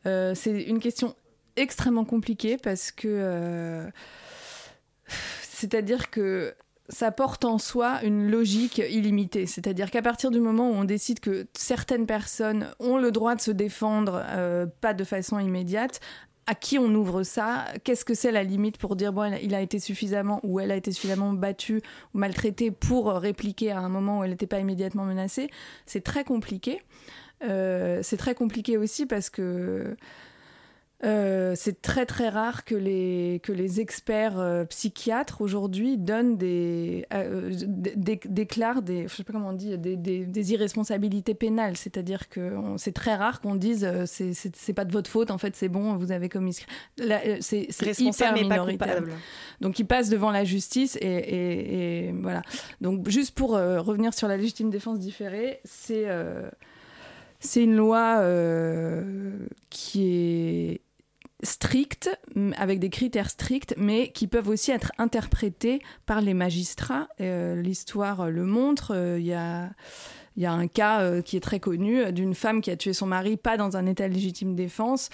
Euh, 0.06 0.34
c'est 0.36 0.62
une 0.62 0.80
question 0.80 1.16
extrêmement 1.58 2.06
compliquée 2.06 2.58
parce 2.58 2.92
que 2.92 3.86
c'est-à-dire 5.42 6.10
que 6.10 6.54
ça 6.88 7.12
porte 7.12 7.46
en 7.46 7.58
soi 7.58 8.04
une 8.04 8.30
logique 8.30 8.78
illimitée. 8.78 9.48
C'est-à-dire 9.48 9.90
qu'à 9.90 10.02
partir 10.02 10.32
du 10.32 10.40
moment 10.40 10.70
où 10.70 10.74
on 10.74 10.84
décide 10.84 11.20
que 11.20 11.48
certaines 11.58 12.06
personnes 12.06 12.68
ont 12.80 12.98
le 12.98 13.12
droit 13.12 13.36
de 13.36 13.42
se 13.42 13.52
défendre, 13.52 14.24
pas 14.82 14.94
de 14.94 15.04
façon 15.04 15.40
immédiate, 15.40 16.00
à 16.48 16.56
qui 16.56 16.78
on 16.78 16.94
ouvre 16.94 17.24
ça? 17.24 17.66
Qu'est-ce 17.84 18.06
que 18.06 18.14
c'est 18.14 18.32
la 18.32 18.44
limite 18.44 18.78
pour 18.78 18.96
dire 18.96 19.14
bon, 19.14 19.34
il 19.42 19.56
a 19.56 19.62
été 19.62 19.80
suffisamment 19.80 20.40
ou 20.44 20.60
elle 20.60 20.72
a 20.72 20.76
été 20.76 20.92
suffisamment 20.92 21.34
battue 21.34 21.82
ou 22.14 22.18
maltraitée 22.18 22.72
pour 22.72 23.08
répliquer 23.08 23.72
à 23.72 23.80
un 23.80 23.90
moment 23.90 24.20
où 24.20 24.24
elle 24.24 24.32
n'était 24.32 24.48
pas 24.48 24.60
immédiatement 24.60 25.06
menacée? 25.06 25.50
C'est 25.86 26.04
très 26.04 26.24
compliqué. 26.24 26.82
Euh, 27.44 28.00
c'est 28.04 28.18
très 28.18 28.36
compliqué 28.36 28.78
aussi 28.78 29.06
parce 29.06 29.30
que 29.30 29.98
euh, 31.06 31.54
c'est 31.56 31.82
très 31.82 32.06
très 32.06 32.30
rare 32.30 32.66
que 32.66 32.74
les, 32.74 33.40
que 33.44 33.52
les 33.52 33.80
experts 33.80 34.40
euh, 34.40 34.66
psychiatres 34.66 35.42
aujourd'hui 35.42 35.98
donnent 35.98 36.36
des, 36.36 37.06
euh, 37.14 37.52
dé- 37.68 38.20
déclarent 38.26 38.82
des, 38.82 39.08
je 39.08 39.14
sais 39.16 39.24
pas 39.24 39.34
comment 39.34 39.50
on 39.50 39.54
dit, 39.54 39.78
des, 39.78 39.96
des- 39.98 40.26
des 40.26 40.52
irresponsabilités 40.54 41.36
pénales. 41.36 41.78
C'est-à-dire 41.78 42.28
que 42.30 42.54
c'est 42.78 42.94
très 42.94 43.14
rare 43.16 43.40
qu'on 43.42 43.56
dise 43.56 43.84
euh, 43.86 44.06
c'est- 44.08 44.74
pas 44.74 44.86
de 44.86 44.92
votre 44.92 45.10
faute, 45.10 45.30
en 45.32 45.38
fait 45.38 45.56
c'est 45.56 45.70
bon, 45.70 45.96
vous 45.96 46.12
avez 46.12 46.28
commis. 46.28 46.54
ce 46.54 46.62
crime. 46.62 47.08
Là, 47.08 47.20
C'est 47.42 47.68
hyper 48.00 48.34
minoritaire. 48.50 48.96
Donc 49.62 49.78
ils 49.80 49.86
passent 49.86 50.10
devant 50.10 50.32
la 50.32 50.44
justice 50.44 50.98
et, 51.02 51.06
et- 51.08 52.08
et 52.08 52.12
voilà. 52.14 52.42
Donc 52.82 53.08
juste 53.10 53.36
pour 53.36 53.52
revenir 53.52 54.14
sur 54.14 54.28
la 54.28 54.38
légitime 54.38 54.70
défense 54.72 55.00
différée, 55.00 55.60
c'est 55.64 56.06
c'est 57.40 57.64
une 57.64 57.76
loi 57.76 58.18
euh, 58.22 59.38
qui 59.70 60.08
est 60.08 60.82
stricte, 61.46 62.10
m- 62.36 62.54
avec 62.58 62.80
des 62.80 62.90
critères 62.90 63.30
stricts, 63.30 63.74
mais 63.78 64.10
qui 64.12 64.28
peuvent 64.28 64.50
aussi 64.50 64.72
être 64.72 64.92
interprétés 64.98 65.82
par 66.06 66.22
les 66.22 66.34
magistrats. 66.34 67.08
Euh, 67.22 67.56
L'histoire 67.62 68.30
le 68.30 68.44
montre. 68.46 68.94
euh, 68.96 69.20
Il 69.20 69.26
y 69.26 69.34
a 69.34 69.70
y 70.38 70.46
a 70.46 70.52
un 70.52 70.68
cas 70.68 71.00
euh, 71.00 71.22
qui 71.22 71.38
est 71.38 71.40
très 71.40 71.62
connu 71.62 72.02
euh, 72.02 72.12
d'une 72.12 72.36
femme 72.36 72.60
qui 72.60 72.70
a 72.70 72.76
tué 72.76 72.92
son 72.92 73.06
mari, 73.08 73.38
pas 73.38 73.56
dans 73.56 73.78
un 73.78 73.86
état 73.86 74.10
de 74.10 74.14
légitime 74.14 74.54
défense, 74.54 75.10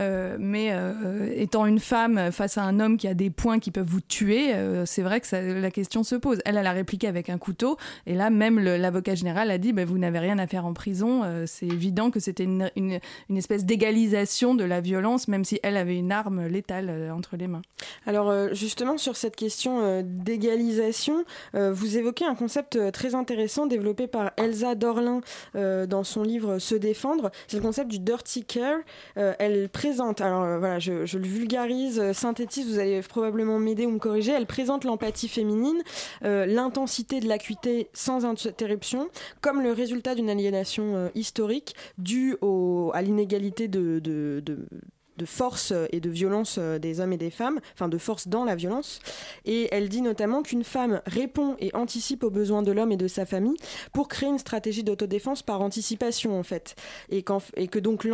euh, 0.00 0.36
mais 0.38 0.70
euh, 0.72 1.30
étant 1.36 1.66
une 1.66 1.78
femme 1.80 2.32
face 2.32 2.56
à 2.58 2.62
un 2.62 2.80
homme 2.80 2.96
qui 2.96 3.08
a 3.08 3.14
des 3.14 3.30
points 3.30 3.58
qui 3.58 3.70
peuvent 3.70 3.86
vous 3.86 4.00
tuer, 4.00 4.54
euh, 4.54 4.86
c'est 4.86 5.02
vrai 5.02 5.20
que 5.20 5.26
ça- 5.26 5.42
la 5.42 5.70
question 5.70 6.02
se 6.02 6.14
pose. 6.14 6.38
Elle, 6.44 6.56
elle 6.56 6.66
a 6.66 6.72
répliqué 6.72 7.06
avec 7.08 7.28
un 7.28 7.38
couteau, 7.38 7.76
et 8.06 8.14
là, 8.14 8.30
même 8.30 8.58
l'avocat 8.58 9.14
général 9.14 9.50
a 9.50 9.58
dit 9.58 9.72
bah, 9.72 9.84
Vous 9.84 9.98
n'avez 9.98 10.18
rien 10.18 10.38
à 10.38 10.46
faire 10.46 10.64
en 10.66 10.72
prison. 10.72 11.22
Euh, 11.24 11.44
c'est 11.46 11.66
évident 11.66 12.10
que 12.10 12.20
c'était 12.20 12.44
une, 12.44 12.70
une- 12.76 13.00
une 13.28 13.36
espèce 13.36 13.64
d'égalisation 13.64 14.54
de 14.54 14.64
la 14.64 14.80
violence, 14.80 15.28
même 15.28 15.44
si 15.44 15.60
elle 15.62 15.76
avait 15.76 15.96
une 15.96 16.12
arme 16.12 16.46
létale 16.46 16.88
euh, 16.90 17.10
entre 17.12 17.36
les 17.36 17.46
mains. 17.48 17.62
Alors 18.06 18.32
justement 18.54 18.96
sur 18.98 19.16
cette 19.16 19.36
question 19.36 20.02
d'égalisation, 20.02 21.24
vous 21.54 21.96
évoquez 21.98 22.24
un 22.24 22.34
concept 22.34 22.78
très 22.92 23.14
intéressant 23.14 23.66
développé 23.66 24.06
par 24.06 24.32
Elsa 24.36 24.74
Dorlin 24.74 25.20
dans 25.54 26.04
son 26.04 26.22
livre 26.22 26.58
Se 26.58 26.74
défendre. 26.74 27.30
C'est 27.48 27.56
le 27.56 27.62
concept 27.62 27.90
du 27.90 27.98
dirty 27.98 28.44
care. 28.44 28.78
Elle 29.16 29.68
présente, 29.82 30.20
alors 30.20 30.44
euh, 30.44 30.58
voilà, 30.60 30.78
je, 30.78 30.92
le 30.92 31.26
vulgarise, 31.26 31.98
euh, 31.98 32.12
synthétise, 32.12 32.68
vous 32.72 32.78
allez 32.78 33.00
probablement 33.02 33.58
m'aider 33.58 33.84
ou 33.84 33.90
me 33.90 33.98
corriger. 33.98 34.30
Elle 34.30 34.46
présente 34.46 34.84
l'empathie 34.84 35.26
féminine, 35.26 35.82
euh, 36.24 36.46
l'intensité 36.46 37.18
de 37.18 37.26
l'acuité 37.26 37.88
sans 37.92 38.24
interruption, 38.24 39.08
comme 39.40 39.60
le 39.60 39.72
résultat 39.72 40.14
d'une 40.14 40.30
aliénation 40.30 41.10
historique 41.16 41.74
due 41.98 42.36
au, 42.42 42.92
à 42.94 43.02
l'inégalité 43.02 43.66
de, 43.66 43.98
de, 43.98 44.40
de 44.44 45.24
force 45.24 45.72
et 45.90 46.00
de 46.00 46.10
violence 46.10 46.58
des 46.58 47.00
hommes 47.00 47.12
et 47.12 47.16
des 47.16 47.30
femmes, 47.30 47.60
enfin 47.74 47.88
de 47.88 47.98
force 47.98 48.28
dans 48.28 48.44
la 48.44 48.54
violence. 48.54 49.00
Et 49.44 49.68
elle 49.72 49.88
dit 49.88 50.00
notamment 50.02 50.42
qu'une 50.42 50.64
femme 50.64 51.00
répond 51.06 51.56
et 51.58 51.74
anticipe 51.74 52.22
aux 52.24 52.30
besoins 52.30 52.62
de 52.62 52.72
l'homme 52.72 52.92
et 52.92 52.96
de 52.96 53.08
sa 53.08 53.26
famille 53.26 53.56
pour 53.92 54.08
créer 54.08 54.28
une 54.28 54.38
stratégie 54.38 54.84
d'autodéfense 54.84 55.42
par 55.42 55.60
anticipation 55.60 56.38
en 56.38 56.42
fait. 56.42 56.74
Et, 57.10 57.22
qu'en- 57.22 57.42
et 57.56 57.68
que 57.68 57.78
donc 57.78 58.06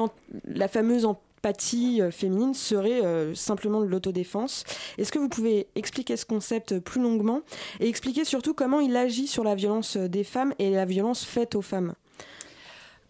la 0.45 0.69
fameuse 0.69 1.07
empathie 1.39 2.03
euh, 2.03 2.11
féminine 2.11 2.55
serait 2.55 3.05
euh, 3.05 3.35
simplement 3.35 3.81
de 3.81 3.87
l'autodéfense. 3.87 4.65
Est-ce 4.99 5.13
que 5.13 5.19
vous 5.19 5.29
pouvez 5.29 5.69
expliquer 5.77 6.17
ce 6.17 6.27
concept 6.27 6.79
plus 6.81 7.01
longuement 7.01 7.43
et 7.81 7.89
expliquer 7.89 8.25
surtout 8.25 8.55
comment 8.55 8.81
il 8.81 8.97
agit 8.97 9.27
sur 9.27 9.45
la 9.45 9.55
violence 9.55 9.97
euh, 9.97 10.09
des 10.09 10.25
femmes 10.25 10.53
et 10.59 10.71
la 10.71 10.85
violence 10.85 11.25
faite 11.25 11.55
aux 11.55 11.63
femmes? 11.63 11.95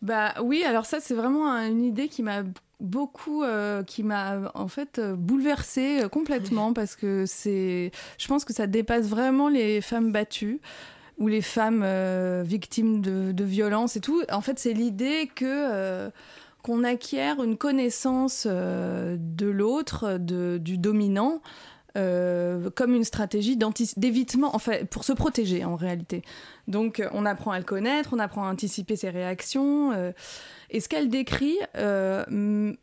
Bah 0.02 0.34
oui, 0.42 0.62
alors 0.64 0.86
ça 0.86 1.00
c'est 1.00 1.14
vraiment 1.14 1.50
un- 1.50 1.68
une 1.68 1.82
idée 1.82 2.08
qui 2.08 2.22
m'a 2.22 2.42
beaucoup, 2.80 3.42
euh, 3.42 3.82
qui 3.82 4.04
m'a 4.04 4.52
en 4.54 4.68
fait 4.68 5.00
euh, 5.00 5.16
bouleversée 5.16 6.02
euh, 6.02 6.08
complètement 6.08 6.72
parce 6.72 6.94
que 6.94 7.24
c'est, 7.26 7.90
je 8.18 8.28
pense 8.28 8.44
que 8.44 8.52
ça 8.52 8.68
dépasse 8.68 9.06
vraiment 9.06 9.48
les 9.48 9.80
femmes 9.80 10.12
battues 10.12 10.60
ou 11.18 11.26
les 11.26 11.42
femmes 11.42 11.82
euh, 11.84 12.44
victimes 12.46 13.00
de, 13.00 13.32
de 13.32 13.44
violences 13.44 13.96
et 13.96 14.00
tout. 14.00 14.22
En 14.30 14.40
fait, 14.40 14.60
c'est 14.60 14.72
l'idée 14.72 15.28
que 15.34 15.44
euh, 15.46 16.10
qu'on 16.62 16.84
acquiert 16.84 17.42
une 17.42 17.56
connaissance 17.56 18.46
euh, 18.50 19.16
de 19.18 19.46
l'autre, 19.46 20.18
du 20.18 20.78
dominant. 20.78 21.40
euh, 21.96 22.70
comme 22.76 22.94
une 22.94 23.02
stratégie 23.02 23.56
d'évitement, 23.96 24.54
en 24.54 24.58
fait, 24.60 24.88
pour 24.88 25.02
se 25.04 25.12
protéger 25.12 25.64
en 25.64 25.74
réalité. 25.74 26.22
Donc, 26.68 27.00
euh, 27.00 27.08
on 27.12 27.24
apprend 27.26 27.50
à 27.50 27.58
le 27.58 27.64
connaître, 27.64 28.10
on 28.12 28.18
apprend 28.20 28.46
à 28.46 28.52
anticiper 28.52 28.94
ses 28.94 29.10
réactions. 29.10 29.90
euh, 29.92 30.12
et 30.70 30.80
ce 30.80 30.88
qu'elle 30.88 31.08
décrit 31.08 31.56
euh, 31.76 32.24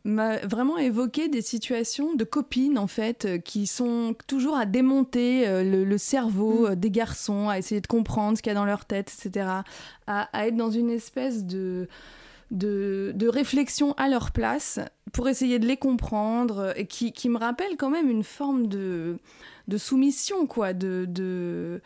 m'a 0.04 0.38
vraiment 0.38 0.76
évoqué 0.76 1.28
des 1.28 1.40
situations 1.40 2.14
de 2.14 2.24
copines, 2.24 2.78
en 2.78 2.88
fait, 2.88 3.40
qui 3.42 3.66
sont 3.66 4.14
toujours 4.26 4.56
à 4.56 4.66
démonter 4.66 5.46
euh, 5.46 5.62
le, 5.62 5.84
le 5.84 5.98
cerveau 5.98 6.66
euh, 6.66 6.74
des 6.74 6.90
garçons, 6.90 7.48
à 7.48 7.58
essayer 7.58 7.80
de 7.80 7.86
comprendre 7.86 8.36
ce 8.36 8.42
qu'il 8.42 8.50
y 8.50 8.56
a 8.56 8.58
dans 8.58 8.66
leur 8.66 8.84
tête, 8.84 9.10
etc. 9.16 9.46
À, 10.08 10.28
à 10.38 10.46
être 10.48 10.56
dans 10.56 10.70
une 10.72 10.90
espèce 10.90 11.44
de, 11.44 11.88
de, 12.50 13.12
de 13.14 13.28
réflexion 13.28 13.92
à 13.94 14.08
leur 14.08 14.30
place 14.30 14.78
pour 15.12 15.28
essayer 15.28 15.58
de 15.58 15.66
les 15.66 15.76
comprendre, 15.76 16.72
et 16.76 16.86
qui, 16.86 17.12
qui 17.12 17.28
me 17.28 17.38
rappelle 17.38 17.76
quand 17.76 17.90
même 17.90 18.10
une 18.10 18.24
forme 18.24 18.66
de 18.68 19.18
de 19.68 19.78
soumission, 19.78 20.46
quoi, 20.46 20.72
de, 20.74 21.80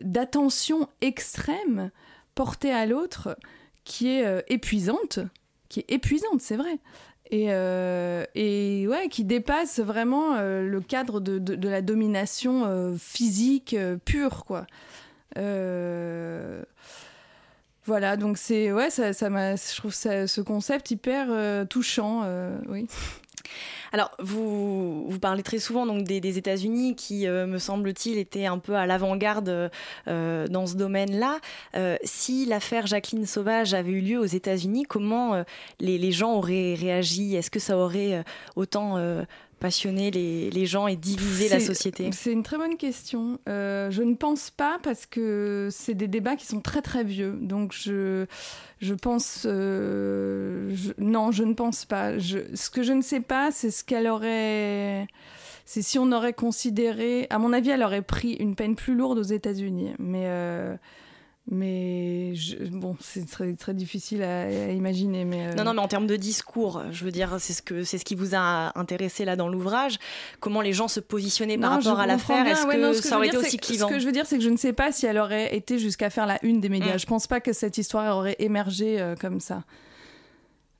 d'attention 0.00 0.88
extrême 1.02 1.90
portée 2.34 2.72
à 2.72 2.86
l'autre, 2.86 3.36
qui 3.84 4.08
est 4.08 4.24
euh, 4.24 4.40
épuisante, 4.48 5.18
qui 5.68 5.80
est 5.80 5.92
épuisante, 5.92 6.40
c'est 6.40 6.56
vrai. 6.56 6.78
Et, 7.30 7.48
euh, 7.50 8.24
et 8.34 8.86
ouais, 8.88 9.08
qui 9.10 9.24
dépasse 9.24 9.80
vraiment 9.80 10.34
euh, 10.36 10.62
le 10.66 10.80
cadre 10.80 11.20
de, 11.20 11.38
de- 11.38 11.68
la 11.68 11.82
domination 11.82 12.94
physique 12.98 13.76
pure, 14.06 14.46
quoi. 14.46 14.66
Voilà, 17.84 18.16
donc 18.16 18.38
c'est 18.38 18.72
ouais, 18.72 18.90
ça, 18.90 19.12
ça 19.12 19.28
je 19.28 19.76
trouve 19.76 19.92
ce 19.92 20.40
concept 20.40 20.92
hyper 20.92 21.26
euh, 21.30 21.64
touchant, 21.64 22.22
euh, 22.24 22.56
oui. 22.68 22.86
Alors, 23.92 24.10
vous, 24.20 25.18
parlez 25.20 25.42
très 25.42 25.58
souvent 25.58 25.84
donc 25.84 26.04
des, 26.04 26.38
États-Unis 26.38 26.94
qui, 26.94 27.26
euh, 27.26 27.46
me 27.46 27.58
semble-t-il, 27.58 28.16
étaient 28.16 28.46
un 28.46 28.58
peu 28.58 28.74
à 28.74 28.86
l'avant-garde 28.86 29.70
dans 30.06 30.66
ce 30.66 30.76
domaine-là. 30.76 31.38
Si 32.02 32.46
l'affaire 32.46 32.86
Jacqueline 32.86 33.26
Sauvage 33.26 33.74
avait 33.74 33.90
eu 33.90 34.00
lieu 34.00 34.18
aux 34.18 34.24
États-Unis, 34.24 34.84
comment 34.88 35.44
les, 35.78 36.12
gens 36.12 36.36
auraient 36.36 36.74
réagi? 36.74 37.36
Est-ce 37.36 37.50
que 37.50 37.60
ça 37.60 37.76
aurait 37.76 38.24
autant 38.56 38.96
passionner 39.62 40.10
les, 40.10 40.50
les 40.50 40.66
gens 40.66 40.88
et 40.88 40.96
diviser 40.96 41.48
la 41.48 41.60
société 41.60 42.10
C'est 42.12 42.32
une 42.32 42.42
très 42.42 42.58
bonne 42.58 42.76
question. 42.76 43.38
Euh, 43.48 43.90
je 43.92 44.02
ne 44.02 44.16
pense 44.16 44.50
pas 44.50 44.78
parce 44.82 45.06
que 45.06 45.68
c'est 45.70 45.94
des 45.94 46.08
débats 46.08 46.34
qui 46.34 46.46
sont 46.46 46.60
très 46.60 46.82
très 46.82 47.04
vieux. 47.04 47.38
Donc 47.40 47.72
je, 47.72 48.26
je 48.80 48.94
pense... 48.94 49.44
euh, 49.46 50.74
je- 50.74 50.92
non, 50.98 51.30
je 51.30 51.44
ne 51.44 51.54
pense 51.54 51.84
pas. 51.84 52.18
Je, 52.18 52.38
ce 52.54 52.68
que 52.70 52.82
je 52.82 52.92
ne 52.92 53.02
sais 53.02 53.20
pas, 53.20 53.52
c'est 53.52 53.70
ce 53.70 53.84
qu'elle 53.84 54.08
aurait... 54.08 55.06
C'est 55.64 55.82
si 55.82 55.98
on 55.98 56.10
aurait 56.10 56.34
considéré... 56.34 57.28
À 57.30 57.38
mon 57.38 57.52
avis, 57.52 57.70
elle 57.70 57.84
aurait 57.84 58.02
pris 58.02 58.32
une 58.32 58.56
peine 58.56 58.74
plus 58.74 58.96
lourde 58.96 59.18
aux 59.18 59.22
États-Unis. 59.22 59.92
Mais... 60.00 60.24
euh, 60.26 60.74
mais 61.50 62.34
je- 62.34 62.56
bon, 62.70 62.96
c'est 63.00 63.28
très, 63.28 63.52
très 63.54 63.74
difficile 63.74 64.22
à, 64.22 64.42
à 64.42 64.70
imaginer. 64.70 65.24
Mais 65.24 65.48
euh, 65.48 65.54
Non, 65.54 65.64
non, 65.64 65.74
mais 65.74 65.80
en 65.80 65.88
termes 65.88 66.06
de 66.06 66.16
discours, 66.16 66.82
je 66.92 67.04
veux 67.04 67.10
dire, 67.10 67.36
c'est 67.40 67.52
ce, 67.52 67.62
que, 67.62 67.82
c'est 67.84 67.98
ce 67.98 68.04
qui 68.04 68.14
vous 68.14 68.34
a 68.34 68.78
intéressé 68.78 69.24
là 69.24 69.34
dans 69.36 69.48
l'ouvrage. 69.48 69.98
Comment 70.40 70.60
les 70.60 70.72
gens 70.72 70.88
se 70.88 71.00
positionnaient 71.00 71.58
par 71.58 71.70
Non, 71.72 71.76
rapport 71.78 72.00
à 72.00 72.06
l'affaire. 72.06 72.46
Est-ce 72.46 72.66
Ouais, 72.66 72.76
que, 72.76 72.80
non, 72.80 72.92
ce 72.94 73.02
ça 73.02 73.10
je 73.10 73.14
aurait 73.16 73.26
été 73.28 73.36
aussi 73.36 73.56
clivant 73.58 73.88
Ce 73.88 73.92
que 73.92 73.98
je 73.98 74.06
veux 74.06 74.12
dire, 74.12 74.26
c'est 74.26 74.38
que 74.38 74.44
je 74.44 74.50
ne 74.50 74.56
sais 74.56 74.72
pas 74.72 74.92
si 74.92 75.04
elle 75.06 75.18
aurait 75.18 75.54
été 75.56 75.78
jusqu'à 75.78 76.10
faire 76.10 76.26
la 76.26 76.38
une 76.44 76.60
des 76.60 76.68
médias. 76.68 76.94
Mm. 76.94 77.00
Je 77.00 77.06
pense 77.06 77.26
pas 77.26 77.40
que 77.40 77.52
cette 77.52 77.76
histoire 77.76 78.16
aurait 78.16 78.36
émergé 78.38 79.00
euh, 79.00 79.16
comme 79.16 79.40
ça. 79.40 79.64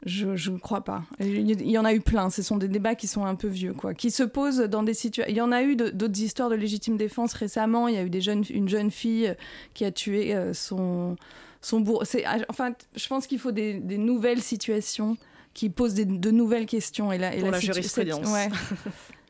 Je 0.04 0.50
ne 0.50 0.58
crois 0.58 0.82
pas. 0.82 1.04
Il 1.20 1.48
y- 1.70 1.78
en 1.78 1.84
a 1.84 1.94
eu 1.94 2.00
plein. 2.00 2.28
Ce 2.28 2.42
sont 2.42 2.56
des 2.56 2.66
débats 2.68 2.94
qui 2.96 3.06
sont 3.06 3.24
un 3.24 3.34
peu 3.36 3.46
vieux, 3.48 3.72
quoi, 3.72 3.94
qui 3.94 4.10
se 4.10 4.22
posent 4.24 4.58
dans 4.58 4.82
des 4.82 4.94
situations. 4.94 5.30
Il 5.32 5.36
y 5.36 5.40
en 5.40 5.52
a 5.52 5.62
eu 5.62 5.76
d'autres 5.76 6.20
histoires 6.20 6.50
de 6.50 6.56
légitime 6.56 6.96
défense 6.96 7.34
récemment. 7.34 7.86
Il 7.88 7.94
y 7.94 7.98
a 7.98 8.02
eu 8.02 8.10
des 8.10 8.20
jeunes, 8.20 8.44
une 8.50 8.68
jeune 8.68 8.90
fille 8.90 9.28
euh, 9.28 9.34
qui 9.74 9.84
a 9.84 9.92
tué 9.92 10.34
euh, 10.34 10.52
son 10.54 11.16
son 11.60 11.78
bourreau. 11.80 12.02
Ah, 12.26 12.38
Enfin, 12.48 12.72
je 12.96 13.06
pense 13.06 13.28
qu'il 13.28 13.38
faut 13.38 13.52
des, 13.52 13.74
des 13.74 13.96
nouvelles 13.98 14.42
situations 14.42 15.16
qui 15.54 15.70
posent 15.70 15.94
des- 15.94 16.04
de 16.04 16.30
nouvelles 16.32 16.66
questions. 16.66 17.12
Et 17.12 17.18
la, 17.18 17.36
et 17.36 17.40
Pour 17.40 17.50
la 17.52 17.60
situ- 17.60 17.72
jurisprudence. 17.72 18.26
ouais. 18.32 18.48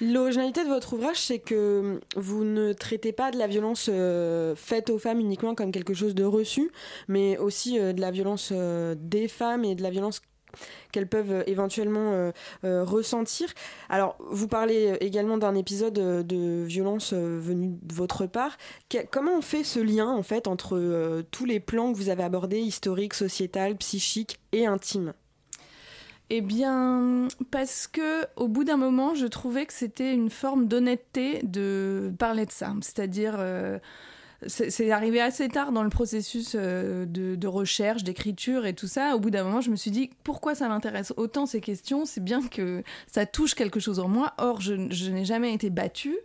L'originalité 0.00 0.62
de 0.64 0.68
votre 0.68 0.92
ouvrage, 0.94 1.20
c'est 1.20 1.38
que 1.38 2.00
vous 2.16 2.44
ne 2.44 2.72
traitez 2.72 3.12
pas 3.12 3.30
de 3.30 3.38
la 3.38 3.46
violence 3.46 3.88
euh, 3.92 4.54
faite 4.54 4.90
aux 4.90 4.98
femmes 4.98 5.20
uniquement 5.20 5.54
comme 5.54 5.72
quelque 5.72 5.94
chose 5.94 6.14
de 6.14 6.24
reçu, 6.24 6.70
mais 7.08 7.38
aussi 7.38 7.78
euh, 7.78 7.92
de 7.92 8.00
la 8.00 8.10
violence 8.10 8.50
euh, 8.52 8.94
des 8.98 9.28
femmes 9.28 9.64
et 9.64 9.74
de 9.74 9.82
la 9.82 9.90
violence 9.90 10.20
qu'elles 10.90 11.08
peuvent 11.08 11.44
éventuellement 11.46 12.32
ressentir. 12.62 13.46
Alors, 13.90 14.16
vous 14.30 14.48
parlez 14.48 14.96
également 15.00 15.36
d'un 15.36 15.54
épisode 15.54 15.92
de 15.92 16.64
violence 16.64 17.12
venu 17.12 17.76
de 17.82 17.94
votre 17.94 18.24
part. 18.24 18.56
Comment 19.10 19.32
on 19.36 19.42
fait 19.42 19.64
ce 19.64 19.80
lien, 19.80 20.08
en 20.08 20.22
fait, 20.22 20.48
entre 20.48 21.22
tous 21.30 21.44
les 21.44 21.60
plans 21.60 21.92
que 21.92 21.98
vous 21.98 22.08
avez 22.08 22.22
abordés, 22.22 22.60
historiques, 22.60 23.12
sociétal, 23.12 23.76
psychique 23.76 24.38
et 24.52 24.64
intime 24.64 25.12
Eh 26.28 26.40
bien, 26.40 27.28
parce 27.52 27.86
que 27.86 28.26
au 28.34 28.48
bout 28.48 28.64
d'un 28.64 28.76
moment, 28.76 29.14
je 29.14 29.26
trouvais 29.26 29.64
que 29.64 29.72
c'était 29.72 30.12
une 30.12 30.30
forme 30.30 30.66
d'honnêteté 30.66 31.40
de 31.44 32.12
parler 32.18 32.46
de 32.46 32.50
ça. 32.50 32.74
C'est-à-dire, 32.80 33.36
euh, 33.38 33.78
c'est 34.48 34.90
arrivé 34.90 35.20
assez 35.20 35.48
tard 35.48 35.70
dans 35.70 35.84
le 35.84 35.88
processus 35.88 36.56
euh, 36.56 37.06
de, 37.06 37.46
recherche, 37.46 38.02
d'écriture 38.02 38.66
et 38.66 38.74
tout 38.74 38.88
ça. 38.88 39.14
Au 39.14 39.20
bout 39.20 39.30
d'un 39.30 39.44
moment, 39.44 39.60
je 39.60 39.70
me 39.70 39.76
suis 39.76 39.92
dit, 39.92 40.10
pourquoi 40.24 40.56
ça 40.56 40.68
m'intéresse 40.68 41.14
autant 41.16 41.46
ces 41.46 41.60
questions? 41.60 42.04
C'est 42.04 42.22
bien 42.22 42.42
que 42.42 42.82
ça 43.06 43.24
touche 43.24 43.54
quelque 43.54 43.78
chose 43.78 44.00
en 44.00 44.08
moi. 44.08 44.34
Or, 44.38 44.60
je 44.60 44.74
n'ai 44.74 45.24
jamais 45.24 45.54
été 45.54 45.70
battue. 45.70 46.16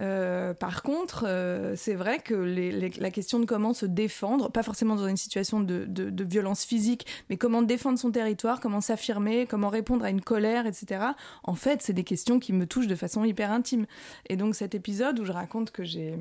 Euh, 0.00 0.54
par 0.54 0.82
contre, 0.82 1.24
euh, 1.26 1.74
c'est 1.76 1.94
vrai 1.94 2.18
que 2.18 2.34
la 2.34 3.10
question 3.10 3.38
de 3.38 3.44
comment 3.44 3.72
se 3.74 3.86
défendre, 3.86 4.50
pas 4.50 4.62
forcément 4.62 4.96
dans 4.96 5.06
une 5.06 5.16
situation 5.16 5.60
de, 5.60 6.24
violence 6.24 6.64
physique, 6.64 7.06
mais 7.30 7.36
comment 7.36 7.62
défendre 7.62 7.98
son 7.98 8.10
territoire, 8.10 8.60
comment 8.60 8.80
s'affirmer, 8.80 9.46
comment 9.46 9.68
répondre 9.68 10.04
à 10.04 10.10
une 10.10 10.20
colère, 10.20 10.66
etc. 10.66 11.04
En 11.42 11.54
fait, 11.54 11.82
c'est 11.82 11.92
des 11.92 12.04
questions 12.04 12.40
qui 12.40 12.52
me 12.52 12.66
touchent 12.66 12.86
de 12.86 12.96
façon 12.96 13.24
hyper 13.24 13.52
intime. 13.52 13.86
Et 14.28 14.36
donc 14.36 14.54
cet 14.54 14.74
épisode 14.74 15.18
où 15.20 15.24
je 15.24 15.32
raconte 15.32 15.70
que 15.70 15.84
j'ai 15.84 16.18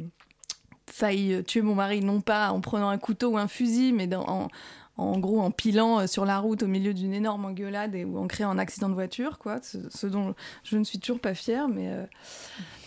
failli 0.88 1.44
tuer 1.44 1.62
mon 1.62 1.76
mari, 1.76 2.02
non 2.02 2.22
pas 2.22 2.52
en 2.52 2.62
prenant 2.62 2.90
un 2.90 2.98
couteau 2.98 3.32
ou 3.32 3.38
un 3.38 3.48
fusil, 3.48 3.94
mais 3.94 4.10
en, 4.16 4.50
gros 5.20 5.42
en 5.42 5.50
pilant 5.50 6.02
euh, 6.02 6.08
sur 6.08 6.26
la 6.26 6.40
route 6.40 6.62
au 6.64 6.68
milieu 6.68 6.94
d'une 6.94 7.14
énorme 7.14 7.46
engueulade 7.46 7.96
et, 7.96 8.06
ou 8.06 8.20
en 8.20 8.28
créant 8.28 8.52
un 8.52 8.60
accident 8.60 8.90
de 8.90 8.94
voiture, 8.94 9.40
quoi, 9.40 9.60
ce, 9.62 10.06
dont 10.06 10.36
je 10.64 10.78
ne 10.78 10.84
suis 10.84 11.00
toujours 11.00 11.20
pas 11.20 11.34
fière, 11.34 11.68
mais 11.68 11.90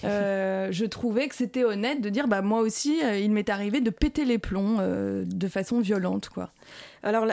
euh, 0.04 0.68
je 0.70 0.84
trouvais 0.84 1.28
que 1.28 1.34
c'était 1.34 1.64
honnête 1.64 2.00
de 2.00 2.08
dire, 2.08 2.28
bah 2.28 2.42
moi 2.42 2.60
aussi, 2.60 3.02
euh, 3.02 3.18
il 3.18 3.30
m'est 3.30 3.48
arrivé 3.48 3.80
de 3.80 3.90
péter 3.90 4.24
les 4.24 4.38
plombs 4.38 4.78
euh, 4.80 5.24
de 5.26 5.48
façon 5.48 5.80
violente, 5.80 6.28
quoi. 6.28 6.50
Alors, 7.02 7.26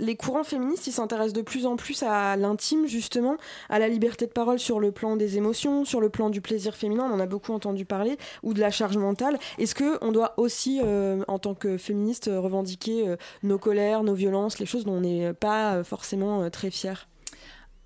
les 0.00 0.16
courants 0.16 0.42
féministes, 0.42 0.88
ils 0.88 0.92
s'intéressent 0.92 1.34
de 1.34 1.42
plus 1.42 1.64
en 1.64 1.76
plus 1.76 2.02
à 2.02 2.34
l'intime, 2.34 2.88
justement, 2.88 3.36
à 3.68 3.78
la 3.78 3.86
liberté 3.86 4.26
de 4.26 4.32
parole 4.32 4.58
sur 4.58 4.80
le 4.80 4.90
plan 4.90 5.14
des 5.14 5.36
émotions, 5.36 5.84
sur 5.84 6.00
le 6.00 6.08
plan 6.08 6.28
du 6.28 6.40
plaisir 6.40 6.74
féminin, 6.74 7.08
on 7.08 7.14
en 7.14 7.20
a 7.20 7.26
beaucoup 7.26 7.52
entendu 7.52 7.84
parler, 7.84 8.16
ou 8.42 8.52
de 8.52 8.58
la 8.58 8.72
charge 8.72 8.96
mentale. 8.96 9.38
Est-ce 9.58 9.76
que 9.76 9.98
on 10.04 10.10
doit 10.10 10.34
aussi, 10.38 10.80
en 11.28 11.38
tant 11.38 11.54
que 11.54 11.76
féministe, 11.76 12.28
revendiquer 12.32 13.14
nos 13.44 13.58
colères, 13.58 14.02
nos 14.02 14.14
violences, 14.14 14.58
les 14.58 14.66
choses 14.66 14.86
dont 14.86 14.94
on 14.94 15.02
n'est 15.02 15.32
pas 15.34 15.84
forcément 15.84 16.50
très 16.50 16.70
fier 16.70 17.06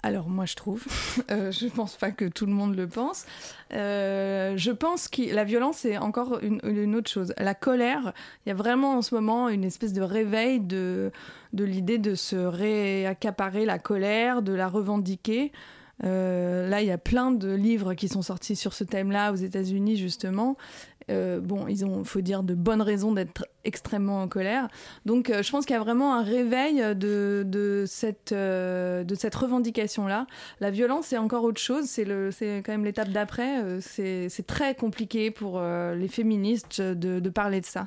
Alors 0.02 0.28
moi 0.28 0.44
je 0.44 0.54
trouve, 0.54 0.84
euh, 1.30 1.50
je 1.50 1.66
pense 1.66 1.96
pas 1.96 2.12
que 2.12 2.26
tout 2.26 2.46
le 2.46 2.52
monde 2.52 2.76
le 2.76 2.86
pense. 2.86 3.24
Euh, 3.72 4.56
je 4.56 4.70
pense 4.70 5.08
que 5.08 5.34
la 5.34 5.44
violence 5.44 5.78
c'est 5.78 5.98
encore 5.98 6.38
une, 6.42 6.60
une 6.62 6.94
autre 6.94 7.10
chose. 7.10 7.34
La 7.38 7.54
colère, 7.54 8.12
il 8.44 8.50
y 8.50 8.52
a 8.52 8.54
vraiment 8.54 8.98
en 8.98 9.02
ce 9.02 9.14
moment 9.14 9.48
une 9.48 9.64
espèce 9.64 9.92
de 9.92 10.02
réveil 10.02 10.60
de, 10.60 11.10
de 11.52 11.64
l'idée 11.64 11.98
de 11.98 12.14
se 12.14 12.36
réaccaparer 12.36 13.64
la 13.64 13.78
colère, 13.78 14.42
de 14.42 14.52
la 14.52 14.68
revendiquer. 14.68 15.52
Euh, 16.04 16.68
là, 16.68 16.82
il 16.82 16.88
y 16.88 16.92
a 16.92 16.98
plein 16.98 17.32
de 17.32 17.52
livres 17.54 17.94
qui 17.94 18.08
sont 18.08 18.22
sortis 18.22 18.56
sur 18.56 18.74
ce 18.74 18.84
thème-là 18.84 19.32
aux 19.32 19.36
États-Unis 19.36 19.96
justement. 19.96 20.56
Euh, 21.10 21.40
bon, 21.40 21.68
ils 21.68 21.84
ont, 21.84 22.02
faut 22.04 22.20
dire, 22.20 22.42
de 22.42 22.54
bonnes 22.54 22.82
raisons 22.82 23.12
d'être 23.12 23.46
extrêmement 23.64 24.22
en 24.22 24.28
colère. 24.28 24.68
Donc, 25.04 25.30
euh, 25.30 25.42
je 25.42 25.50
pense 25.50 25.64
qu'il 25.64 25.74
y 25.74 25.78
a 25.78 25.82
vraiment 25.82 26.14
un 26.14 26.22
réveil 26.22 26.78
de, 26.96 27.44
de 27.46 27.84
cette, 27.86 28.32
euh, 28.32 29.04
de 29.04 29.14
cette 29.14 29.34
revendication-là. 29.34 30.26
La 30.60 30.70
violence, 30.70 31.06
c'est 31.06 31.18
encore 31.18 31.44
autre 31.44 31.60
chose. 31.60 31.84
C'est 31.84 32.62
quand 32.64 32.72
même 32.72 32.84
l'étape 32.84 33.10
d'après. 33.10 33.80
C'est, 33.80 34.28
très 34.46 34.74
compliqué 34.74 35.30
pour 35.30 35.60
les 35.60 36.08
féministes 36.08 36.80
de, 36.80 37.20
de 37.20 37.30
parler 37.30 37.60
de 37.60 37.66
ça. 37.66 37.86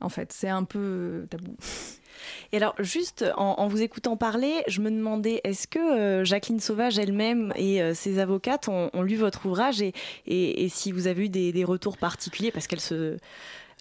En 0.00 0.08
fait, 0.08 0.32
c'est 0.32 0.48
un 0.48 0.64
peu 0.64 1.26
tabou. 1.30 1.56
Et 2.52 2.56
alors, 2.56 2.74
juste 2.78 3.24
en, 3.36 3.54
en 3.58 3.68
vous 3.68 3.82
écoutant 3.82 4.16
parler, 4.16 4.52
je 4.68 4.80
me 4.80 4.90
demandais, 4.90 5.40
est-ce 5.44 5.66
que 5.66 5.78
euh, 5.78 6.24
Jacqueline 6.24 6.60
Sauvage 6.60 6.98
elle-même 6.98 7.52
et 7.56 7.82
euh, 7.82 7.94
ses 7.94 8.18
avocates 8.18 8.68
ont, 8.68 8.90
ont 8.92 9.02
lu 9.02 9.16
votre 9.16 9.46
ouvrage 9.46 9.82
et, 9.82 9.92
et, 10.26 10.64
et 10.64 10.68
si 10.68 10.92
vous 10.92 11.06
avez 11.06 11.24
eu 11.24 11.28
des, 11.28 11.52
des 11.52 11.64
retours 11.64 11.96
particuliers 11.98 12.50
parce 12.50 12.66
qu'elles 12.66 12.80
se... 12.80 13.16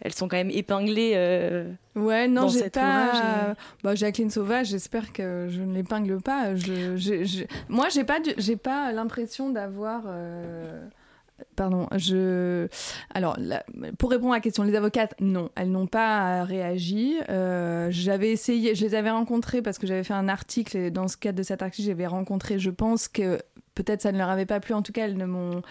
Elles 0.02 0.12
sont 0.14 0.28
quand 0.28 0.36
même 0.38 0.50
épinglées. 0.50 1.14
euh, 1.16 1.72
Ouais, 1.96 2.28
non, 2.28 2.48
j'ai 2.50 2.70
pas. 2.72 3.52
et- 3.52 3.54
Bah, 3.84 3.94
Jacqueline 3.96 4.32
Sauvage, 4.32 4.68
j'espère 4.68 5.14
que 5.14 5.48
je 5.50 5.62
ne 5.62 5.74
l'épingle 5.74 6.20
pas. 6.20 6.56
Je, 6.56 6.98
je- 6.98 7.24
je- 7.24 7.44
Moi, 7.70 7.88
j'ai 7.90 8.04
pas, 8.04 8.20
du- 8.20 8.34
j'ai 8.38 8.56
pas 8.58 8.92
l'impression 8.92 9.52
d'avoir. 9.52 10.02
euh, 10.08 10.84
Pardon, 11.56 11.88
je. 11.96 12.68
Alors, 13.14 13.38
pour 13.98 14.10
répondre 14.12 14.34
à 14.34 14.38
la 14.38 14.42
question, 14.42 14.64
les 14.64 14.76
avocates, 14.76 15.16
non, 15.20 15.50
elles 15.56 15.70
n'ont 15.72 15.88
pas 15.88 16.44
réagi. 16.44 17.16
Euh, 17.30 17.88
j'avais 17.92 18.32
essayé, 18.32 18.76
je 18.76 18.84
les 18.86 18.96
avais 18.96 19.12
rencontrées 19.12 19.62
parce 19.62 19.78
que 19.78 19.86
j'avais 19.88 20.04
fait 20.04 20.14
un 20.14 20.28
article 20.28 20.78
et 20.78 20.92
dans 20.92 21.08
ce 21.08 21.18
cadre 21.18 21.38
de 21.38 21.44
cet 21.44 21.62
article, 21.62 21.88
j'avais 21.88 22.08
rencontré, 22.08 22.60
je 22.60 22.70
pense 22.70 23.08
que 23.08 23.40
peut-être 23.76 24.02
ça 24.02 24.12
ne 24.12 24.18
leur 24.18 24.30
avait 24.30 24.46
pas 24.46 24.60
plu, 24.60 24.74
en 24.74 24.82
tout 24.82 24.92
cas, 24.92 25.06
elles 25.06 25.18
ne 25.18 25.26
m'ont. 25.26 25.62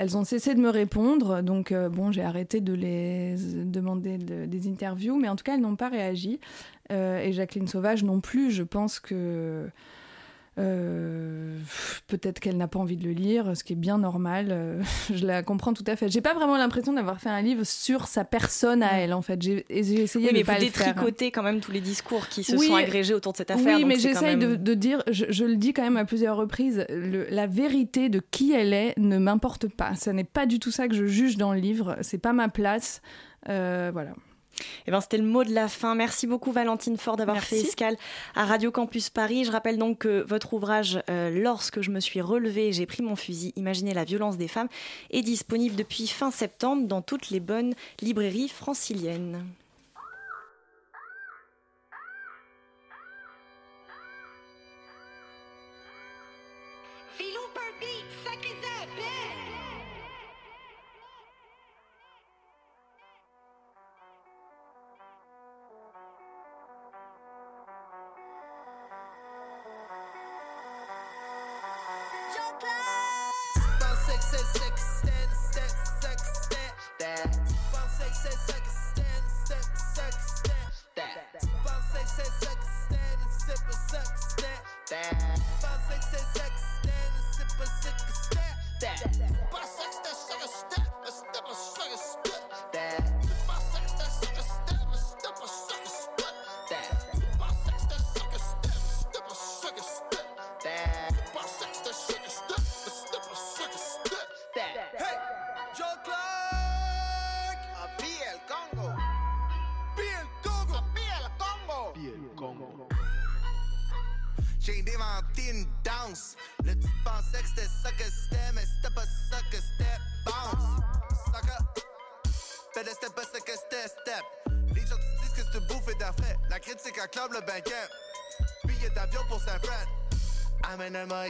Elles 0.00 0.16
ont 0.16 0.22
cessé 0.22 0.54
de 0.54 0.60
me 0.60 0.70
répondre, 0.70 1.42
donc 1.42 1.72
euh, 1.72 1.88
bon, 1.88 2.12
j'ai 2.12 2.22
arrêté 2.22 2.60
de 2.60 2.72
les 2.72 3.34
demander 3.64 4.16
de- 4.16 4.44
des 4.46 4.68
interviews, 4.68 5.16
mais 5.18 5.28
en 5.28 5.34
tout 5.34 5.42
cas, 5.42 5.54
elles 5.56 5.60
n'ont 5.60 5.74
pas 5.74 5.88
réagi. 5.88 6.38
Euh, 6.92 7.18
et 7.20 7.32
Jacqueline 7.32 7.66
Sauvage 7.66 8.04
non 8.04 8.20
plus, 8.20 8.52
je 8.52 8.62
pense 8.62 9.00
que 9.00 9.68
euh, 10.58 11.56
peut-être 12.08 12.40
qu'elle 12.40 12.56
n'a 12.56 12.68
pas 12.68 12.78
envie 12.78 12.96
de 12.96 13.04
le 13.04 13.12
lire, 13.12 13.56
ce 13.56 13.62
qui 13.64 13.74
est 13.74 13.76
bien 13.76 13.98
normal. 13.98 14.48
euh, 14.50 14.82
je 15.14 15.24
la 15.26 15.42
comprends 15.42 15.72
tout 15.72 15.84
à 15.86 15.96
fait. 15.96 16.08
J'ai 16.08 16.20
pas 16.20 16.34
vraiment 16.34 16.56
l'impression 16.56 16.92
d'avoir 16.92 17.20
fait 17.20 17.28
un 17.28 17.40
livre 17.42 17.64
sur 17.64 18.06
sa 18.06 18.24
personne 18.24 18.82
à 18.82 18.98
elle, 19.00 19.12
en 19.12 19.22
fait. 19.22 19.40
J'ai 19.40 19.64
essayé 19.70 20.30
Oui, 20.32 20.40
de 20.40 20.44
pas 20.46 20.58
le 20.58 20.66
faire. 20.66 20.86
détricotez 20.94 21.30
quand 21.30 21.42
même 21.42 21.60
tous 21.60 21.72
les 21.72 21.80
discours 21.80 22.28
qui 22.28 22.44
se 22.44 22.56
Oui, 22.56 22.66
sont 22.68 22.74
agrégés 22.74 23.14
autour 23.14 23.32
de 23.32 23.36
cette 23.38 23.50
affaire. 23.50 23.76
Oui, 23.76 23.82
donc 23.82 23.88
mais 23.88 23.98
j'essaye 23.98 24.36
de, 24.36 24.74
dire, 24.74 25.02
je, 25.10 25.26
je 25.28 25.44
le 25.44 25.56
dis 25.56 25.72
quand 25.72 25.82
même 25.82 25.96
à 25.96 26.04
plusieurs 26.04 26.36
reprises, 26.36 26.84
le- 26.88 27.26
la 27.30 27.46
vérité 27.46 28.08
de 28.08 28.20
qui 28.30 28.52
elle 28.52 28.72
est 28.72 28.94
ne 28.98 29.18
m'importe 29.18 29.68
pas. 29.68 29.94
Ce 29.94 30.10
n'est 30.10 30.24
pas 30.24 30.46
du 30.46 30.58
tout 30.58 30.70
ça 30.70 30.88
que 30.88 30.94
je 30.94 31.06
juge 31.06 31.36
dans 31.36 31.52
le 31.52 31.60
livre. 31.60 31.96
C'est 32.02 32.18
pas 32.18 32.32
ma 32.32 32.48
place. 32.48 33.00
Euh, 33.48 33.90
voilà. 33.92 34.10
Eh 34.86 34.90
ben, 34.90 35.00
c'était 35.00 35.18
le 35.18 35.24
mot 35.24 35.44
de 35.44 35.52
la 35.52 35.68
fin. 35.68 35.94
Merci 35.94 36.26
beaucoup 36.26 36.52
Valentine 36.52 36.96
Fort 36.96 37.16
d'avoir 37.16 37.38
fait 37.38 37.60
escale 37.60 37.96
à 38.34 38.44
Radio 38.44 38.70
Campus 38.70 39.10
Paris. 39.10 39.44
Je 39.44 39.52
rappelle 39.52 39.78
donc 39.78 39.98
que 39.98 40.24
votre 40.26 40.54
ouvrage 40.54 41.02
euh, 41.10 41.30
Lorsque 41.30 41.80
je 41.80 41.90
me 41.90 42.00
suis 42.00 42.20
relevée, 42.20 42.72
j'ai 42.72 42.86
pris 42.86 43.02
mon 43.02 43.16
fusil, 43.16 43.52
imaginez 43.56 43.94
la 43.94 44.04
violence 44.04 44.36
des 44.36 44.48
femmes, 44.48 44.68
est 45.10 45.22
disponible 45.22 45.76
depuis 45.76 46.06
fin 46.06 46.30
septembre 46.30 46.86
dans 46.86 47.02
toutes 47.02 47.30
les 47.30 47.40
bonnes 47.40 47.74
librairies 48.00 48.48
franciliennes. 48.48 49.44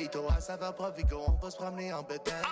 À 0.08 0.40
saveur 0.40 0.74
Provigo. 0.74 1.22
On 1.26 1.32
va 1.32 1.50
se 1.50 1.56
promener 1.56 1.92
en 1.92 2.02
bétail. 2.02 2.42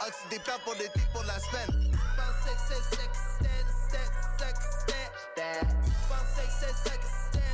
Oxy 0.00 0.28
des 0.30 0.38
pour 0.64 0.72
l'été, 0.76 1.00
pour 1.12 1.22
la 1.24 1.38
semaine. 1.38 1.92
Pensais 2.16 2.54
que 2.54 2.60
c'est 2.68 2.96
sex, 2.96 3.18
sex, 3.42 3.66
que 3.90 3.98
c'est 3.98 4.08
sex, 4.38 4.48
sex, 4.48 4.58
que 4.58 6.24
c'est 6.58 6.72
sex, 6.72 7.00
step, 7.28 7.52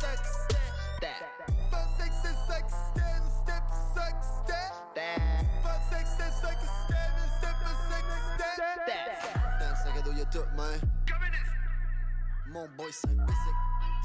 sex, 0.00 0.22
que 1.60 1.82
c'est 2.22 2.36
sex, 2.48 2.64
step, 3.44 3.64
sex, 3.94 4.16
step, 4.46 4.72
that. 4.94 5.12
Dans 9.60 9.68
le 9.68 9.76
sac 9.76 9.92
à 9.98 10.00
dos, 10.00 10.12
y'a 10.12 10.24
tout, 10.24 10.48
man. 10.56 10.80
Mon 12.46 12.66
boy, 12.78 12.90
c'est 12.92 13.10
un 13.10 13.26
basic. 13.26 13.56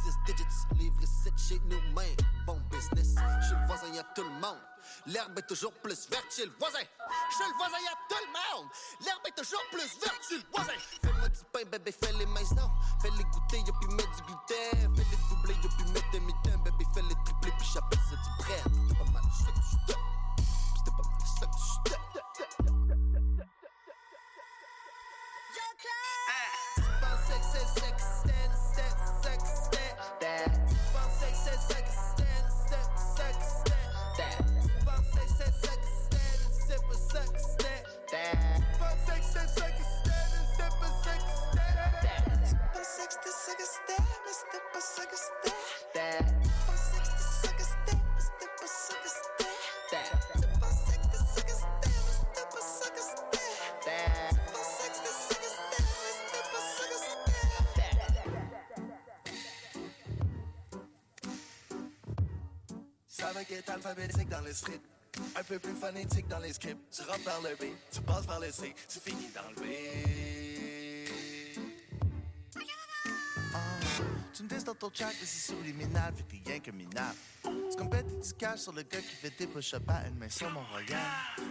10 0.03 0.34
digits, 0.34 0.67
livre 0.77 1.01
7 1.23 1.34
chez 1.38 1.60
nous, 1.65 1.82
man. 1.93 2.06
Bon 2.45 2.60
business. 2.71 3.15
Chez 3.47 3.56
le 3.56 3.65
voisin, 3.67 3.88
y'a 3.93 4.03
tout 4.15 4.23
le 4.23 4.29
monde. 4.29 4.60
L'herbe 5.06 5.38
est 5.39 5.47
toujours 5.47 5.73
plus 5.82 6.10
verte 6.10 6.25
chez 6.36 6.45
le 6.45 6.51
voisin. 6.60 6.79
Chez 6.79 7.47
le 7.47 7.58
voisin, 7.58 7.77
y'a 7.84 7.95
tout 8.10 8.23
le 8.25 8.32
monde. 8.32 8.69
L'herbe 9.06 9.21
est 9.27 9.38
toujours 9.38 9.63
plus 9.71 9.99
verte 9.99 10.21
chez 10.27 10.38
le 10.38 10.43
voisin. 10.51 10.73
Fais-moi 11.01 11.29
du 11.29 11.39
pain, 11.51 11.63
bébé, 11.71 11.91
fais 11.91 12.13
les 12.13 12.25
maisons. 12.25 12.71
Fais-les 13.01 13.23
goûter, 13.23 13.60
y'a 13.60 13.73
puis 13.79 13.95
mettre 13.95 14.12
du 14.15 14.21
gluten. 14.23 14.95
Fais-les 14.95 15.17
doubler, 15.29 15.56
y'a 15.63 15.69
puis 15.77 15.91
mettre 15.91 16.12
des 16.12 16.19
mitaines. 16.19 16.63
Bébé, 16.63 16.86
fais-les 16.93 17.15
tripler, 17.25 17.53
puis 17.58 17.67
j'appelle 17.73 17.99
ça 18.10 18.15
du 18.15 18.43
bread. 18.43 18.83
Alphabétique 63.74 64.30
dans 64.30 64.41
le 64.41 64.54
script. 64.54 64.82
Un 65.36 65.43
peu 65.43 65.60
plus 65.60 65.74
phonétique 65.74 66.28
dans 66.28 66.39
les 66.39 66.54
scripts. 66.54 66.80
Tu 66.91 67.02
rentres 67.04 67.24
par 67.24 67.41
le 67.41 67.56
B, 67.56 67.72
tu 67.91 68.02
passes 68.02 68.26
par 68.26 68.39
le 68.39 68.52
C, 68.52 68.74
tu 68.88 69.00
finis 69.00 69.30
dans 69.34 69.50
le 69.50 69.56
B. 69.56 70.52
tu 74.47 74.53
me 74.53 74.60
dis 74.60 74.65
dans 74.65 74.75
ton 74.75 74.89
track, 74.89 75.15
mais 75.19 75.25
c'est 75.25 75.53
subliminal, 75.53 76.13
fait 76.15 76.23
que 76.23 76.43
t'es 76.43 76.51
rien 76.51 76.60
que 76.60 76.71
minable. 76.71 77.15
Comme 77.77 77.89
bête 77.89 78.08
du 78.08 78.34
cash 78.34 78.60
sur 78.60 78.73
le 78.73 78.84
gars 78.84 78.99
qui 78.99 79.15
fait 79.15 79.34
des 79.38 79.47
push-ups 79.47 79.88
à 79.88 80.08
une 80.08 80.17
main 80.17 80.29
sur 80.29 80.49
mon 80.49 80.63
royal. 80.65 80.99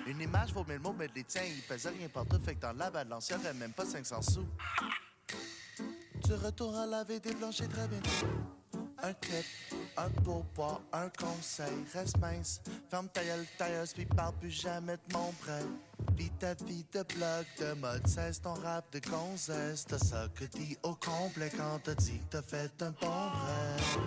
Une 0.06 0.20
image 0.20 0.52
vaut 0.52 0.64
mille 0.64 0.78
mots, 0.78 0.94
mais 0.96 1.08
les 1.14 1.24
tiens, 1.24 1.42
ils 1.44 1.62
pèsent 1.62 1.86
rien 1.86 2.08
partout, 2.08 2.38
fait 2.44 2.54
que 2.54 2.60
dans 2.60 2.72
la 2.72 2.90
balance, 2.90 3.28
y'aurait 3.30 3.54
même 3.54 3.72
pas 3.72 3.84
500 3.84 4.22
sous. 4.22 4.46
Tu 6.24 6.34
retournes 6.34 6.76
à 6.76 6.86
laver 6.86 7.20
des 7.20 7.34
planchers 7.34 7.68
très 7.68 7.88
bientôt. 7.88 8.26
Un 9.02 9.14
tip, 9.14 9.46
un 9.96 10.08
pourboire, 10.10 10.80
un 10.92 11.08
conseil, 11.08 11.84
reste 11.92 12.18
mince. 12.18 12.60
Ferme 12.88 13.08
ta 13.08 13.24
gueule, 13.24 13.46
tailleuse, 13.58 13.92
puis 13.94 14.06
parle 14.06 14.34
plus 14.36 14.50
jamais 14.50 14.96
de 14.96 15.14
mon 15.14 15.32
prêt. 15.32 15.64
Lis 16.22 16.30
ta 16.38 16.54
vie 16.54 16.84
de 16.92 17.02
blog, 17.16 17.46
de 17.58 17.72
mode, 17.80 18.06
cesse 18.06 18.40
ton 18.40 18.54
rap 18.54 18.92
de 18.92 19.00
gonzesse. 19.10 19.84
T'as 19.88 19.98
ça 19.98 20.28
que 20.32 20.44
dis 20.44 20.76
au 20.84 20.94
complet 20.94 21.50
quand 21.50 21.80
t'as 21.82 21.96
dit 21.96 22.18
que 22.18 22.36
t'as 22.36 22.42
fait 22.42 22.70
un 22.80 22.92
bon 22.92 23.08
rêve. 23.08 23.98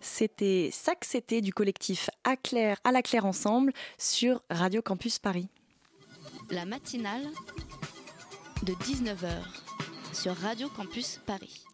C'était 0.00 0.70
ça 0.72 0.96
que 0.96 1.06
c'était 1.06 1.40
du 1.40 1.52
collectif 1.52 2.10
à, 2.24 2.36
Claire, 2.36 2.78
à 2.82 2.90
la 2.90 3.00
Claire 3.00 3.24
Ensemble 3.24 3.72
sur 3.98 4.42
Radio 4.50 4.82
Campus 4.82 5.20
Paris. 5.20 5.48
La 6.50 6.64
matinale 6.64 7.28
de 8.64 8.72
19h 8.72 9.30
sur 10.12 10.36
Radio 10.38 10.68
Campus 10.70 11.20
Paris. 11.24 11.64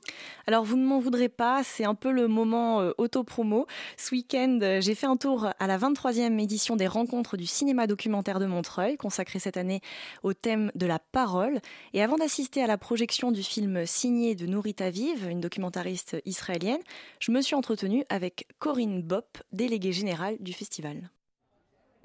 Alors 0.49 0.63
vous 0.63 0.77
ne 0.77 0.85
m'en 0.85 1.01
voudrez 1.01 1.29
pas, 1.29 1.65
c'est 1.65 1.85
un 1.85 1.97
peu 1.97 2.13
le 2.13 2.29
moment 2.29 2.81
euh, 2.81 2.93
auto-promo. 2.99 3.67
Ce 3.97 4.15
week-end, 4.15 4.61
euh, 4.63 4.81
j'ai 4.81 4.95
fait 4.95 5.07
un 5.07 5.17
tour 5.17 5.49
à 5.59 5.67
la 5.67 5.77
23e 5.77 6.41
édition 6.41 6.77
des 6.77 6.87
rencontres 6.87 7.37
du 7.37 7.47
cinéma 7.47 7.89
documentaire 7.89 8.39
de 8.39 8.47
Montreuil, 8.47 8.97
consacrée 8.97 9.41
cette 9.41 9.57
année 9.57 9.81
au 10.23 10.35
thème 10.35 10.71
de 10.77 10.87
la 10.87 11.01
parole. 11.01 11.61
Et 11.95 12.03
avant 12.03 12.17
d'assister 12.17 12.63
à 12.63 12.69
la 12.69 12.79
projection 12.79 13.33
du 13.33 13.43
film 13.43 13.87
signé 13.87 14.37
de 14.37 14.47
Nourita 14.47 14.89
Vive, 14.89 15.27
une 15.29 15.41
documentariste 15.41 16.17
israélienne, 16.25 16.83
je 17.19 17.33
me 17.33 17.41
suis 17.41 17.57
entretenue 17.57 18.05
avec 18.09 18.47
Corinne 18.61 19.03
Bopp, 19.03 19.39
déléguée 19.51 19.93
générale 19.93 20.37
du 20.39 20.53
festival. 20.53 21.11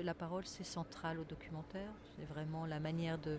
La 0.04 0.14
parole, 0.14 0.44
c'est 0.46 0.64
central 0.64 1.20
au 1.20 1.24
documentaire. 1.24 1.92
C'est 2.16 2.26
vraiment 2.34 2.66
la 2.66 2.80
manière 2.80 3.18
de, 3.20 3.38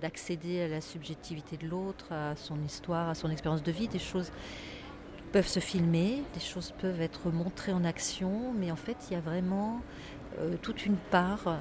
d'accéder 0.00 0.62
à 0.62 0.68
la 0.68 0.80
subjectivité 0.80 1.56
de 1.56 1.68
l'autre, 1.68 2.12
à 2.12 2.34
son 2.36 2.60
histoire, 2.64 3.10
à 3.10 3.14
son 3.14 3.30
expérience 3.30 3.62
de 3.62 3.70
vie. 3.70 3.86
Des 3.86 4.00
choses 4.00 4.32
peuvent 5.30 5.46
se 5.46 5.60
filmer, 5.60 6.22
des 6.34 6.40
choses 6.40 6.72
peuvent 6.80 7.00
être 7.00 7.30
montrées 7.30 7.72
en 7.72 7.84
action, 7.84 8.52
mais 8.58 8.72
en 8.72 8.76
fait, 8.76 8.96
il 9.08 9.14
y 9.14 9.16
a 9.16 9.20
vraiment 9.20 9.82
euh, 10.40 10.56
toute 10.60 10.84
une 10.84 10.96
part 10.96 11.58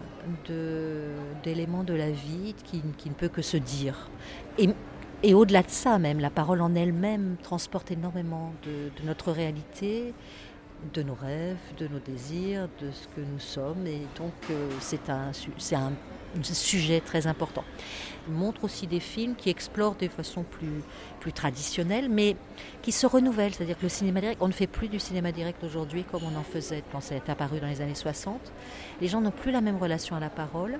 d'éléments 1.43 1.83
de 1.83 1.93
la 1.93 2.09
vie 2.09 2.55
qui, 2.63 2.81
ne 3.07 3.13
peut 3.13 3.29
que 3.29 3.43
se 3.43 3.57
dire. 3.57 4.09
Et, 4.57 5.33
au-delà 5.33 5.61
de 5.61 5.69
ça 5.69 5.99
même, 5.99 6.19
la 6.19 6.29
parole 6.29 6.61
en 6.61 6.73
elle-même 6.75 7.35
transporte 7.43 7.91
énormément 7.91 8.53
de 8.63 9.05
notre 9.05 9.31
réalité, 9.31 10.13
de 10.93 11.03
nos 11.03 11.13
rêves, 11.13 11.57
de 11.77 11.87
nos 11.87 11.99
désirs, 11.99 12.67
de 12.81 12.91
ce 12.91 13.07
que 13.07 13.21
nous 13.21 13.39
sommes. 13.39 13.85
Et 13.85 14.01
donc, 14.17 14.33
euh, 14.49 14.69
c'est 14.79 15.09
un, 15.09 15.31
un, 15.33 16.43
sujet 16.43 17.01
très 17.01 17.27
important. 17.27 17.63
Il 18.27 18.33
montre 18.33 18.63
aussi 18.63 18.87
des 18.87 18.99
films 18.99 19.35
qui 19.35 19.49
explorent 19.49 19.95
de 19.95 20.07
façon 20.07 20.43
plus, 20.43 20.81
plus 21.19 21.33
traditionnelle, 21.33 22.09
mais 22.09 22.35
qui 22.81 22.91
se 22.91 23.05
renouvellent. 23.05 23.53
C'est-à-dire 23.53 23.77
que 23.77 23.83
le 23.83 23.89
cinéma 23.89 24.21
direct, 24.21 24.41
on 24.41 24.47
ne 24.47 24.53
fait 24.53 24.67
plus 24.67 24.87
du 24.87 24.99
cinéma 24.99 25.31
direct 25.31 25.63
aujourd'hui 25.63 26.03
comme 26.03 26.21
on 26.23 26.39
en 26.39 26.43
faisait 26.43 26.83
quand 26.91 27.01
c'est 27.01 27.29
apparu 27.29 27.59
dans 27.59 27.67
les 27.67 27.81
années 27.81 27.95
60. 27.95 28.39
Les 29.01 29.07
gens 29.07 29.21
n'ont 29.21 29.31
plus 29.31 29.51
la 29.51 29.61
même 29.61 29.77
relation 29.77 30.15
à 30.15 30.19
la 30.19 30.29
parole. 30.29 30.79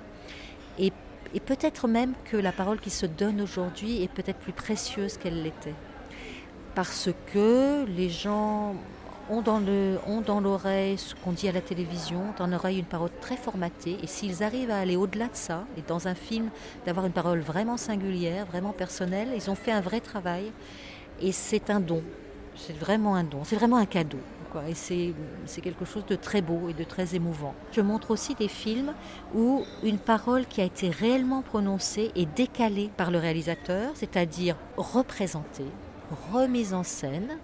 Et, 0.78 0.92
et 1.34 1.40
peut-être 1.40 1.88
même 1.88 2.14
que 2.24 2.36
la 2.36 2.52
parole 2.52 2.80
qui 2.80 2.90
se 2.90 3.06
donne 3.06 3.40
aujourd'hui 3.40 4.02
est 4.02 4.08
peut-être 4.08 4.38
plus 4.38 4.52
précieuse 4.52 5.18
qu'elle 5.18 5.42
l'était. 5.42 5.74
Parce 6.74 7.10
que 7.32 7.84
les 7.86 8.08
gens 8.08 8.76
ont 9.30 9.42
dans, 10.20 10.40
l'oreille 10.40 10.98
ce 10.98 11.14
qu'on 11.14 11.32
dit 11.32 11.48
à 11.48 11.52
la 11.52 11.60
télévision, 11.60 12.20
dans 12.38 12.46
l'oreille 12.46 12.78
une 12.78 12.84
parole 12.84 13.10
très 13.20 13.36
formatée, 13.36 13.96
et 14.02 14.06
s'ils 14.06 14.42
arrivent 14.42 14.70
à 14.70 14.78
aller 14.78 14.96
au-delà 14.96 15.26
de 15.26 15.34
ça, 15.36 15.64
et 15.76 15.82
dans 15.86 16.08
un 16.08 16.14
film, 16.14 16.50
d'avoir 16.84 17.06
une 17.06 17.12
parole 17.12 17.40
vraiment 17.40 17.76
singulière, 17.76 18.46
vraiment 18.46 18.72
personnelle, 18.72 19.28
ils 19.34 19.50
ont 19.50 19.54
fait 19.54 19.72
un 19.72 19.80
vrai 19.80 20.00
travail, 20.00 20.52
et 21.20 21.32
c'est 21.32 21.70
un 21.70 21.80
don. 21.80 22.02
C'est 22.56 22.76
vraiment 22.76 23.14
un 23.14 23.24
don, 23.24 23.44
c'est 23.44 23.56
vraiment 23.56 23.76
un 23.76 23.86
cadeau. 23.86 24.18
Quoi. 24.50 24.68
Et 24.68 24.74
c'est 24.74 25.14
c'est 25.46 25.60
quelque 25.60 25.84
chose 25.84 26.04
de 26.06 26.16
très 26.16 26.42
beau 26.42 26.68
et 26.68 26.74
de 26.74 26.82
très 26.82 27.14
émouvant. 27.14 27.54
Je 27.72 27.80
montre 27.80 28.10
aussi 28.10 28.34
des 28.34 28.48
films 28.48 28.92
où 29.34 29.64
une 29.84 29.98
parole 29.98 30.46
qui 30.46 30.60
a 30.60 30.64
été 30.64 30.90
réellement 30.90 31.42
prononcée 31.42 32.10
est 32.16 32.26
décalée 32.26 32.90
par 32.96 33.12
le 33.12 33.18
réalisateur, 33.18 33.92
c'est-à-dire 33.94 34.56
représentée, 34.76 35.70
remise 36.32 36.74
en 36.74 36.82
scène. 36.82 37.38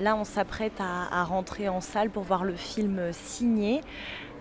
Là, 0.00 0.16
on 0.16 0.24
s'apprête 0.24 0.80
à, 0.80 1.20
à 1.20 1.24
rentrer 1.24 1.68
en 1.68 1.80
salle 1.80 2.10
pour 2.10 2.24
voir 2.24 2.44
le 2.44 2.56
film 2.56 3.12
signé, 3.12 3.80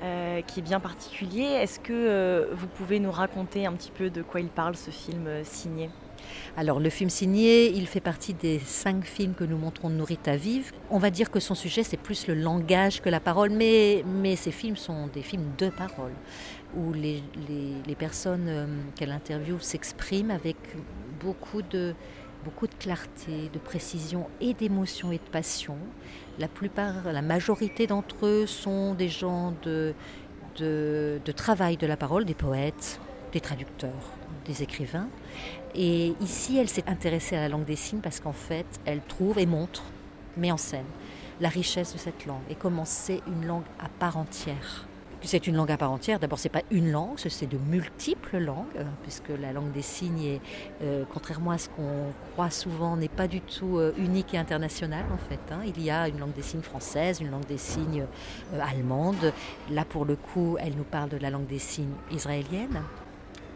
euh, 0.01 0.41
qui 0.41 0.61
est 0.61 0.63
bien 0.63 0.79
particulier. 0.79 1.43
Est-ce 1.43 1.79
que 1.79 1.93
euh, 1.93 2.47
vous 2.53 2.67
pouvez 2.67 2.99
nous 2.99 3.11
raconter 3.11 3.67
un 3.67 3.73
petit 3.73 3.91
peu 3.91 4.09
de 4.09 4.23
quoi 4.23 4.41
il 4.41 4.47
parle, 4.47 4.75
ce 4.75 4.89
film 4.89 5.27
euh, 5.27 5.43
signé? 5.43 5.91
Alors 6.57 6.79
le 6.79 6.89
film 6.89 7.09
signé, 7.09 7.69
il 7.69 7.85
fait 7.85 7.99
partie 7.99 8.33
des 8.33 8.57
cinq 8.59 9.05
films 9.05 9.35
que 9.35 9.43
nous 9.43 9.57
montrons 9.57 9.89
de 9.89 9.95
Nourita 9.95 10.35
Vive. 10.37 10.71
On 10.89 10.97
va 10.97 11.11
dire 11.11 11.29
que 11.29 11.39
son 11.39 11.53
sujet, 11.53 11.83
c'est 11.83 11.97
plus 11.97 12.25
le 12.27 12.33
langage 12.33 13.01
que 13.01 13.09
la 13.09 13.19
parole, 13.19 13.51
mais, 13.51 14.03
mais 14.07 14.35
ces 14.35 14.51
films 14.51 14.77
sont 14.77 15.07
des 15.07 15.21
films 15.21 15.51
de 15.57 15.69
parole, 15.69 16.13
où 16.75 16.93
les, 16.93 17.21
les- 17.47 17.95
personnes 17.95 18.49
qu'elle 18.95 19.11
interviewe 19.11 19.59
s'expriment 19.59 20.31
avec 20.31 20.57
beaucoup 21.19 21.61
de, 21.61 21.93
beaucoup 22.43 22.67
de 22.67 22.73
clarté, 22.75 23.49
de 23.51 23.59
précision 23.59 24.27
et 24.41 24.53
d'émotion 24.53 25.11
et 25.11 25.17
de 25.17 25.29
passion. 25.31 25.77
La 26.39 26.47
plupart, 26.47 27.11
la 27.11 27.21
majorité 27.21 27.87
d'entre 27.87 28.25
eux 28.25 28.45
sont 28.45 28.93
des 28.93 29.09
gens 29.09 29.53
de, 29.63 29.93
de, 30.57 31.19
de 31.23 31.31
travail 31.31 31.77
de 31.77 31.87
la 31.87 31.97
parole, 31.97 32.25
des 32.25 32.33
poètes, 32.33 32.99
des 33.31 33.41
traducteurs, 33.41 34.11
des 34.45 34.63
écrivains. 34.63 35.07
Et 35.75 36.13
ici, 36.21 36.57
elle 36.57 36.69
s'est 36.69 36.87
intéressée 36.87 37.35
à 37.35 37.41
la 37.41 37.49
langue 37.49 37.65
des 37.65 37.75
signes 37.75 38.01
parce 38.01 38.19
qu'en 38.19 38.33
fait, 38.33 38.67
elle 38.85 39.01
trouve 39.01 39.39
et 39.39 39.45
montre, 39.45 39.83
met 40.37 40.51
en 40.51 40.57
scène, 40.57 40.85
la 41.39 41.49
richesse 41.49 41.93
de 41.93 41.97
cette 41.97 42.25
langue 42.25 42.43
et 42.49 42.55
comment 42.55 42.85
c'est 42.85 43.21
une 43.27 43.45
langue 43.45 43.63
à 43.79 43.89
part 43.89 44.17
entière. 44.17 44.87
C'est 45.25 45.47
une 45.47 45.55
langue 45.55 45.71
à 45.71 45.77
part 45.77 45.91
entière. 45.91 46.19
D'abord, 46.19 46.37
c'est 46.37 46.49
pas 46.49 46.63
une 46.69 46.91
langue, 46.91 47.17
c'est 47.17 47.49
de 47.49 47.57
multiples 47.57 48.39
langues, 48.39 48.65
euh, 48.77 48.83
puisque 49.03 49.29
la 49.29 49.53
langue 49.53 49.71
des 49.71 49.81
signes, 49.81 50.39
euh, 50.81 51.05
contrairement 51.13 51.51
à 51.51 51.57
ce 51.57 51.69
qu'on 51.69 52.11
croit 52.33 52.49
souvent, 52.49 52.97
n'est 52.97 53.07
pas 53.07 53.27
du 53.27 53.39
tout 53.39 53.77
euh, 53.77 53.93
unique 53.97 54.33
et 54.33 54.37
internationale 54.37 55.05
en 55.13 55.17
fait. 55.17 55.39
hein. 55.51 55.61
Il 55.65 55.81
y 55.81 55.89
a 55.89 56.09
une 56.09 56.19
langue 56.19 56.33
des 56.33 56.41
signes 56.41 56.61
française, 56.61 57.21
une 57.21 57.31
langue 57.31 57.45
des 57.45 57.57
signes 57.57 58.05
allemande. 58.61 59.33
Là, 59.71 59.85
pour 59.85 60.03
le 60.03 60.17
coup, 60.17 60.57
elle 60.59 60.75
nous 60.75 60.83
parle 60.83 61.09
de 61.09 61.17
la 61.17 61.29
langue 61.29 61.47
des 61.47 61.59
signes 61.59 61.95
israélienne 62.11 62.81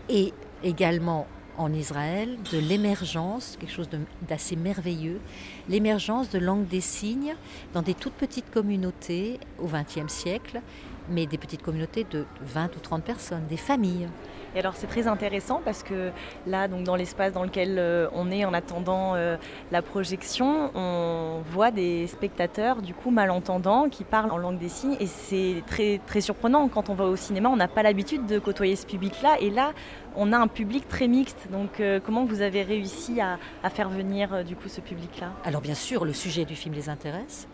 et 0.07 0.33
également 0.63 1.27
en 1.57 1.73
Israël 1.73 2.37
de 2.51 2.59
l'émergence, 2.59 3.57
quelque 3.59 3.73
chose 3.73 3.89
d'assez 4.27 4.55
merveilleux, 4.55 5.19
l'émergence 5.67 6.29
de 6.29 6.39
langue 6.39 6.67
des 6.67 6.81
signes 6.81 7.35
dans 7.73 7.81
des 7.81 7.95
toutes 7.95 8.13
petites 8.13 8.49
communautés 8.51 9.39
au 9.59 9.67
XXe 9.67 10.11
siècle, 10.11 10.61
mais 11.09 11.25
des 11.25 11.37
petites 11.37 11.61
communautés 11.61 12.05
de 12.09 12.25
20 12.41 12.75
ou 12.75 12.79
30 12.79 13.03
personnes, 13.03 13.45
des 13.47 13.57
familles. 13.57 14.07
Et 14.55 14.59
alors 14.59 14.75
c'est 14.75 14.87
très 14.87 15.07
intéressant 15.07 15.61
parce 15.63 15.83
que 15.83 16.11
là, 16.47 16.67
donc 16.67 16.83
dans 16.83 16.95
l'espace 16.95 17.33
dans 17.33 17.43
lequel 17.43 17.77
euh, 17.77 18.07
on 18.13 18.31
est 18.31 18.45
en 18.45 18.53
attendant 18.53 19.13
euh, 19.15 19.37
la 19.71 19.81
projection, 19.81 20.71
on 20.73 21.41
voit 21.51 21.69
des 21.69 22.07
spectateurs 22.07 22.81
du 22.81 22.93
coup 22.93 23.11
malentendants 23.11 23.89
qui 23.89 24.03
parlent 24.03 24.31
en 24.31 24.37
langue 24.37 24.57
des 24.57 24.69
signes. 24.69 24.95
Et 24.99 25.05
c'est 25.05 25.63
très 25.67 25.99
très 26.07 26.21
surprenant. 26.21 26.67
Quand 26.69 26.89
on 26.89 26.95
va 26.95 27.05
au 27.05 27.15
cinéma, 27.15 27.49
on 27.49 27.57
n'a 27.57 27.67
pas 27.67 27.83
l'habitude 27.83 28.25
de 28.25 28.39
côtoyer 28.39 28.75
ce 28.75 28.85
public-là. 28.85 29.37
Et 29.41 29.49
là 29.49 29.73
on 30.17 30.33
a 30.33 30.37
un 30.37 30.47
public 30.47 30.87
très 30.87 31.07
mixte. 31.07 31.47
Donc 31.51 31.79
euh, 31.79 31.99
comment 32.03 32.25
vous 32.25 32.41
avez 32.41 32.63
réussi 32.63 33.21
à, 33.21 33.37
à 33.63 33.69
faire 33.69 33.89
venir 33.89 34.33
euh, 34.33 34.43
du 34.43 34.55
coup 34.55 34.67
ce 34.67 34.81
public-là? 34.81 35.31
Alors 35.45 35.61
bien 35.61 35.75
sûr, 35.75 36.03
le 36.03 36.13
sujet 36.13 36.43
du 36.43 36.55
film 36.55 36.73
les 36.73 36.89
intéresse, 36.89 37.47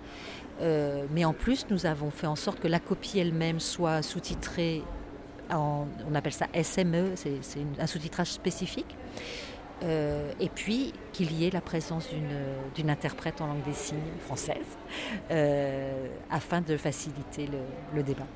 euh, 0.61 1.05
mais 1.11 1.25
en 1.25 1.33
plus, 1.33 1.65
nous 1.69 1.85
avons 1.85 2.11
fait 2.11 2.27
en 2.27 2.35
sorte 2.35 2.59
que 2.59 2.67
la 2.67 2.79
copie 2.79 3.19
elle-même 3.19 3.59
soit 3.59 4.01
sous-titrée 4.01 4.83
on 5.55 6.15
appelle 6.15 6.33
ça 6.33 6.47
SME, 6.61 7.15
c'est 7.15 7.39
un 7.79 7.87
sous-titrage 7.87 8.31
spécifique. 8.31 8.95
Euh, 9.83 10.31
et 10.39 10.49
puis 10.49 10.93
qu'il 11.11 11.33
y 11.33 11.45
ait 11.45 11.49
la 11.49 11.59
présence 11.59 12.07
d'une 12.07 12.29
d'une 12.73 12.89
interprète 12.89 13.41
en 13.41 13.47
langue 13.47 13.63
des 13.63 13.73
signes 13.73 13.97
française, 14.21 14.77
euh, 15.29 16.07
afin 16.31 16.61
de 16.61 16.77
faciliter 16.77 17.47
le, 17.47 17.57
le 17.93 18.03
débat. 18.03 18.27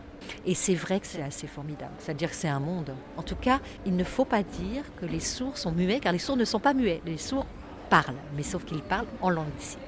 Et 0.45 0.55
c'est 0.55 0.73
vrai 0.73 0.99
que 0.99 1.07
c'est 1.07 1.21
assez 1.21 1.47
formidable, 1.47 1.93
c'est-à-dire 1.99 2.31
que 2.31 2.35
c'est 2.35 2.49
un 2.49 2.59
monde. 2.59 2.93
En 3.15 3.23
tout 3.23 3.35
cas, 3.35 3.59
il 3.85 3.95
ne 3.95 4.03
faut 4.03 4.25
pas 4.25 4.43
dire 4.43 4.83
que 4.99 5.05
les 5.05 5.21
sourds 5.21 5.57
sont 5.57 5.71
muets, 5.71 5.99
car 6.01 6.11
les 6.11 6.19
sourds 6.19 6.37
ne 6.37 6.43
sont 6.43 6.59
pas 6.59 6.73
muets, 6.73 7.01
les 7.05 7.17
sourds 7.17 7.45
parlent, 7.89 8.15
mais 8.35 8.43
sauf 8.43 8.65
qu'ils 8.65 8.81
parlent 8.81 9.07
en 9.21 9.29
langue 9.29 9.53
des 9.57 9.63
signes. 9.63 9.86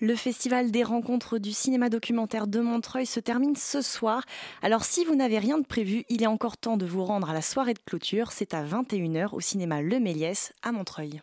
Le 0.00 0.14
festival 0.14 0.70
des 0.70 0.84
rencontres 0.84 1.38
du 1.38 1.52
cinéma 1.52 1.88
documentaire 1.88 2.46
de 2.46 2.60
Montreuil 2.60 3.04
se 3.04 3.18
termine 3.18 3.56
ce 3.56 3.82
soir. 3.82 4.22
Alors 4.62 4.84
si 4.84 5.04
vous 5.04 5.16
n'avez 5.16 5.40
rien 5.40 5.58
de 5.58 5.66
prévu, 5.66 6.04
il 6.08 6.22
est 6.22 6.28
encore 6.28 6.56
temps 6.56 6.76
de 6.76 6.86
vous 6.86 7.04
rendre 7.04 7.30
à 7.30 7.34
la 7.34 7.42
soirée 7.42 7.74
de 7.74 7.80
clôture. 7.84 8.30
C'est 8.30 8.54
à 8.54 8.62
21h 8.62 9.30
au 9.32 9.40
cinéma 9.40 9.82
Le 9.82 9.98
Méliès 9.98 10.52
à 10.62 10.70
Montreuil. 10.70 11.20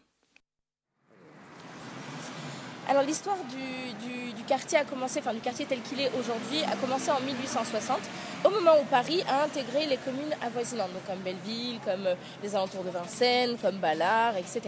Alors 2.90 3.04
l'histoire 3.04 3.38
du, 3.50 4.44
quartier 4.46 4.78
a 4.78 4.84
commencé, 4.84 5.20
enfin 5.20 5.34
du 5.34 5.40
quartier 5.40 5.66
tel 5.66 5.82
qu'il 5.82 6.00
est 6.00 6.12
aujourd'hui, 6.20 6.62
a 6.72 6.76
commencé 6.76 7.10
en 7.10 7.20
1860, 7.20 7.98
au 8.44 8.50
moment 8.52 8.74
où 8.80 8.86
Paris 8.86 9.24
a 9.28 9.44
intégré 9.44 9.88
les 9.88 9.98
communes 9.98 10.36
avoisinantes, 10.40 10.92
comme 11.08 11.18
Belleville, 11.20 11.80
comme 11.84 12.06
euh, 12.06 12.14
les 12.44 12.56
alentours 12.56 12.84
de 12.84 12.92
Vincennes, 12.92 13.58
comme 13.60 13.78
Ballard, 13.78 14.38
etc. 14.38 14.62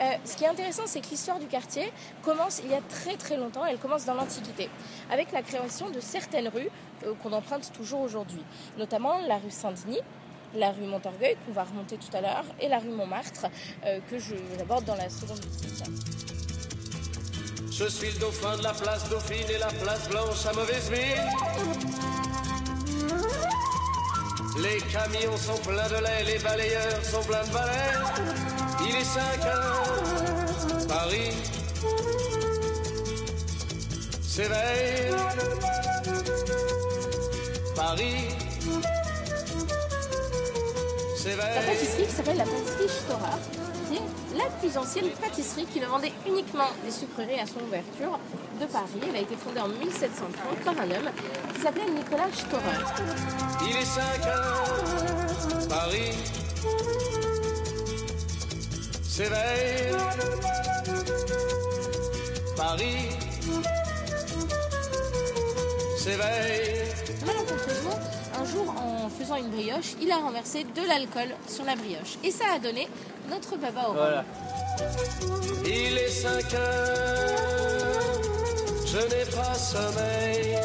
Euh, 0.00 0.04
ce 0.24 0.36
qui 0.36 0.44
est 0.44 0.48
intéressant, 0.48 0.84
c'est 0.86 1.00
que 1.00 1.08
l'histoire 1.10 1.38
du 1.40 1.46
quartier 1.46 1.92
commence 2.22 2.60
il 2.64 2.70
y 2.70 2.74
a 2.74 2.80
très 2.88 3.16
très 3.16 3.36
longtemps, 3.36 3.64
elle 3.66 3.78
commence 3.78 4.04
dans 4.04 4.14
l'Antiquité, 4.14 4.70
avec 5.10 5.32
la 5.32 5.42
création 5.42 5.90
de 5.90 5.98
certaines 6.00 6.48
rues 6.48 6.68
euh, 7.04 7.14
qu'on 7.22 7.32
emprunte 7.32 7.72
toujours 7.72 8.00
aujourd'hui, 8.02 8.42
notamment 8.78 9.18
la 9.26 9.38
rue 9.38 9.50
Saint-Denis, 9.50 10.00
la 10.54 10.70
rue 10.70 10.86
Montorgueil, 10.86 11.36
qu'on 11.44 11.52
va 11.52 11.64
remonter 11.64 11.96
tout 11.98 12.16
à 12.16 12.20
l'heure, 12.20 12.44
et 12.60 12.68
la 12.68 12.78
rue 12.78 12.90
Montmartre, 12.90 13.46
euh, 13.86 13.98
que 14.08 14.18
je- 14.18 14.34
j'aborde 14.56 14.84
dans 14.84 14.94
la 14.94 15.10
seconde 15.10 15.40
visite. 15.44 15.84
Je 17.72 17.84
suis 17.88 18.10
le 18.12 18.18
dauphin 18.18 18.56
de 18.56 18.62
la 18.62 18.72
place 18.72 19.08
Dauphine 19.08 19.50
et 19.50 19.58
la 19.58 19.66
place 19.68 20.08
Blanche 20.08 20.46
à 20.46 20.52
mauvaise 20.52 20.90
mine. 20.90 22.28
Les 24.62 24.78
camions 24.92 25.36
sont 25.36 25.58
pleins 25.58 25.88
de 25.88 26.02
lait, 26.04 26.24
les 26.26 26.38
balayeurs 26.38 27.04
sont 27.04 27.22
pleins 27.22 27.44
de 27.44 27.52
balais. 27.52 27.94
Il 28.88 28.96
est 28.96 29.04
5 29.04 29.46
heures, 29.46 29.84
Paris 30.88 31.32
s'éveille. 34.38 35.14
Paris 37.74 38.28
La 41.12 41.16
s'éveille. 41.16 41.66
pâtisserie 41.66 42.06
qui 42.06 42.12
s'appelle 42.12 42.36
la 42.36 42.44
pâtisserie 42.44 42.88
Storer, 42.88 43.40
la 44.36 44.44
plus 44.60 44.76
ancienne 44.76 45.10
pâtisserie 45.20 45.66
qui 45.66 45.80
ne 45.80 45.86
vendait 45.86 46.12
uniquement 46.26 46.68
des 46.84 46.90
sucreries 46.90 47.40
à 47.40 47.46
son 47.46 47.60
ouverture 47.60 48.18
de 48.60 48.66
Paris. 48.66 49.00
Elle 49.08 49.16
a 49.16 49.20
été 49.20 49.36
fondée 49.36 49.60
en 49.60 49.68
1730 49.68 50.64
par 50.64 50.74
un 50.74 50.90
homme 50.90 51.10
qui 51.54 51.60
s'appelait 51.60 51.90
Nicolas 51.90 52.28
Storer. 52.32 52.62
Il 53.68 53.76
est 53.76 53.84
5 53.84 54.26
heures, 54.26 55.68
Paris 55.68 56.12
s'éveille. 59.18 59.96
Paris 62.56 63.08
s'éveille. 65.96 66.84
Malencontreusement, 67.26 67.98
un 68.40 68.44
jour 68.44 68.74
en 68.78 69.08
faisant 69.08 69.34
une 69.34 69.48
brioche, 69.48 69.94
il 70.00 70.12
a 70.12 70.18
renversé 70.18 70.62
de 70.62 70.86
l'alcool 70.86 71.34
sur 71.48 71.64
la 71.64 71.74
brioche. 71.74 72.18
Et 72.22 72.30
ça 72.30 72.44
a 72.54 72.58
donné 72.60 72.86
notre 73.28 73.56
baba 73.56 73.88
au 73.88 73.92
rhum. 73.92 74.24
Il 75.64 75.98
est 75.98 76.08
5 76.08 76.54
heures, 76.54 78.20
je 78.86 78.98
n'ai 78.98 79.24
pas 79.36 79.54
sommeil. 79.54 80.57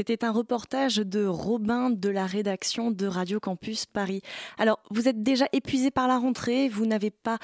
C'était 0.00 0.24
un 0.24 0.32
reportage 0.32 0.96
de 0.96 1.26
Robin 1.26 1.90
de 1.90 2.08
la 2.08 2.24
rédaction 2.24 2.90
de 2.90 3.06
Radio 3.06 3.38
Campus 3.38 3.84
Paris. 3.84 4.22
Alors, 4.56 4.80
vous 4.90 5.08
êtes 5.08 5.22
déjà 5.22 5.44
épuisé 5.52 5.90
par 5.90 6.08
la 6.08 6.16
rentrée, 6.16 6.70
vous 6.70 6.86
n'avez 6.86 7.10
pas, 7.10 7.36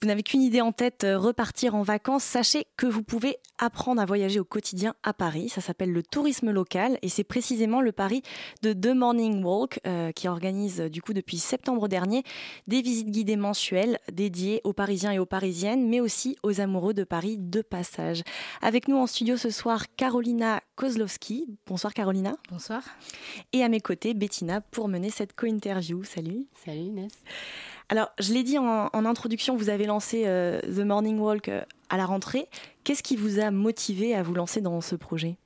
vous 0.00 0.08
n'avez 0.08 0.22
qu'une 0.22 0.40
idée 0.40 0.62
en 0.62 0.72
tête, 0.72 1.04
euh, 1.04 1.18
repartir 1.18 1.74
en 1.74 1.82
vacances. 1.82 2.24
Sachez 2.24 2.66
que 2.78 2.86
vous 2.86 3.02
pouvez 3.02 3.36
apprendre 3.58 4.00
à 4.00 4.06
voyager 4.06 4.40
au 4.40 4.46
quotidien 4.46 4.94
à 5.02 5.12
Paris. 5.12 5.50
Ça 5.50 5.60
s'appelle 5.60 5.92
le 5.92 6.02
tourisme 6.02 6.50
local 6.50 6.98
et 7.02 7.10
c'est 7.10 7.22
précisément 7.22 7.82
le 7.82 7.92
pari 7.92 8.22
de 8.62 8.72
The 8.72 8.94
Morning 8.94 9.44
Walk 9.44 9.78
euh, 9.86 10.10
qui 10.12 10.26
organise 10.26 10.80
du 10.80 11.02
coup 11.02 11.12
depuis 11.12 11.36
septembre 11.36 11.86
dernier 11.86 12.22
des 12.66 12.80
visites 12.80 13.10
guidées 13.10 13.36
mensuelles 13.36 13.98
dédiées 14.10 14.62
aux 14.64 14.72
Parisiens 14.72 15.12
et 15.12 15.18
aux 15.18 15.26
Parisiennes, 15.26 15.86
mais 15.86 16.00
aussi 16.00 16.38
aux 16.42 16.62
amoureux 16.62 16.94
de 16.94 17.04
Paris 17.04 17.36
de 17.38 17.60
passage. 17.60 18.22
Avec 18.62 18.88
nous 18.88 18.96
en 18.96 19.06
studio 19.06 19.36
ce 19.36 19.50
soir, 19.50 19.84
Carolina 19.98 20.62
Kozlowski. 20.76 21.44
Bonsoir 21.66 21.89
Carolina. 21.92 22.36
Bonsoir. 22.50 22.82
Et 23.52 23.62
à 23.62 23.68
mes 23.68 23.80
côtés, 23.80 24.14
Bettina 24.14 24.60
pour 24.60 24.88
mener 24.88 25.10
cette 25.10 25.34
co-interview. 25.34 26.04
Salut. 26.04 26.46
Salut 26.64 26.80
Inès. 26.80 27.12
Alors, 27.88 28.10
je 28.20 28.32
l'ai 28.32 28.44
dit 28.44 28.56
en, 28.56 28.88
en 28.92 29.04
introduction, 29.04 29.56
vous 29.56 29.68
avez 29.68 29.84
lancé 29.84 30.22
euh, 30.26 30.60
The 30.60 30.84
Morning 30.86 31.18
Walk 31.18 31.48
euh, 31.48 31.62
à 31.88 31.96
la 31.96 32.06
rentrée. 32.06 32.48
Qu'est-ce 32.82 33.02
qui 33.02 33.16
vous 33.16 33.40
a 33.40 33.50
motivé 33.50 34.14
à 34.14 34.22
vous 34.22 34.32
lancer 34.32 34.60
dans 34.60 34.80
ce 34.80 34.96
projet? 34.96 35.36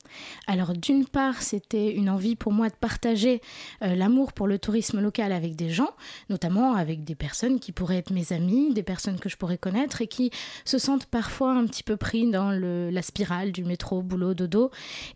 Alors 0.46 0.72
d'une 0.72 1.04
part, 1.04 1.42
c'était 1.42 1.92
une 1.92 2.08
envie 2.08 2.36
pour 2.36 2.52
moi 2.52 2.68
de 2.68 2.74
partager 2.74 3.40
euh, 3.82 3.94
l'amour 3.94 4.32
pour 4.32 4.46
le 4.46 4.58
tourisme 4.58 5.00
local 5.00 5.32
avec 5.32 5.56
des 5.56 5.70
gens, 5.70 5.90
notamment 6.30 6.74
avec 6.74 7.02
des 7.02 7.16
personnes 7.16 7.58
qui 7.58 7.72
pourraient 7.72 7.98
être 7.98 8.12
mes 8.12 8.32
amis, 8.32 8.72
des 8.72 8.82
personnes 8.82 9.18
que 9.18 9.28
je 9.28 9.36
pourrais 9.36 9.58
connaître 9.58 10.00
et 10.00 10.06
qui 10.06 10.30
se 10.64 10.78
sentent 10.78 11.06
parfois 11.06 11.52
un 11.52 11.66
petit 11.66 11.82
peu 11.82 11.96
pris 11.96 12.30
dans 12.30 12.50
la 12.50 13.02
spirale 13.02 13.50
du 13.50 13.64
métro, 13.64 14.02
boulot, 14.02 14.34
dodo, 14.34 14.70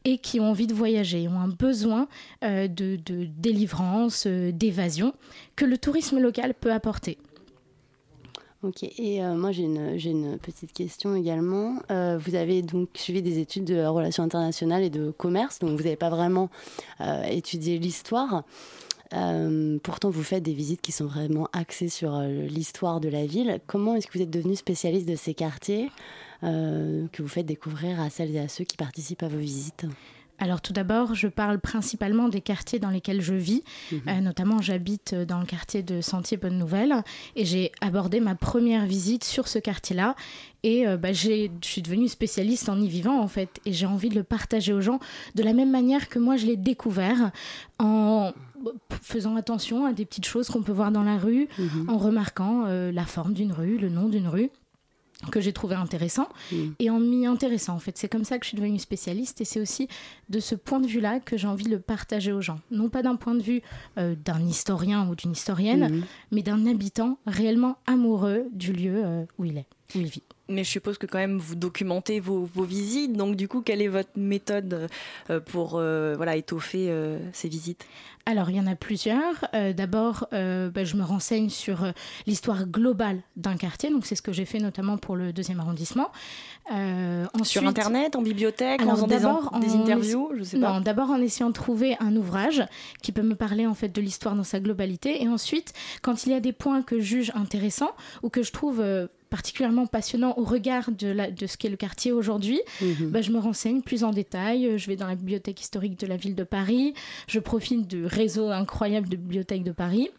et 0.05 0.19
qui 0.19 0.41
ont 0.41 0.51
envie 0.51 0.67
de 0.67 0.75
voyager, 0.75 1.29
ont 1.29 1.39
un 1.39 1.49
besoin 1.49 2.09
euh, 2.43 2.67
de, 2.67 2.97
de 2.97 3.27
délivrance, 3.27 4.25
euh, 4.27 4.51
d'évasion 4.53 5.15
que 5.55 5.65
le 5.65 5.79
tourisme 5.79 6.19
local 6.19 6.55
peut 6.55 6.73
apporter. 6.73 7.19
Ok, 8.65 8.83
et 8.83 9.23
euh, 9.23 9.37
moi 9.37 9.53
j'ai 9.53 9.63
une, 9.63 9.97
une 10.05 10.37
petite 10.39 10.73
question 10.73 11.15
également. 11.15 11.77
Euh, 11.93 12.19
vous 12.19 12.35
avez 12.35 12.63
donc 12.63 12.89
suivi 12.95 13.23
des 13.23 13.39
études 13.39 13.65
de 13.65 13.85
relations 13.85 14.25
internationales 14.25 14.83
et 14.83 14.91
de 14.91 15.13
commerce, 15.13 15.61
donc 15.61 15.79
vous 15.79 15.85
n'avez 15.85 15.95
pas 15.95 16.11
vraiment 16.11 16.51
euh, 17.01 17.23
étudié 17.23 17.79
l'histoire. 17.79 18.43
Pourtant, 19.83 20.11
vous 20.11 20.23
faites 20.23 20.43
des 20.43 20.53
visites 20.53 20.83
qui 20.83 20.93
sont 20.93 21.07
vraiment 21.07 21.49
axées 21.55 21.89
sur 21.89 22.21
l'histoire 22.21 23.01
de 23.01 23.09
la 23.09 23.25
ville. 23.25 23.59
Comment 23.67 23.95
est-ce 23.95 24.07
que 24.07 24.19
vous 24.19 24.23
êtes 24.23 24.29
devenu 24.29 24.55
spécialiste 24.55 25.09
de 25.09 25.17
ces 25.17 25.33
quartiers 25.33 25.91
que 26.43 27.23
vous 27.23 27.29
faites 27.29 27.47
découvrir 27.47 28.03
à 28.03 28.11
celles 28.11 28.37
et 28.37 28.39
à 28.39 28.49
ceux 28.49 28.65
qui 28.65 28.77
participent 28.77 29.23
à 29.23 29.29
vos 29.29 29.39
visites? 29.39 29.87
Alors 30.39 30.61
tout 30.61 30.73
d'abord, 30.73 31.15
je 31.15 31.27
parle 31.29 31.59
principalement 31.59 32.29
des 32.29 32.41
quartiers 32.41 32.79
dans 32.79 32.91
lesquels 32.91 33.21
je 33.21 33.35
vis. 33.35 33.63
Mhm. 33.93 34.01
Euh, 34.09 34.21
notamment, 34.21 34.61
j'habite 34.63 35.15
dans 35.15 35.41
le 35.41 35.47
quartier 35.47 35.83
de 35.83 36.01
Sentier 36.01 36.37
Bonne 36.37 36.57
Nouvelle 36.59 37.03
et 37.37 37.45
j'ai 37.45 37.73
abordé 37.81 38.21
ma 38.21 38.35
première 38.35 38.87
visite 38.87 39.25
sur 39.25 39.49
ce 39.49 39.59
quartier-là. 39.59 40.15
Et 40.63 40.87
euh, 40.87 40.97
bah, 40.97 41.13
je 41.13 41.49
suis 41.63 41.83
devenue 41.83 42.09
spécialiste 42.09 42.69
en 42.69 42.81
y 42.81 42.89
vivant 42.89 43.21
en 43.21 43.29
fait. 43.29 43.61
Et 43.67 43.73
j'ai 43.73 43.87
envie 43.87 44.09
de 44.09 44.15
le 44.15 44.23
partager 44.25 44.73
aux 44.73 44.81
gens 44.81 45.01
de 45.35 45.43
la 45.43 45.53
même 45.53 45.71
manière 45.71 46.09
que 46.09 46.19
moi 46.19 46.37
je 46.37 46.47
l'ai 46.47 46.57
découvert 46.57 47.31
en 47.79 48.33
faisant 49.03 49.37
attention 49.37 49.87
à 49.87 49.93
des 49.93 50.05
petites 50.05 50.27
choses 50.27 50.49
qu'on 50.49 50.63
peut 50.63 50.73
voir 50.73 50.91
dans 50.91 51.05
la 51.05 51.17
rue, 51.17 51.49
Mhm. 51.59 51.89
en 51.89 51.97
remarquant 51.99 52.65
euh, 52.67 52.91
la 52.93 53.05
forme 53.05 53.33
d'une 53.33 53.53
rue, 53.53 53.79
le 53.79 53.89
nom 53.89 54.09
d'une 54.09 54.27
rue 54.29 54.51
que 55.33 55.41
j'ai 55.41 55.53
trouvé 55.53 55.75
intéressant 55.75 56.29
et 56.79 56.91
en 56.91 57.01
m'y 57.01 57.27
intéressant 57.27 57.75
en 57.75 57.81
fait. 57.81 57.99
C'est 57.99 58.09
comme 58.09 58.23
ça 58.25 58.39
que 58.39 58.45
je 58.45 58.51
suis 58.51 58.57
devenue 58.57 58.79
spécialiste 58.79 59.41
et 59.41 59.45
c'est 59.45 59.61
aussi 59.61 59.89
de 60.29 60.39
ce 60.39 60.55
point 60.55 60.79
de 60.79 60.87
vue-là 60.87 61.19
que 61.19 61.37
j'ai 61.37 61.49
envie 61.49 61.65
de 61.65 61.71
le 61.71 61.81
partager 61.81 62.33
aux 62.33 62.41
gens. 62.41 62.61
Non 62.71 62.89
pas 62.89 63.03
d'un 63.03 63.17
point 63.17 63.35
de 63.35 63.43
vue 63.43 63.61
euh, 63.99 64.15
d'un 64.25 64.41
historien 64.47 65.09
ou 65.09 65.17
d'une 65.17 65.33
historienne, 65.33 65.89
Mhm. 65.93 66.05
mais 66.31 66.43
d'un 66.43 66.67
habitant 66.67 67.19
réellement 67.27 67.79
amoureux 67.87 68.47
du 68.53 68.73
lieu 68.73 69.03
euh, 69.05 69.25
où 69.39 69.45
il 69.45 69.59
est, 69.59 69.67
où 69.97 69.99
il 69.99 70.07
vit. 70.07 70.23
Mais 70.51 70.65
je 70.65 70.71
suppose 70.71 70.97
que 70.97 71.05
quand 71.07 71.19
même 71.19 71.37
vous 71.37 71.57
documentez 71.57 72.21
vos, 72.21 72.45
vos 72.45 72.63
visites. 72.65 73.13
Donc 73.13 73.37
du 73.37 73.49
coup, 73.49 73.61
quelle 73.61 73.83
est 73.83 73.89
votre 73.89 74.17
méthode 74.17 74.89
euh, 75.29 75.41
pour 75.41 75.75
euh, 75.75 76.15
voilà, 76.17 76.37
étoffer 76.37 76.87
euh, 76.89 77.19
ces 77.35 77.49
visites? 77.51 77.87
Alors, 78.31 78.51
il 78.51 78.57
y 78.57 78.61
en 78.61 78.67
a 78.67 78.75
plusieurs. 78.77 79.47
Euh, 79.55 79.73
D'abord, 79.73 80.27
euh, 80.35 80.69
bah, 80.69 80.85
je 80.85 80.97
me 80.97 81.03
renseigne 81.03 81.49
sur 81.49 81.83
euh, 81.83 81.93
l'histoire 82.27 82.67
globale 82.67 83.23
d'un 83.37 83.57
quartier. 83.57 83.89
Donc, 83.91 84.05
c'est 84.05 84.17
ce 84.17 84.23
que 84.23 84.33
j'ai 84.33 84.45
fait 84.45 84.59
notamment 84.59 84.99
pour 84.99 85.17
le 85.17 85.33
deuxième 85.33 85.61
arrondissement. 85.61 86.09
Sur 87.45 87.67
Internet, 87.67 88.17
en 88.17 88.23
bibliothèque, 88.23 88.81
en 88.81 88.85
Alors, 88.85 88.95
faisant 88.97 89.07
des, 89.07 89.15
d'abord, 89.17 89.51
en- 89.53 89.59
des 89.61 89.71
en 89.75 89.83
interviews 89.83 90.31
Je 90.37 90.43
sais 90.45 90.61
pas. 90.61 90.75
Non, 90.75 90.81
d'abord 90.81 91.11
en 91.11 91.21
essayant 91.21 91.49
de 91.49 91.55
trouver 91.55 91.97
un 92.01 92.15
ouvrage 92.17 92.63
qui 93.03 93.13
peut 93.13 93.23
me 93.23 93.35
parler 93.35 93.67
en 93.67 93.75
fait 93.75 93.89
de 93.89 94.01
l'histoire 94.03 94.35
dans 94.35 94.45
sa 94.45 94.61
globalité. 94.61 95.23
Et 95.23 95.29
ensuite, 95.29 95.73
quand 96.03 96.27
il 96.27 96.33
y 96.33 96.35
a 96.35 96.41
des 96.41 96.53
points 96.53 96.83
que 96.83 97.01
je 97.01 97.05
juge 97.07 97.33
intéressants 97.35 97.93
ou 98.23 98.29
que 98.29 98.43
je 98.43 98.53
trouve 98.53 98.85
particulièrement 99.31 99.87
passionnants 99.87 100.33
au 100.39 100.45
regard 100.45 100.91
de, 100.91 101.09
la- 101.09 101.31
de 101.31 101.47
ce 101.47 101.59
qu'est 101.59 101.69
le 101.69 101.77
quartier 101.77 102.13
aujourd'hui, 102.13 102.61
Mhm. 102.81 103.11
bah, 103.11 103.21
je 103.21 103.31
me 103.31 103.39
renseigne 103.39 103.83
plus 103.83 104.03
en 104.05 104.11
détail. 104.11 104.79
Je 104.79 104.87
vais 104.87 104.97
dans 104.97 105.07
la 105.07 105.17
bibliothèque 105.17 105.61
historique 105.61 105.99
de 106.01 106.07
la 106.07 106.17
ville 106.17 106.35
de 106.35 106.45
Paris. 106.45 106.95
Je 107.27 107.39
profite 107.39 107.87
du 107.87 108.07
réseau 108.19 108.51
incroyable 108.51 109.09
de 109.09 109.17
bibliothèques 109.17 109.65
de 109.65 109.73
Paris. 109.73 110.11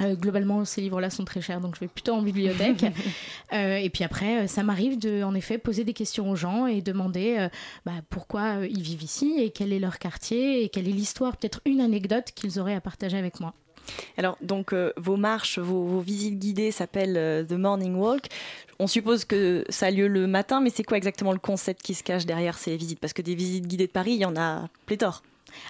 Euh, 0.00 0.14
globalement, 0.14 0.64
ces 0.64 0.80
livres-là 0.80 1.10
sont 1.10 1.24
très 1.24 1.40
chers, 1.42 1.60
donc 1.60 1.74
je 1.74 1.80
vais 1.80 1.88
plutôt 1.88 2.12
en 2.12 2.22
bibliothèque. 2.22 2.84
Euh, 3.52 3.76
et 3.76 3.90
puis 3.90 4.02
après, 4.02 4.44
euh, 4.44 4.46
ça 4.46 4.62
m'arrive 4.62 4.98
de, 4.98 5.22
en 5.22 5.34
effet, 5.34 5.58
poser 5.58 5.84
des 5.84 5.92
questions 5.92 6.30
aux 6.30 6.36
gens 6.36 6.66
et 6.66 6.80
demander 6.80 7.36
euh, 7.38 7.48
bah, 7.84 7.92
pourquoi 8.08 8.64
ils 8.66 8.80
vivent 8.80 9.02
ici 9.02 9.34
et 9.36 9.50
quel 9.50 9.74
est 9.74 9.78
leur 9.78 9.98
quartier 9.98 10.64
et 10.64 10.70
quelle 10.70 10.88
est 10.88 10.92
l'histoire, 10.92 11.36
peut-être 11.36 11.60
une 11.66 11.82
anecdote 11.82 12.30
qu'ils 12.34 12.58
auraient 12.58 12.74
à 12.74 12.80
partager 12.80 13.18
avec 13.18 13.40
moi. 13.40 13.52
Alors, 14.16 14.36
donc, 14.40 14.72
euh, 14.72 14.92
vos 14.96 15.16
marches, 15.16 15.58
vos, 15.58 15.84
vos 15.84 16.00
visites 16.00 16.38
guidées 16.38 16.70
s'appellent 16.70 17.16
euh, 17.16 17.44
The 17.44 17.52
Morning 17.52 17.94
Walk. 17.94 18.26
On 18.78 18.86
suppose 18.86 19.24
que 19.24 19.64
ça 19.68 19.86
a 19.86 19.90
lieu 19.90 20.08
le 20.08 20.26
matin, 20.26 20.60
mais 20.60 20.70
c'est 20.70 20.84
quoi 20.84 20.96
exactement 20.96 21.32
le 21.32 21.38
concept 21.38 21.82
qui 21.82 21.94
se 21.94 22.02
cache 22.02 22.26
derrière 22.26 22.58
ces 22.58 22.76
visites? 22.76 23.00
Parce 23.00 23.12
que 23.12 23.22
des 23.22 23.34
visites 23.34 23.66
guidées 23.66 23.86
de 23.86 23.92
Paris, 23.92 24.12
il 24.12 24.20
y 24.20 24.24
en 24.24 24.36
a 24.36 24.68
pléthore. 24.86 25.22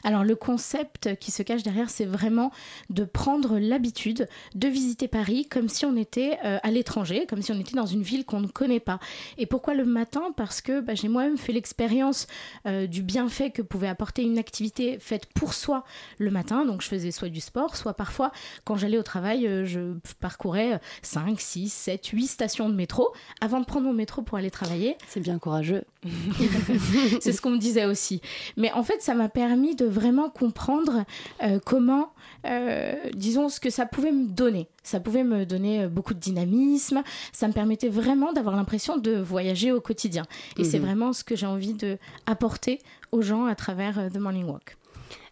Alors 0.04 0.24
le 0.24 0.36
concept 0.36 1.16
qui 1.16 1.30
se 1.30 1.42
cache 1.42 1.62
derrière, 1.62 1.90
c'est 1.90 2.04
vraiment 2.04 2.50
de 2.90 3.04
prendre 3.04 3.58
l'habitude 3.58 4.28
de 4.54 4.68
visiter 4.68 5.08
Paris 5.08 5.46
comme 5.46 5.68
si 5.68 5.84
on 5.84 5.96
était 5.96 6.38
euh, 6.44 6.58
à 6.62 6.70
l'étranger, 6.70 7.26
comme 7.26 7.42
si 7.42 7.52
on 7.52 7.60
était 7.60 7.76
dans 7.76 7.86
une 7.86 8.02
ville 8.02 8.24
qu'on 8.24 8.40
ne 8.40 8.46
connaît 8.46 8.80
pas. 8.80 8.98
Et 9.38 9.46
pourquoi 9.46 9.74
le 9.74 9.84
matin? 9.84 10.32
Parce 10.36 10.60
que 10.60 10.80
bah, 10.80 10.94
j'ai 10.94 11.08
moi-même 11.08 11.38
fait 11.38 11.52
l'expérience 11.52 12.26
euh, 12.66 12.86
du 12.86 13.02
bienfait 13.02 13.50
que 13.50 13.62
pouvait 13.62 13.88
apporter 13.88 14.22
une 14.22 14.38
activité 14.38 14.98
faite 14.98 15.26
pour 15.34 15.54
soi 15.54 15.84
le 16.18 16.30
matin. 16.30 16.64
Donc 16.64 16.82
je 16.82 16.88
faisais 16.88 17.10
soit 17.10 17.28
du 17.28 17.40
sport, 17.40 17.76
soit 17.76 17.94
parfois 17.94 18.32
quand 18.64 18.76
j'allais 18.76 18.98
au 18.98 19.02
travail, 19.02 19.46
euh, 19.46 19.64
je 19.64 19.94
parcourais 20.20 20.80
5, 21.02 21.40
6, 21.40 21.72
7, 21.72 22.06
8 22.06 22.26
stations 22.26 22.68
de 22.68 22.74
métro 22.74 23.12
avant 23.40 23.60
de 23.60 23.64
prendre 23.64 23.86
mon 23.86 23.92
métro 23.92 24.22
pour 24.22 24.38
aller 24.38 24.50
travailler. 24.50 24.96
C'est 25.08 25.20
bien 25.20 25.38
courageux. 25.38 25.84
c'est 27.20 27.32
ce 27.32 27.40
qu'on 27.40 27.50
me 27.50 27.58
disait 27.58 27.84
aussi. 27.86 28.20
Mais 28.56 28.72
en 28.72 28.82
fait, 28.82 29.02
ça 29.02 29.14
m'a 29.14 29.28
permis 29.28 29.74
de 29.76 29.84
vraiment 29.86 30.30
comprendre 30.30 31.04
euh, 31.42 31.58
comment, 31.64 32.12
euh, 32.46 32.94
disons, 33.14 33.48
ce 33.48 33.60
que 33.60 33.70
ça 33.70 33.86
pouvait 33.86 34.12
me 34.12 34.26
donner. 34.28 34.68
Ça 34.82 35.00
pouvait 35.00 35.24
me 35.24 35.46
donner 35.46 35.82
euh, 35.84 35.88
beaucoup 35.88 36.14
de 36.14 36.18
dynamisme. 36.18 37.02
Ça 37.32 37.46
me 37.48 37.52
permettait 37.52 37.88
vraiment 37.88 38.32
d'avoir 38.32 38.56
l'impression 38.56 38.96
de 38.96 39.12
voyager 39.12 39.72
au 39.72 39.80
quotidien. 39.80 40.24
Et 40.58 40.64
c'est 40.64 40.78
Mhm. 40.78 40.86
vraiment 40.86 41.12
ce 41.12 41.24
que 41.24 41.36
j'ai 41.36 41.46
envie 41.46 41.74
de 41.74 41.98
apporter 42.26 42.80
aux 43.12 43.22
gens 43.22 43.46
à 43.46 43.54
travers 43.54 44.08
The 44.12 44.18
Morning 44.18 44.46
Walk. 44.46 44.76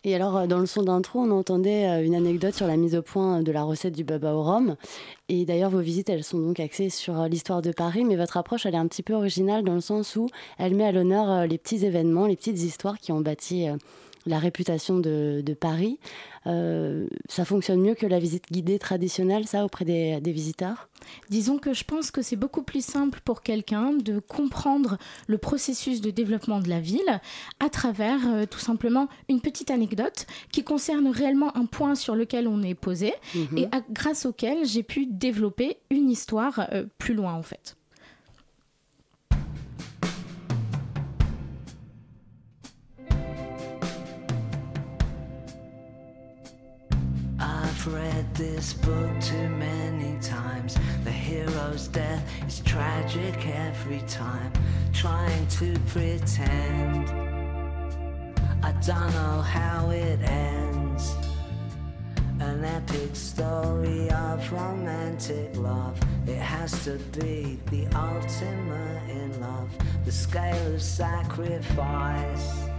Et 0.03 0.14
alors, 0.14 0.36
euh, 0.36 0.46
dans 0.46 0.59
le 0.59 0.66
son 0.66 0.82
d'intro, 0.82 1.20
on 1.20 1.30
entendait 1.30 1.86
euh, 1.86 2.05
une 2.05 2.14
anecdote 2.14 2.55
sur 2.55 2.66
la 2.66 2.76
mise 2.76 2.94
au 2.94 3.03
point 3.03 3.42
de 3.42 3.53
la 3.53 3.62
recette 3.62 3.94
du 3.94 4.05
baba 4.05 4.32
au 4.34 4.42
rhum. 4.42 4.76
Et 5.32 5.44
d'ailleurs, 5.44 5.70
vos 5.70 5.78
visites, 5.78 6.09
elles 6.09 6.24
sont 6.24 6.40
donc 6.40 6.59
axées 6.59 6.90
sur 6.90 7.20
euh, 7.20 7.28
l'histoire 7.28 7.62
de 7.62 7.70
Paris, 7.70 8.05
mais 8.05 8.16
votre 8.16 8.36
approche, 8.36 8.66
elle 8.66 8.74
est 8.74 8.78
un 8.78 8.88
petit 8.88 9.05
peu 9.05 9.14
originale 9.14 9.62
dans 9.62 9.74
le 9.74 9.80
sens 9.80 10.16
où 10.16 10.28
elle 10.59 10.74
met 10.74 10.84
à 10.84 10.90
l'honneur 10.90 11.30
euh, 11.30 11.46
les 11.46 11.57
petits 11.57 11.86
événements, 11.86 12.26
les 12.26 12.34
petites 12.34 12.59
histoires 12.59 12.98
qui 12.98 13.12
ont 13.12 13.20
bâti 13.20 13.68
euh, 13.68 13.76
la 14.27 14.39
réputation 14.39 14.99
de, 14.99 15.43
de 15.45 15.55
Paris. 15.55 15.99
Euh, 16.47 17.07
ça 17.29 17.45
fonctionne 17.45 17.81
mieux 17.81 17.95
que 17.95 18.07
la 18.07 18.18
visite 18.18 18.45
guidée 18.51 18.79
traditionnelle, 18.79 19.47
ça, 19.47 19.64
auprès 19.64 19.85
des, 19.85 20.21
des 20.21 20.33
visiteurs? 20.33 20.89
Disons 21.31 21.59
que 21.59 21.73
je 21.73 21.85
pense 21.85 22.11
que 22.11 22.23
c'est 22.23 22.37
beaucoup 22.37 22.62
plus 22.62 22.85
simple 22.85 23.21
pour 23.25 23.43
quelqu'un 23.43 23.93
de 23.95 24.18
comprendre 24.18 24.99
le 25.27 25.39
processus 25.39 26.01
de 26.01 26.11
développement 26.11 26.61
de 26.61 26.68
la 26.68 26.81
ville 26.81 27.21
à 27.59 27.68
travers 27.71 28.21
euh, 28.29 28.47
tout 28.47 28.59
simplement 28.59 29.09
une 29.29 29.41
petite 29.41 29.71
anecdote 29.71 30.27
qui 30.53 30.62
concerne 30.64 31.09
réellement 31.09 31.57
un 31.57 31.66
point 31.66 31.95
sur 31.95 32.14
lequel 32.14 32.47
on 32.49 32.62
est 32.62 32.75
posé 32.75 33.12
Mhm. 33.35 33.59
et 33.59 33.64
à- 33.73 33.81
grâce 33.91 34.27
auquel 34.27 34.64
j'ai 34.66 34.83
pu 34.83 35.07
développer 35.07 35.79
une 35.91 36.11
histoire 36.11 36.66
euh, 36.73 36.85
plus 36.99 37.14
loin 37.14 37.35
en 37.35 37.43
fait. 37.43 37.77
I've 47.81 47.95
read 47.95 48.35
this 48.35 48.74
book 48.74 49.11
too 49.22 49.49
many 49.49 50.20
times. 50.20 50.76
The 51.03 51.11
hero's 51.11 51.89
death 51.89 52.22
is 52.47 52.61
tragic 52.61 53.47
every 53.47 54.03
time. 54.07 54.53
Trying 54.93 55.47
to 55.47 55.72
pretend. 55.87 57.09
I 58.62 58.72
don't 58.87 59.12
know 59.14 59.41
how 59.41 59.89
it 59.93 60.20
ends. 60.20 61.14
An 62.41 62.66
epic 62.66 63.16
story 63.16 64.11
of 64.11 64.53
romantic 64.53 65.57
love. 65.57 65.99
It 66.26 66.37
has 66.37 66.85
to 66.85 66.99
be 67.18 67.59
the 67.70 67.87
ultimate 67.97 69.09
in 69.09 69.41
love. 69.41 69.70
The 70.05 70.12
scale 70.12 70.74
of 70.74 70.83
sacrifice 70.83 72.70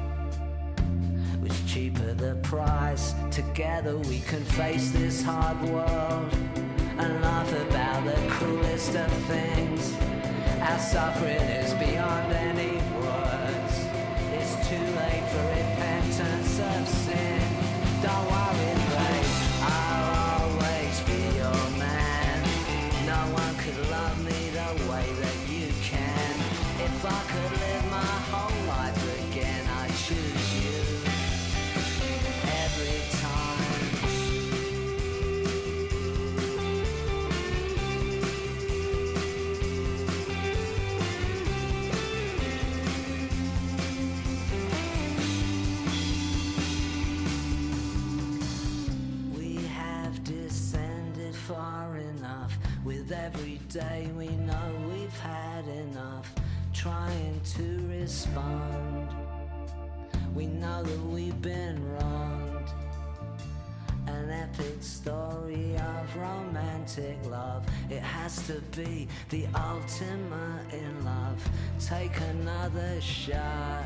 cheaper 1.67 2.13
the 2.13 2.35
price. 2.43 3.13
Together 3.31 3.97
we 3.97 4.19
can 4.21 4.43
face 4.43 4.91
this 4.91 5.23
hard 5.23 5.61
world 5.69 6.33
and 6.97 7.21
laugh 7.21 7.51
about 7.67 8.05
the 8.05 8.19
cruelest 8.29 8.95
of 8.95 9.11
things. 9.27 9.95
Our 10.61 10.79
suffering 10.79 11.47
is 11.63 11.73
beyond 11.73 12.33
any 12.33 12.70
respond. 58.01 59.07
We 60.33 60.47
know 60.47 60.81
that 60.81 61.01
we've 61.05 61.39
been 61.39 61.77
wronged. 61.93 62.69
An 64.07 64.31
epic 64.31 64.81
story 64.81 65.75
of 65.75 66.17
romantic 66.17 67.17
love. 67.29 67.63
It 67.91 68.01
has 68.01 68.47
to 68.47 68.59
be 68.75 69.07
the 69.29 69.45
ultimate 69.55 70.65
in 70.73 71.05
love. 71.05 71.37
Take 71.79 72.19
another 72.31 72.99
shot. 73.01 73.85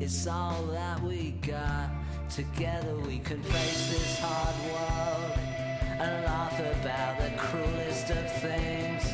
It's 0.00 0.26
all 0.26 0.62
that 0.72 1.00
we 1.02 1.32
got. 1.42 1.90
Together 2.28 2.94
we 3.06 3.18
can 3.20 3.40
face 3.42 3.90
this 3.92 4.18
hard 4.20 4.56
world 4.72 5.38
and 6.00 6.24
laugh 6.24 6.58
about 6.58 7.20
the 7.20 7.30
cruelest 7.36 8.10
of 8.10 8.32
things. 8.42 9.04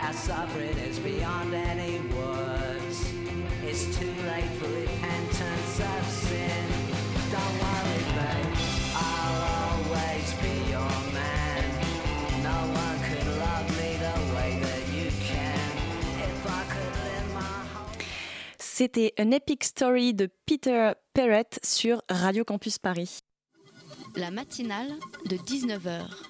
Our 0.00 0.12
suffering 0.12 0.78
is 0.78 0.98
beyond 0.98 1.52
any 1.54 1.98
words. 2.14 2.47
C'était 18.78 19.12
un 19.18 19.32
epic 19.32 19.64
story 19.64 20.14
de 20.14 20.30
Peter 20.46 20.92
Perrett 21.12 21.58
sur 21.64 22.00
Radio 22.08 22.44
Campus 22.44 22.78
Paris. 22.78 23.18
La 24.14 24.30
matinale 24.30 24.94
de 25.26 25.36
19h. 25.36 26.27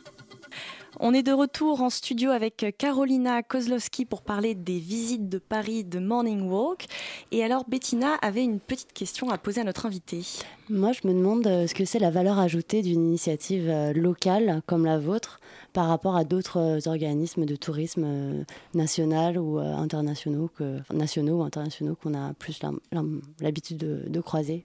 On 1.00 1.12
est 1.12 1.22
de 1.22 1.32
retour 1.32 1.82
en 1.82 1.90
studio 1.90 2.30
avec 2.30 2.74
Carolina 2.78 3.42
Kozlowski 3.42 4.04
pour 4.04 4.22
parler 4.22 4.54
des 4.54 4.78
visites 4.78 5.28
de 5.28 5.38
Paris 5.38 5.84
de 5.84 5.98
Morning 5.98 6.48
Walk. 6.48 6.86
Et 7.30 7.44
alors, 7.44 7.64
Bettina 7.68 8.14
avait 8.22 8.42
une 8.42 8.58
petite 8.58 8.92
question 8.92 9.30
à 9.30 9.38
poser 9.38 9.60
à 9.60 9.64
notre 9.64 9.86
invité. 9.86 10.22
Moi, 10.70 10.92
je 10.92 11.06
me 11.06 11.12
demande 11.12 11.46
euh, 11.46 11.66
ce 11.66 11.74
que 11.74 11.84
c'est 11.84 11.98
la 11.98 12.10
valeur 12.10 12.38
ajoutée 12.38 12.82
d'une 12.82 13.04
initiative 13.04 13.68
euh, 13.68 13.92
locale 13.92 14.62
comme 14.66 14.84
la 14.84 14.98
vôtre 14.98 15.40
par 15.72 15.88
rapport 15.88 16.16
à 16.16 16.24
d'autres 16.24 16.58
euh, 16.58 16.90
organismes 16.90 17.44
de 17.44 17.56
tourisme 17.56 18.04
euh, 18.06 18.44
national 18.74 19.38
ou 19.38 19.58
euh, 19.58 19.74
internationaux, 19.74 20.50
que, 20.56 20.78
nationaux 20.92 21.40
ou 21.40 21.42
internationaux 21.42 21.96
qu'on 22.02 22.14
a 22.14 22.32
plus 22.34 22.60
l'habitude 23.40 23.76
de, 23.76 24.02
de 24.08 24.20
croiser. 24.20 24.64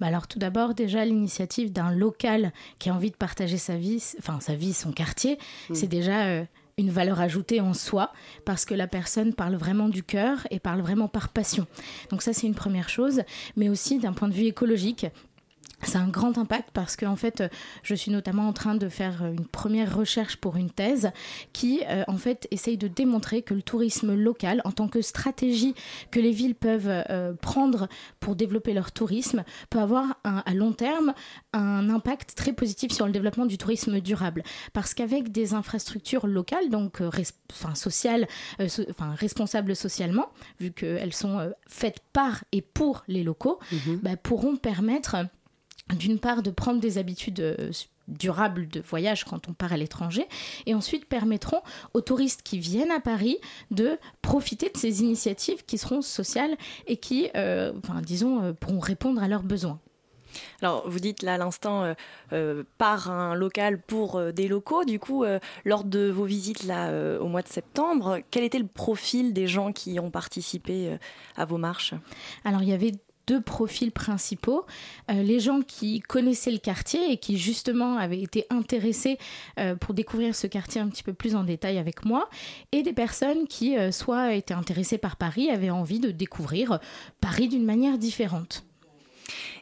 Bah 0.00 0.08
alors 0.08 0.26
tout 0.26 0.38
d'abord 0.38 0.74
déjà 0.74 1.04
l'initiative 1.04 1.72
d'un 1.72 1.92
local 1.92 2.52
qui 2.78 2.90
a 2.90 2.94
envie 2.94 3.10
de 3.10 3.16
partager 3.16 3.58
sa 3.58 3.76
vie, 3.76 4.02
enfin 4.18 4.40
sa 4.40 4.54
vie, 4.54 4.72
son 4.72 4.92
quartier, 4.92 5.38
Mm. 5.68 5.74
c'est 5.74 5.86
déjà 5.86 6.26
euh, 6.26 6.44
une 6.78 6.90
valeur 6.90 7.20
ajoutée 7.20 7.60
en 7.60 7.74
soi 7.74 8.12
parce 8.44 8.64
que 8.64 8.74
la 8.74 8.86
personne 8.86 9.34
parle 9.34 9.56
vraiment 9.56 9.88
du 9.88 10.02
cœur 10.02 10.46
et 10.50 10.58
parle 10.58 10.80
vraiment 10.80 11.08
par 11.08 11.28
passion. 11.28 11.66
Donc 12.10 12.22
ça 12.22 12.32
c'est 12.32 12.46
une 12.46 12.54
première 12.54 12.88
chose, 12.88 13.22
mais 13.56 13.68
aussi 13.68 13.98
d'un 13.98 14.12
point 14.12 14.28
de 14.28 14.34
vue 14.34 14.46
écologique. 14.46 15.06
C'est 15.82 15.96
un 15.98 16.08
grand 16.08 16.36
impact 16.38 16.70
parce 16.72 16.94
que 16.96 17.06
en 17.06 17.16
fait, 17.16 17.40
euh, 17.40 17.48
je 17.82 17.94
suis 17.94 18.10
notamment 18.10 18.46
en 18.48 18.52
train 18.52 18.74
de 18.74 18.88
faire 18.88 19.22
euh, 19.22 19.32
une 19.32 19.46
première 19.46 19.96
recherche 19.96 20.36
pour 20.36 20.56
une 20.56 20.70
thèse 20.70 21.10
qui 21.52 21.80
euh, 21.88 22.04
en 22.06 22.16
fait 22.16 22.46
essaye 22.50 22.76
de 22.76 22.86
démontrer 22.88 23.42
que 23.42 23.54
le 23.54 23.62
tourisme 23.62 24.14
local, 24.14 24.60
en 24.64 24.72
tant 24.72 24.88
que 24.88 25.00
stratégie 25.00 25.74
que 26.10 26.20
les 26.20 26.32
villes 26.32 26.54
peuvent 26.54 26.88
euh, 26.88 27.32
prendre 27.34 27.88
pour 28.20 28.36
développer 28.36 28.72
leur 28.74 28.92
tourisme, 28.92 29.44
peut 29.70 29.78
avoir 29.80 30.18
un- 30.24 30.42
à 30.44 30.54
long 30.54 30.72
terme 30.72 31.14
un 31.52 31.88
impact 31.90 32.34
très 32.34 32.52
positif 32.52 32.92
sur 32.92 33.06
le 33.06 33.12
développement 33.12 33.46
du 33.46 33.56
tourisme 33.58 34.00
durable. 34.00 34.42
Parce 34.72 34.94
qu'avec 34.94 35.32
des 35.32 35.54
infrastructures 35.54 36.26
locales, 36.26 36.68
donc 36.68 37.00
euh, 37.00 37.08
res- 37.08 37.32
enfin, 37.52 37.74
sociales, 37.74 38.28
so- 38.68 38.84
enfin, 38.90 39.14
responsables 39.14 39.74
socialement, 39.74 40.26
vu 40.60 40.72
qu'elles 40.72 41.14
sont 41.14 41.50
faites 41.66 42.00
par 42.12 42.44
et 42.52 42.60
pour 42.60 43.02
les 43.08 43.22
locaux, 43.24 43.58
bah, 44.02 44.16
pourront 44.16 44.56
permettre 44.56 45.16
d'une 45.96 46.18
part 46.18 46.42
de 46.42 46.50
prendre 46.50 46.80
des 46.80 46.98
habitudes 46.98 47.40
euh, 47.40 47.70
durables 48.08 48.68
de 48.68 48.80
voyage 48.80 49.24
quand 49.24 49.48
on 49.48 49.52
part 49.52 49.72
à 49.72 49.76
l'étranger 49.76 50.26
et 50.66 50.74
ensuite 50.74 51.06
permettront 51.06 51.62
aux 51.94 52.00
touristes 52.00 52.42
qui 52.42 52.58
viennent 52.58 52.90
à 52.90 53.00
Paris 53.00 53.38
de 53.70 53.98
profiter 54.22 54.68
de 54.68 54.76
ces 54.76 55.02
initiatives 55.02 55.64
qui 55.64 55.78
seront 55.78 56.02
sociales 56.02 56.56
et 56.86 56.96
qui, 56.96 57.30
euh, 57.36 57.72
enfin, 57.78 58.00
disons, 58.02 58.42
euh, 58.42 58.52
pourront 58.52 58.80
répondre 58.80 59.22
à 59.22 59.28
leurs 59.28 59.42
besoins. 59.42 59.78
Alors, 60.62 60.88
vous 60.88 61.00
dites 61.00 61.22
là 61.22 61.34
à 61.34 61.38
l'instant 61.38 61.84
euh, 61.84 61.94
euh, 62.32 62.64
par 62.78 63.10
un 63.10 63.34
local 63.34 63.80
pour 63.80 64.16
euh, 64.16 64.32
des 64.32 64.48
locaux. 64.48 64.84
Du 64.84 64.98
coup, 64.98 65.24
lors 65.64 65.84
de 65.84 66.10
vos 66.10 66.24
visites 66.24 66.64
là 66.64 66.90
au 67.20 67.28
mois 67.28 67.42
de 67.42 67.48
septembre, 67.48 68.20
quel 68.30 68.44
était 68.44 68.58
le 68.58 68.66
profil 68.66 69.32
des 69.32 69.46
gens 69.46 69.72
qui 69.72 69.98
ont 70.00 70.10
participé 70.10 70.96
à 71.36 71.44
vos 71.44 71.58
marches? 71.58 71.94
Alors, 72.44 72.62
il 72.62 72.68
y 72.68 72.72
avait 72.72 72.92
profils 73.38 73.92
principaux. 73.92 74.64
Euh, 75.10 75.22
les 75.22 75.40
gens 75.40 75.60
qui 75.62 76.00
connaissaient 76.00 76.50
le 76.50 76.58
quartier 76.58 77.12
et 77.12 77.16
qui 77.16 77.38
justement 77.38 77.96
avaient 77.96 78.20
été 78.20 78.46
intéressés 78.50 79.18
euh, 79.58 79.74
pour 79.76 79.94
découvrir 79.94 80.34
ce 80.34 80.46
quartier 80.46 80.80
un 80.80 80.88
petit 80.88 81.02
peu 81.02 81.12
plus 81.12 81.36
en 81.36 81.44
détail 81.44 81.78
avec 81.78 82.04
moi, 82.04 82.28
et 82.72 82.82
des 82.82 82.92
personnes 82.92 83.46
qui 83.46 83.76
euh, 83.76 83.92
soit 83.92 84.34
étaient 84.34 84.54
intéressées 84.54 84.98
par 84.98 85.16
Paris, 85.16 85.50
avaient 85.50 85.70
envie 85.70 86.00
de 86.00 86.10
découvrir 86.10 86.80
Paris 87.20 87.48
d'une 87.48 87.64
manière 87.64 87.98
différente. 87.98 88.64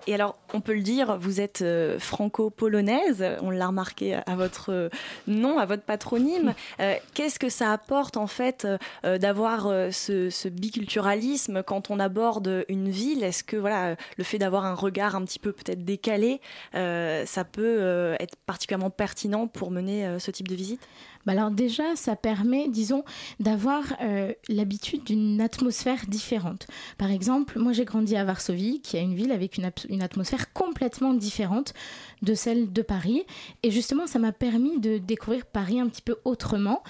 Et 0.09 0.15
alors, 0.15 0.39
on 0.55 0.63
peut 0.63 0.73
le 0.73 0.81
dire, 0.81 1.19
vous 1.19 1.39
êtes 1.39 1.61
euh, 1.61 1.99
franco-polonaise, 1.99 3.23
on 3.43 3.51
l'a 3.51 3.67
remarqué 3.67 4.15
à 4.15 4.37
votre 4.37 4.73
euh, 4.73 4.89
nom, 5.27 5.59
à 5.59 5.67
votre 5.67 5.83
patronyme. 5.83 6.55
Euh, 6.81 6.95
Qu'est-ce 7.15 7.41
que 7.41 7.49
ça 7.49 7.73
apporte 7.73 8.17
en 8.17 8.29
fait 8.29 8.67
d'avoir 9.03 9.69
ce, 9.93 10.31
ce 10.31 10.49
biculturalisme 10.49 11.63
quand 11.65 11.91
on 11.91 11.99
aborde 11.99 12.65
une 12.69 12.89
ville? 12.89 13.25
Est-ce 13.25 13.43
que 13.43 13.57
voilà, 13.57 13.97
le 14.17 14.25
fait 14.25 14.39
d'avoir 14.39 14.65
un 14.65 14.75
regard 14.75 15.17
un 15.17 15.25
petit 15.25 15.41
peu 15.41 15.51
peut-être 15.53 15.85
décalé, 15.85 16.41
ça 16.73 17.45
peut 17.51 18.15
être 18.21 18.37
particulièrement 18.47 18.91
pertinent 18.91 19.49
pour 19.49 19.73
mener 19.73 20.19
ce 20.21 20.31
type 20.31 20.47
de 20.47 20.55
visite? 20.55 20.87
Bah 21.29 21.35
alors 21.35 21.51
déjà, 21.51 21.95
ça 21.95 22.17
permet, 22.17 22.69
disons, 22.69 23.05
d'avoir 23.39 23.85
euh, 24.01 24.33
l'habitude 24.49 25.05
d'une 25.05 25.43
atmosphère 25.43 26.07
différente. 26.09 26.67
Par 26.97 27.11
exemple, 27.11 27.59
moi 27.59 27.75
j'ai 27.75 27.85
grandi 27.85 28.17
à 28.17 28.25
Varsovie, 28.25 28.81
qui 28.81 28.97
est 28.97 29.03
une 29.03 29.15
ville 29.15 29.31
avec 29.31 29.59
une, 29.59 30.01
atmosphère 30.01 30.55
complètement 30.55 31.13
différente 31.13 31.75
de 32.23 32.33
celle 32.33 32.73
de 32.73 32.81
Paris. 32.81 33.25
Et 33.63 33.71
justement, 33.71 34.07
ça 34.07 34.19
m'a 34.19 34.33
permis 34.33 34.81
de 34.81 34.97
découvrir 34.97 35.45
Paris 35.45 35.79
un 35.79 35.89
petit 35.89 36.01
peu 36.01 36.17
autrement. 36.25 36.83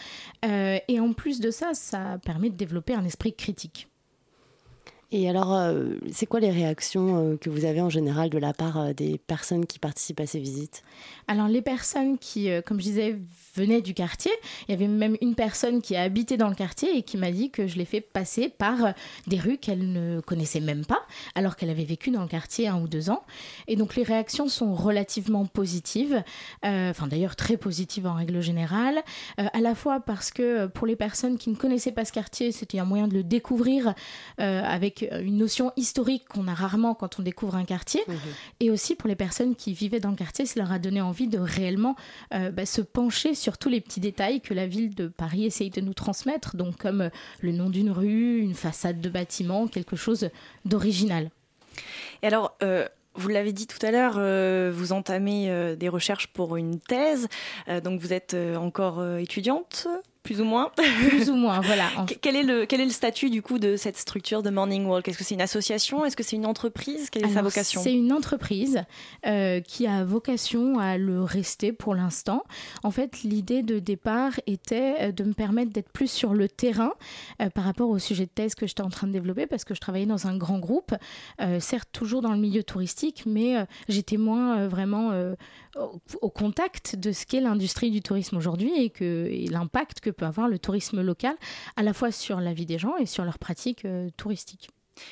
Euh, 0.45 0.79
et 0.87 1.01
en 1.01 1.15
plus 1.15 1.41
de 1.41 1.51
ça, 1.51 1.75
ça 1.75 2.21
permet 2.25 2.49
de 2.49 2.57
développer 2.57 2.95
un 2.95 3.05
esprit 3.05 3.35
critique. 3.35 3.89
Et 5.11 5.29
alors, 5.29 5.55
euh, 5.55 5.95
c'est 6.13 6.27
quoi 6.27 6.39
les 6.39 6.51
réactions 6.51 7.33
euh, 7.33 7.37
que 7.37 7.49
vous 7.49 7.65
avez 7.65 7.81
en 7.81 7.89
général 7.89 8.29
de 8.29 8.37
la 8.37 8.53
part 8.53 8.79
euh, 8.79 8.93
des 8.93 9.17
personnes 9.17 9.65
qui 9.65 9.79
participent 9.79 10.21
à 10.21 10.27
ces 10.27 10.39
visites? 10.39 10.83
Alors 11.29 11.49
les 11.49 11.63
personnes 11.63 12.19
qui, 12.19 12.51
comme 12.67 12.79
je 12.79 12.85
disais, 12.85 13.19
venaient 13.59 13.83
du 13.83 13.95
quartier, 13.95 14.33
il 14.69 14.73
y 14.73 14.75
avait 14.75 14.89
même 14.89 15.17
une 15.21 15.35
personne 15.35 15.83
qui 15.83 15.97
a 15.97 16.03
habité 16.03 16.37
dans 16.37 16.49
le 16.49 16.55
quartier 16.55 16.97
et 16.97 17.03
qui 17.03 17.17
m'a 17.17 17.31
dit 17.31 17.51
que 17.51 17.67
je 17.67 17.77
l'ai 17.77 17.85
fait 17.85 18.01
passer 18.01 18.49
par 18.49 18.85
euh, 18.85 18.91
des 19.27 19.39
rues 19.39 19.59
qu'elle 19.59 19.93
ne 19.93 20.21
connaissait 20.21 20.61
même 20.61 20.85
pas, 20.85 21.01
alors 21.35 21.57
qu'elle 21.57 21.71
avait 21.71 21.85
vécu 21.85 22.11
dans 22.11 22.23
le 22.23 22.29
quartier 22.29 22.69
un 22.69 22.81
ou 22.81 22.89
deux 22.89 23.11
ans. 23.11 23.23
Et 23.67 23.77
donc 23.77 23.97
les 23.97 24.03
réactions 24.03 24.49
sont 24.49 24.75
relativement 24.75 25.47
positives, 25.47 26.23
euh, 26.65 26.91
enfin 26.91 27.07
d'ailleurs 27.07 27.37
très 27.37 27.57
positives 27.57 28.07
en 28.07 28.15
règle 28.15 28.41
générale, 28.41 29.03
euh, 29.41 29.47
à 29.53 29.61
la 29.61 29.75
fois 29.75 30.01
parce 30.01 30.31
que 30.31 30.67
pour 30.67 30.87
les 30.87 30.97
personnes 30.97 31.39
qui 31.39 31.51
ne 31.51 31.57
connaissaient 31.57 31.93
pas 31.93 32.05
ce 32.05 32.13
quartier, 32.13 32.53
c'était 32.53 32.79
un 32.79 32.85
moyen 32.85 33.09
de 33.09 33.15
le 33.15 33.23
découvrir 33.23 33.95
euh, 34.41 34.63
avec 34.63 35.07
une 35.13 35.37
notion 35.37 35.73
historique 35.77 36.27
qu'on 36.29 36.49
a 36.49 36.55
rarement 36.55 36.95
quand 36.95 37.19
on 37.19 37.23
découvre 37.23 37.57
un 37.57 37.65
quartier. 37.65 38.03
Et 38.61 38.71
aussi 38.71 38.95
pour 38.95 39.09
les 39.09 39.17
personnes 39.17 39.55
qui 39.55 39.73
vivaient 39.73 40.01
dans 40.01 40.11
le 40.11 40.17
quartier, 40.17 40.47
ça 40.47 40.61
leur 40.61 40.73
a 40.73 40.79
donné 40.79 41.01
envie 41.01 41.29
de 41.29 41.39
réellement 41.39 41.97
bah, 42.31 42.67
se 42.67 42.81
pencher 42.81 43.35
sur 43.35 43.48
tous 43.57 43.69
les 43.69 43.81
petits 43.81 44.01
détails 44.01 44.41
que 44.41 44.53
la 44.53 44.67
ville 44.67 44.95
de 44.95 45.09
Paris 45.09 45.47
essaye 45.47 45.71
de 45.71 45.81
nous 45.81 45.95
transmettre, 45.95 46.57
donc 46.57 46.77
comme 46.77 47.03
euh, 47.03 47.11
le 47.41 47.53
nom 47.53 47.71
d'une 47.71 47.91
rue, 47.91 48.41
une 48.41 48.55
façade 48.55 49.01
de 49.01 49.09
bâtiment, 49.09 49.69
quelque 49.69 49.97
chose 49.97 50.29
d'original. 50.65 51.31
Et 52.23 52.27
alors, 52.27 52.57
euh, 52.63 52.87
vous 53.15 53.29
l'avez 53.29 53.53
dit 53.53 53.67
tout 53.67 53.85
à 53.87 53.91
l'heure, 53.91 54.17
euh, 54.17 54.71
vous 54.75 54.93
entamez 54.93 55.77
des 55.77 55.89
recherches 55.89 56.27
pour 56.29 56.57
une 56.57 56.79
thèse, 56.79 57.29
donc 57.83 58.01
vous 58.01 58.13
êtes 58.13 58.37
encore 58.57 59.05
étudiante 59.17 59.89
Plus 60.29 60.43
ou 60.43 60.45
moins. 60.45 60.71
Plus 61.09 61.31
ou 61.31 61.37
moins, 61.37 61.63
voilà. 61.63 61.89
Quel 62.21 62.37
est, 62.37 62.43
le, 62.43 62.67
quel 62.67 62.83
est 62.83 62.85
le 62.85 62.91
statut 62.91 63.31
du 63.31 63.41
coup 63.41 63.59
de 63.59 63.77
cette 63.77 63.97
structure 63.97 64.43
de 64.43 64.51
Morning 64.51 64.85
Walk? 64.85 65.09
Est-ce 65.09 65.17
que 65.17 65.25
c'est 65.25 65.35
une 65.35 65.41
association? 65.41 66.05
Est-ce 66.05 66.19
que 66.19 66.23
c'est 66.23 66.37
une 66.37 66.45
entreprise? 66.45 67.09
Quelle 67.09 67.25
est 67.25 67.33
sa 67.33 67.41
vocation? 67.41 67.81
C'est 67.83 67.95
une 67.95 68.13
entreprise 68.13 68.83
euh, 69.25 69.63
qui 69.63 69.87
a 69.87 70.05
vocation 70.05 70.79
à 70.79 70.99
le 70.99 71.23
rester 71.23 71.73
pour 71.73 71.95
l'instant. 71.95 72.43
En 72.83 72.91
fait, 72.91 73.23
l'idée 73.23 73.63
de 73.63 73.79
départ 73.79 74.33
était 74.47 74.97
euh, 75.01 75.13
de 75.13 75.25
me 75.25 75.33
permettre 75.33 75.73
d'être 75.73 75.89
plus 75.89 76.11
sur 76.11 76.35
le 76.35 76.47
terrain 76.47 76.93
euh, 77.41 77.49
par 77.49 77.65
rapport 77.65 77.89
au 77.89 77.99
sujet 77.99 78.27
de 78.27 78.31
thèse 78.31 78.55
que 78.55 78.67
j'étais 78.67 78.83
en 78.83 78.91
train 78.91 79.07
de 79.07 79.13
développer 79.13 79.47
parce 79.47 79.65
que 79.65 79.75
je 79.75 79.81
travaillais 79.81 80.05
dans 80.05 80.27
un 80.27 80.37
grand 80.37 80.59
groupe, 80.59 80.95
certes 81.59 81.89
toujours 81.93 82.21
dans 82.21 82.33
le 82.33 82.39
milieu 82.39 82.63
touristique, 82.63 83.23
mais 83.25 83.65
j'étais 83.89 84.19
moins 84.19 84.69
vraiment 84.69 85.13
au, 86.21 86.31
contact 86.31 86.97
de 86.97 87.13
ce 87.13 87.27
qu'est 87.27 87.41
l'industrie 87.41 87.91
du 87.91 88.01
tourisme 88.01 88.37
aujourd'hui 88.37 88.73
et, 88.83 88.91
que, 88.91 89.29
et 89.31 89.47
l'impact 89.47 90.01
que 90.01 90.11
peut 90.11 90.27
avoir 90.27 90.49
le 90.49 90.59
tourisme 90.59 91.01
local, 91.03 91.35
à 91.77 91.83
la 91.83 91.93
fois 91.93 92.11
sur 92.11 92.41
la 92.41 92.53
vie 92.53 92.67
des 92.67 92.79
gens 92.79 92.97
et 92.97 93.07
sur 93.07 93.25
leurs 93.25 93.39
pratiques 93.39 93.85
euh, 93.85 94.09
touristiques. 94.17 94.71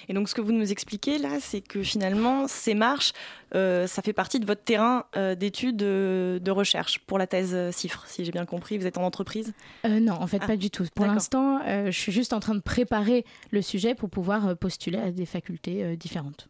Et 0.09 0.15
donc, 0.15 0.29
ce 0.29 0.35
que 0.35 0.41
vous 0.41 0.51
nous 0.51 0.73
expliquez 0.73 1.19
là, 1.19 1.39
c'est 1.41 1.61
que 1.61 1.81
finalement, 1.85 2.49
ces 2.49 2.75
marches, 2.75 3.13
euh, 3.55 3.87
ça 3.87 4.03
fait 4.03 4.13
partie 4.13 4.41
de 4.41 4.45
votre 4.45 4.65
terrain 4.65 5.05
euh, 5.17 5.37
d'études 5.37 5.77
de, 5.77 6.41
de, 6.43 6.51
recherche 6.51 6.99
pour 7.07 7.19
la 7.19 7.29
thèse 7.29 7.71
CIFRE, 7.71 8.05
si 8.09 8.25
j'ai 8.25 8.33
bien 8.33 8.47
compris. 8.47 8.79
Vous 8.79 8.87
êtes 8.89 8.99
en 8.99 9.05
entreprise? 9.05 9.55
Non, 9.89 10.15
en 10.15 10.27
fait, 10.27 10.41
ah, 10.43 10.47
pas 10.49 10.57
du 10.57 10.71
tout. 10.71 10.85
Pour 10.97 11.07
l'instant, 11.07 11.61
je 11.65 11.97
suis 11.97 12.11
juste 12.11 12.33
en 12.33 12.41
train 12.41 12.57
de 12.57 12.61
préparer 12.61 13.25
le 13.53 13.63
sujet 13.63 13.95
pour 13.95 14.11
pouvoir 14.11 14.57
postuler 14.57 14.99
à 14.99 15.13
des 15.13 15.27
facultés 15.27 15.97
différentes. 15.97 16.49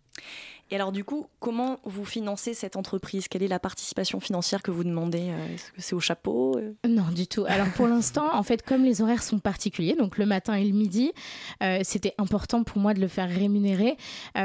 Et 0.71 0.75
alors 0.75 0.91
du 0.91 1.05
coup, 1.05 1.27
comment 1.39 1.79
vous 1.85 2.05
financez 2.05 2.53
cette 2.53 2.75
entreprise? 2.75 3.29
Quelle 3.29 3.45
est 3.45 3.49
la 3.49 3.61
participation 3.61 4.19
financière 4.19 4.63
que 4.63 4.73
vous 4.73 4.83
demandez? 4.83 5.29
Euh, 5.31 5.55
Est-ce 5.55 5.73
que 5.73 5.81
c'est 5.81 5.95
au 5.95 6.01
chapeau? 6.01 6.59
Euh 6.59 6.73
Non, 6.89 7.05
du 7.15 7.29
tout. 7.29 7.45
Alors 7.47 7.69
pour 7.77 7.87
l'instant, 7.87 8.35
en 8.35 8.43
fait, 8.43 8.63
comme 8.63 8.85
les 8.85 9.01
horaires 9.01 9.23
sont 9.23 9.39
particuliers, 9.39 9.95
donc 9.95 10.19
le 10.19 10.27
matin 10.27 10.55
et 10.55 10.65
le 10.65 10.73
midi, 10.77 11.13
euh, 11.63 11.81
c'était 11.85 12.15
important 12.19 12.65
pour 12.65 12.79
moi 12.79 12.95
de 12.95 13.01
le 13.01 13.09
faire 13.09 13.29
rémunérer 13.29 13.97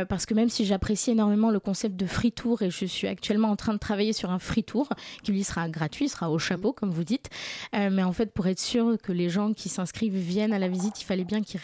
parce 0.09 0.25
que 0.25 0.33
même 0.33 0.49
si 0.49 0.65
j'apprécie 0.65 1.11
énormément 1.11 1.49
le 1.49 1.59
concept 1.59 1.95
de 1.95 2.05
free 2.05 2.31
tour 2.31 2.61
et 2.61 2.69
je 2.69 2.85
suis 2.85 3.07
actuellement 3.07 3.49
en 3.49 3.55
train 3.55 3.73
de 3.73 3.79
travailler 3.79 4.13
sur 4.13 4.31
un 4.31 4.39
free 4.39 4.63
tour 4.63 4.89
qui 5.23 5.31
lui 5.31 5.43
sera 5.43 5.67
gratuit, 5.69 6.07
sera 6.09 6.29
au 6.29 6.39
chapeau 6.39 6.71
comme 6.73 6.91
vous 6.91 7.03
dites, 7.03 7.29
mais 7.73 8.03
en 8.03 8.13
fait 8.13 8.33
pour 8.33 8.47
être 8.47 8.59
sûr 8.59 8.97
que 9.01 9.11
les 9.11 9.29
gens 9.29 9.53
qui 9.53 9.69
s'inscrivent 9.69 10.15
viennent 10.17 10.53
à 10.53 10.59
la 10.59 10.67
visite, 10.67 11.01
il 11.01 11.05
fallait 11.05 11.23
bien 11.25 11.41
qu'ils 11.41 11.59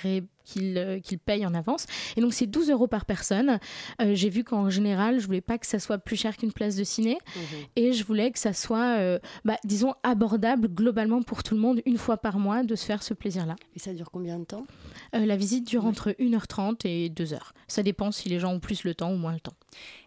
qu'il 0.47 0.77
euh, 0.77 0.99
paye 1.25 1.45
en 1.45 1.53
avance. 1.53 1.85
Et 2.15 2.21
donc 2.21 2.33
c'est 2.33 2.47
12 2.47 2.71
euros 2.71 2.87
par 2.87 3.05
personne. 3.05 3.59
Euh, 4.01 4.15
j'ai 4.15 4.29
vu 4.29 4.43
qu'en 4.43 4.69
général, 4.69 5.19
je 5.19 5.25
voulais 5.25 5.41
pas 5.41 5.57
que 5.57 5.67
ça 5.67 5.79
soit 5.79 5.97
plus 5.97 6.15
cher 6.15 6.37
qu'une 6.37 6.53
place 6.53 6.75
de 6.75 6.83
ciné 6.83 7.17
mhm. 7.35 7.41
et 7.75 7.93
je 7.93 8.03
voulais 8.03 8.31
que 8.31 8.39
ça 8.39 8.53
soit, 8.53 8.97
euh, 8.97 9.19
bah, 9.45 9.57
disons, 9.65 9.93
abordable 10.03 10.69
globalement 10.69 11.21
pour 11.21 11.43
tout 11.43 11.55
le 11.55 11.61
monde 11.61 11.81
une 11.85 11.97
fois 11.97 12.17
par 12.17 12.39
mois 12.39 12.63
de 12.63 12.75
se 12.75 12.85
faire 12.85 13.03
ce 13.03 13.13
plaisir-là. 13.13 13.55
Et 13.75 13.79
ça 13.79 13.93
dure 13.93 14.09
combien 14.11 14.39
de 14.39 14.45
temps? 14.45 14.65
La 15.13 15.35
visite 15.35 15.67
dure 15.67 15.85
entre 15.85 16.11
1h30 16.11 16.85
et 16.85 17.09
2h. 17.09 17.37
Ça 17.67 17.83
dépend 17.83 18.11
si 18.11 18.29
les 18.29 18.39
gens 18.39 18.53
ont 18.53 18.59
plus 18.59 18.83
le 18.83 18.95
temps 18.95 19.11
ou 19.11 19.17
moins 19.17 19.33
le 19.33 19.39
temps. 19.39 19.53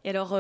Et 0.05 0.11
alors, 0.11 0.39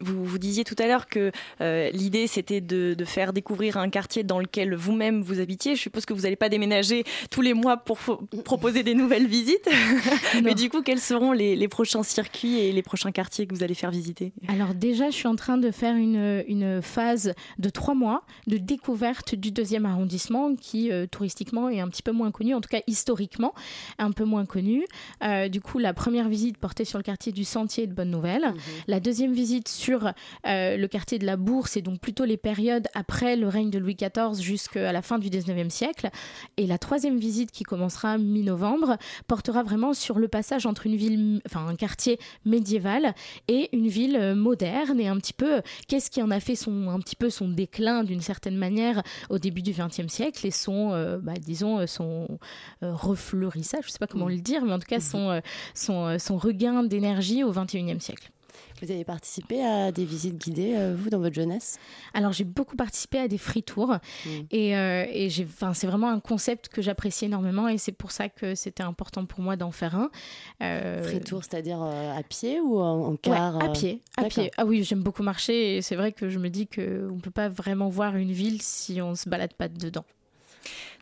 vous, 0.00 0.24
vous 0.24 0.38
disiez 0.38 0.64
tout 0.64 0.76
à 0.78 0.86
l'heure 0.86 1.06
que 1.08 1.32
euh, 1.60 1.90
l'idée 1.90 2.26
c'était 2.26 2.60
de, 2.60 2.94
de, 2.94 3.04
faire 3.04 3.32
découvrir 3.32 3.76
un 3.76 3.88
quartier 3.88 4.22
dans 4.22 4.38
lequel 4.38 4.74
vous-même 4.74 5.22
vous 5.22 5.40
habitiez. 5.40 5.76
Je 5.76 5.80
suppose 5.80 6.04
que 6.04 6.12
vous 6.12 6.22
n'allez 6.22 6.36
pas 6.36 6.48
déménager 6.48 7.04
tous 7.30 7.40
les 7.40 7.54
mois 7.54 7.76
pour 7.76 7.98
proposer 8.44 8.82
des 8.82 8.94
nouvelles 8.94 9.26
visites. 9.26 9.68
Mais 10.42 10.54
du 10.54 10.70
coup, 10.70 10.82
quels 10.82 11.00
seront 11.00 11.32
les, 11.32 11.56
les, 11.56 11.68
prochains 11.68 12.02
circuits 12.02 12.58
et 12.58 12.72
les 12.72 12.82
prochains 12.82 13.12
quartiers 13.12 13.46
que 13.46 13.54
vous 13.54 13.62
allez 13.62 13.74
faire 13.74 13.90
visiter? 13.90 14.32
Alors 14.48 14.74
déjà, 14.74 15.10
je 15.10 15.16
suis 15.16 15.28
en 15.28 15.36
train 15.36 15.58
de 15.58 15.70
faire 15.70 15.96
une, 15.96 16.44
une 16.46 16.82
phase 16.82 17.34
de 17.58 17.70
trois 17.70 17.94
mois 17.94 18.22
de 18.46 18.56
découverte 18.56 19.34
du 19.34 19.50
deuxième 19.50 19.86
arrondissement 19.86 20.54
qui 20.54 20.90
euh, 20.90 21.06
touristiquement 21.06 21.68
est 21.68 21.80
un 21.80 21.88
petit 21.88 22.02
peu 22.02 22.12
moins 22.12 22.30
connu, 22.30 22.54
en 22.54 22.60
tout 22.60 22.68
cas 22.68 22.80
historiquement 22.86 23.54
un 23.98 24.12
peu 24.12 24.24
moins 24.24 24.46
connu. 24.46 24.84
Euh, 25.22 25.48
du 25.48 25.60
coup, 25.60 25.78
la 25.78 25.94
première 25.94 26.28
visite 26.28 26.58
portait 26.58 26.84
sur 26.84 26.98
le 26.98 27.04
quartier 27.04 27.32
du 27.32 27.44
Sentier 27.44 27.86
de 27.86 27.94
Bonne 27.94 28.10
Nouvelle. 28.10 28.42
Mhm. 28.42 28.54
La 28.86 29.00
deuxième 29.00 29.32
visite 29.32 29.68
sur 29.68 29.87
sur 29.88 30.12
euh, 30.46 30.76
le 30.76 30.86
quartier 30.86 31.18
de 31.18 31.24
la 31.24 31.38
Bourse 31.38 31.78
et 31.78 31.82
donc 31.82 31.98
plutôt 31.98 32.26
les 32.26 32.36
périodes 32.36 32.88
après 32.94 33.36
le 33.36 33.48
règne 33.48 33.70
de 33.70 33.78
Louis 33.78 33.96
XIV 33.96 34.38
jusqu'à 34.38 34.92
la 34.92 35.00
fin 35.00 35.18
du 35.18 35.30
19e 35.30 35.70
siècle. 35.70 36.10
Et 36.58 36.66
la 36.66 36.76
troisième 36.76 37.16
visite 37.16 37.52
qui 37.52 37.64
commencera 37.64 38.18
mi-novembre 38.18 38.98
portera 39.28 39.62
vraiment 39.62 39.94
sur 39.94 40.18
le 40.18 40.28
passage 40.28 40.66
entre 40.66 40.84
une 40.84 40.96
ville, 40.96 41.40
enfin 41.46 41.66
un 41.66 41.74
quartier 41.74 42.18
médiéval 42.44 43.14
et 43.48 43.74
une 43.74 43.88
ville 43.88 44.16
euh, 44.16 44.34
moderne 44.34 45.00
et 45.00 45.08
un 45.08 45.16
petit 45.16 45.32
peu 45.32 45.62
qu'est-ce 45.86 46.10
qui 46.10 46.20
en 46.20 46.30
a 46.30 46.38
fait 46.38 46.54
son, 46.54 46.90
un 46.90 47.00
petit 47.00 47.16
peu 47.16 47.30
son 47.30 47.48
déclin 47.48 48.04
d'une 48.04 48.20
certaine 48.20 48.56
manière 48.56 49.02
au 49.30 49.38
début 49.38 49.62
du 49.62 49.72
20e 49.72 50.10
siècle 50.10 50.46
et 50.46 50.50
son, 50.50 50.92
euh, 50.92 51.16
bah, 51.16 51.32
disons, 51.40 51.86
son 51.86 52.38
refleurissage, 52.82 53.84
je 53.86 53.92
sais 53.92 53.98
pas 53.98 54.06
comment 54.06 54.26
mm. 54.26 54.32
le 54.32 54.40
dire, 54.40 54.64
mais 54.66 54.72
en 54.72 54.78
tout 54.78 54.86
cas 54.86 55.00
son, 55.00 55.40
son, 55.72 56.18
son 56.18 56.36
regain 56.36 56.82
d'énergie 56.82 57.42
au 57.42 57.52
21e 57.54 58.00
siècle. 58.00 58.30
Vous 58.82 58.90
avez 58.90 59.04
participé 59.04 59.64
à 59.64 59.92
des 59.92 60.04
visites 60.04 60.38
guidées, 60.38 60.74
euh, 60.76 60.94
vous, 60.96 61.10
dans 61.10 61.18
votre 61.18 61.34
jeunesse 61.34 61.78
Alors, 62.14 62.32
j'ai 62.32 62.44
beaucoup 62.44 62.76
participé 62.76 63.18
à 63.18 63.28
des 63.28 63.38
free 63.38 63.62
tours. 63.62 63.96
Mm. 64.24 64.30
Et, 64.50 64.76
euh, 64.76 65.06
et 65.10 65.30
c'est 65.30 65.86
vraiment 65.86 66.10
un 66.10 66.20
concept 66.20 66.68
que 66.68 66.82
j'apprécie 66.82 67.26
énormément. 67.26 67.68
Et 67.68 67.78
c'est 67.78 67.92
pour 67.92 68.10
ça 68.10 68.28
que 68.28 68.54
c'était 68.54 68.82
important 68.82 69.24
pour 69.26 69.40
moi 69.40 69.56
d'en 69.56 69.70
faire 69.70 69.96
un. 69.96 70.10
Euh... 70.62 71.02
Free 71.02 71.20
tour, 71.20 71.42
c'est-à-dire 71.42 71.82
à 71.82 72.22
pied 72.22 72.60
ou 72.60 72.78
en, 72.78 73.16
car 73.16 73.62
À 73.62 73.68
pied. 73.70 74.00
À 74.16 74.24
pied. 74.24 74.50
Ah 74.56 74.64
oui, 74.64 74.84
j'aime 74.84 75.02
beaucoup 75.02 75.22
marcher. 75.22 75.76
Et 75.76 75.82
c'est 75.82 75.96
vrai 75.96 76.12
que 76.12 76.28
je 76.28 76.38
me 76.38 76.48
dis 76.48 76.66
qu'on 76.66 76.82
ne 76.82 77.20
peut 77.20 77.30
pas 77.30 77.48
vraiment 77.48 77.88
voir 77.88 78.16
une 78.16 78.32
ville 78.32 78.62
si 78.62 79.00
on 79.00 79.10
ne 79.10 79.16
se 79.16 79.28
balade 79.28 79.54
pas 79.54 79.68
dedans. 79.68 80.04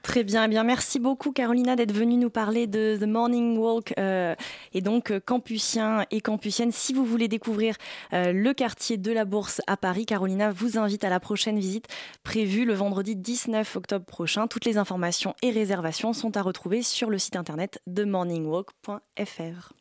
Très 0.06 0.22
bien, 0.22 0.44
eh 0.44 0.48
bien 0.48 0.62
merci 0.62 1.00
beaucoup 1.00 1.32
Carolina 1.32 1.74
d'être 1.74 1.92
venue 1.92 2.16
nous 2.16 2.30
parler 2.30 2.68
de 2.68 2.96
The 2.96 3.08
Morning 3.08 3.58
Walk 3.58 3.92
euh, 3.98 4.36
et 4.72 4.80
donc 4.80 5.10
euh, 5.10 5.18
campusien 5.18 6.06
et 6.12 6.20
campusienne. 6.20 6.70
Si 6.70 6.92
vous 6.92 7.04
voulez 7.04 7.26
découvrir 7.26 7.74
euh, 8.12 8.32
le 8.32 8.54
quartier 8.54 8.98
de 8.98 9.10
la 9.10 9.24
Bourse 9.24 9.60
à 9.66 9.76
Paris, 9.76 10.06
Carolina 10.06 10.52
vous 10.52 10.78
invite 10.78 11.02
à 11.02 11.08
la 11.08 11.18
prochaine 11.18 11.58
visite 11.58 11.88
prévue 12.22 12.64
le 12.64 12.72
vendredi 12.72 13.16
19 13.16 13.74
octobre 13.74 14.04
prochain. 14.04 14.46
Toutes 14.46 14.64
les 14.64 14.78
informations 14.78 15.34
et 15.42 15.50
réservations 15.50 16.12
sont 16.12 16.36
à 16.36 16.42
retrouver 16.42 16.82
sur 16.82 17.10
le 17.10 17.18
site 17.18 17.34
internet 17.34 17.80
de 17.88 18.04
morningwalk.fr. 18.04 19.72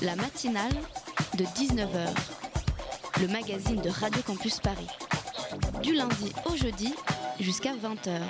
La 0.00 0.16
matinale 0.16 0.72
de 1.36 1.44
19h, 1.44 2.08
le 3.20 3.28
magazine 3.28 3.82
de 3.82 3.90
Radio 3.90 4.22
Campus 4.22 4.60
Paris. 4.60 4.88
Du 5.82 5.94
lundi 5.94 6.32
au 6.46 6.56
jeudi 6.56 6.94
jusqu'à 7.40 7.72
20h. 7.72 8.20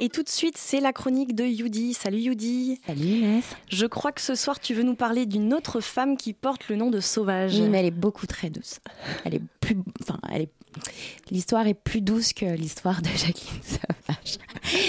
Et 0.00 0.08
tout 0.08 0.22
de 0.22 0.28
suite, 0.28 0.56
c'est 0.56 0.80
la 0.80 0.92
chronique 0.92 1.34
de 1.34 1.44
Yudi. 1.44 1.94
Salut 1.94 2.18
Yudi. 2.18 2.80
Salut 2.86 3.00
Inès. 3.00 3.44
Je 3.68 3.86
crois 3.86 4.12
que 4.12 4.20
ce 4.20 4.34
soir, 4.34 4.58
tu 4.58 4.74
veux 4.74 4.82
nous 4.82 4.96
parler 4.96 5.26
d'une 5.26 5.54
autre 5.54 5.80
femme 5.80 6.16
qui 6.16 6.32
porte 6.32 6.68
le 6.68 6.76
nom 6.76 6.90
de 6.90 7.00
Sauvage. 7.00 7.54
Oui, 7.54 7.68
mais 7.68 7.78
elle 7.78 7.86
est 7.86 7.90
beaucoup 7.90 8.26
très 8.26 8.50
douce. 8.50 8.80
Elle 9.24 9.36
est 9.36 9.42
plus, 9.60 9.76
enfin, 10.02 10.18
elle 10.32 10.42
est. 10.42 10.50
L'histoire 11.30 11.68
est 11.68 11.74
plus 11.74 12.00
douce 12.00 12.32
que 12.32 12.46
l'histoire 12.46 13.00
de 13.00 13.06
Jacqueline 13.08 13.62
Sauvage. 13.62 14.38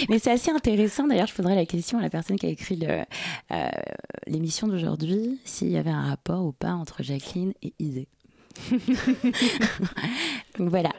Mais 0.10 0.18
c'est 0.18 0.32
assez 0.32 0.50
intéressant. 0.50 1.06
D'ailleurs, 1.08 1.28
je 1.28 1.36
poserai 1.36 1.54
la 1.54 1.68
question 1.68 2.00
à 2.00 2.02
la 2.02 2.10
personne 2.10 2.38
qui 2.40 2.48
a 2.48 2.50
écrit 2.50 2.80
euh, 2.84 3.70
l'émission 4.26 4.68
d'aujourd'hui 4.68 5.40
s'il 5.46 5.70
y 5.70 5.78
avait 5.78 5.92
un 5.92 6.02
rapport 6.10 6.44
ou 6.44 6.54
pas 6.54 6.72
entre 6.72 7.04
Jacqueline 7.04 7.54
et 7.62 7.74
Isée. 7.78 8.08
Donc 10.58 10.70
voilà. 10.70 10.92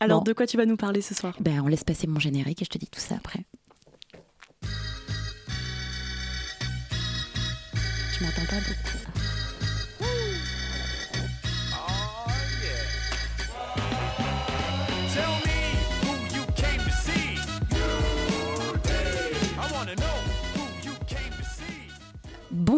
Alors, 0.00 0.24
de 0.24 0.32
quoi 0.32 0.46
tu 0.46 0.56
vas 0.56 0.64
nous 0.64 0.78
parler 0.78 1.02
ce 1.02 1.14
soir 1.14 1.36
ben, 1.40 1.60
On 1.62 1.66
laisse 1.66 1.84
passer 1.84 2.06
mon 2.06 2.18
générique 2.18 2.62
et 2.62 2.64
je 2.64 2.70
te 2.70 2.78
dis 2.78 2.86
tout 2.86 3.00
ça 3.00 3.16
après. 3.16 3.44
Je 8.12 8.24
m'entends 8.24 8.46
pas 8.48 8.60
beaucoup. 8.60 8.99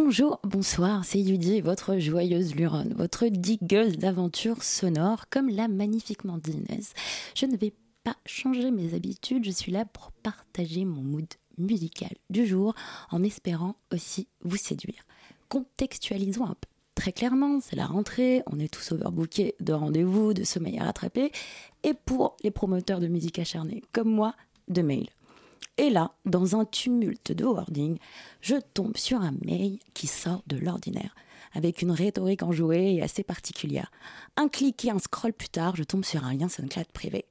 Bonjour, 0.05 0.41
bonsoir, 0.43 1.05
c'est 1.05 1.21
Yudi, 1.21 1.61
votre 1.61 1.97
joyeuse 1.99 2.57
luronne, 2.57 2.93
votre 2.93 3.29
digueuse 3.29 3.99
d'aventures 3.99 4.65
sonores, 4.65 5.27
comme 5.31 5.49
l'a 5.49 5.69
magnifiquement 5.69 6.39
dit 6.39 6.51
Inès. 6.69 6.93
Je 7.37 7.47
ne 7.47 7.57
vais 7.57 7.73
pas 8.03 8.17
changer 8.27 8.73
mes 8.73 8.95
habitudes, 8.95 9.45
je 9.45 9.53
suis 9.53 9.71
là 9.71 9.85
pour 9.85 10.11
partager 10.11 10.85
mon 10.85 11.03
mood 11.03 11.27
musical 11.57 12.11
du 12.31 12.47
jour 12.47 12.75
en 13.13 13.23
espérant 13.23 13.77
aussi 13.93 14.27
vous 14.43 14.57
séduire. 14.57 15.07
Contextualisons 15.49 16.47
un 16.47 16.57
peu. 16.61 16.69
Très 16.97 17.13
clairement, 17.13 17.61
c'est 17.61 17.77
la 17.77 17.87
rentrée, 17.87 18.43
on 18.47 18.59
est 18.59 18.73
tous 18.73 18.91
overbookés 18.91 19.55
de 19.61 19.73
rendez-vous, 19.73 20.35
de 20.35 20.43
sommeil 20.43 20.81
à 20.81 20.85
rattraper, 20.85 21.31
et 21.85 21.95
pour 21.95 22.37
les 22.43 22.51
promoteurs 22.51 22.99
de 22.99 23.07
musique 23.07 23.39
acharnés 23.39 23.85
comme 23.93 24.11
moi, 24.11 24.35
de 24.69 24.83
mails. 24.83 25.11
Et 25.79 25.91
là, 25.91 26.13
dans 26.25 26.57
un 26.57 26.65
tumulte 26.65 27.33
de 27.33 27.45
wording, 27.45 27.99
je 28.41 28.57
tombe 28.75 28.97
sur 28.97 29.21
un 29.21 29.35
mail 29.45 29.79
qui 29.95 30.07
sort 30.07 30.43
de 30.47 30.57
l'ordinaire. 30.57 31.15
avec 31.55 31.83
une 31.83 31.91
rhétorique 31.91 32.43
enjouée 32.43 32.95
et 32.95 33.03
assez 33.03 33.23
particulière. 33.23 33.91
Un 34.37 34.49
clic 34.49 34.85
et 34.85 34.91
un 34.91 34.99
scroll 34.99 35.33
plus 35.35 35.51
tard, 35.51 35.77
je 35.77 35.85
tombe 35.85 36.05
sur 36.05 36.25
un 36.25 36.33
lien 36.33 36.49
SoundCloud 36.49 36.87
privé. 36.93 37.27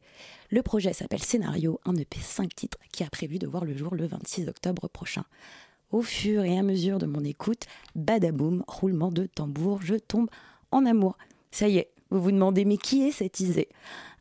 Le 0.51 0.61
projet 0.61 0.93
s'appelle 0.93 1.23
Scénario, 1.23 1.79
un 1.85 1.95
EP 1.95 2.19
5 2.19 2.53
titres 2.53 2.77
qui 2.91 3.03
a 3.03 3.09
prévu 3.09 3.39
de 3.39 3.47
voir 3.47 3.65
le 3.65 3.75
jour 3.75 3.95
le 3.95 4.05
26 4.05 4.47
octobre 4.47 4.87
prochain. 4.89 5.25
Au 5.91 6.01
fur 6.01 6.43
et 6.43 6.57
à 6.57 6.61
mesure 6.61 6.99
de 6.99 7.05
mon 7.05 7.23
écoute, 7.23 7.65
badaboum, 7.95 8.63
roulement 8.67 9.11
de 9.11 9.25
tambour, 9.25 9.81
je 9.81 9.95
tombe 9.95 10.29
en 10.71 10.85
amour. 10.85 11.17
Ça 11.51 11.67
y 11.67 11.77
est, 11.77 11.91
vous 12.11 12.21
vous 12.21 12.31
demandez, 12.31 12.65
mais 12.65 12.77
qui 12.77 13.03
est 13.03 13.11
cette 13.11 13.39
Isée? 13.39 13.69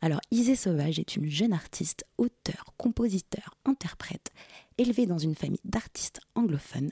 Alors, 0.01 0.21
Isée 0.31 0.55
Sauvage 0.55 0.97
est 0.97 1.17
une 1.17 1.29
jeune 1.29 1.51
artiste, 1.51 2.05
auteur, 2.17 2.73
compositeur, 2.77 3.53
interprète, 3.65 4.31
élevée 4.77 5.05
dans 5.05 5.17
une 5.17 5.35
famille 5.35 5.59
d'artistes 5.65 6.21
anglophones, 6.33 6.91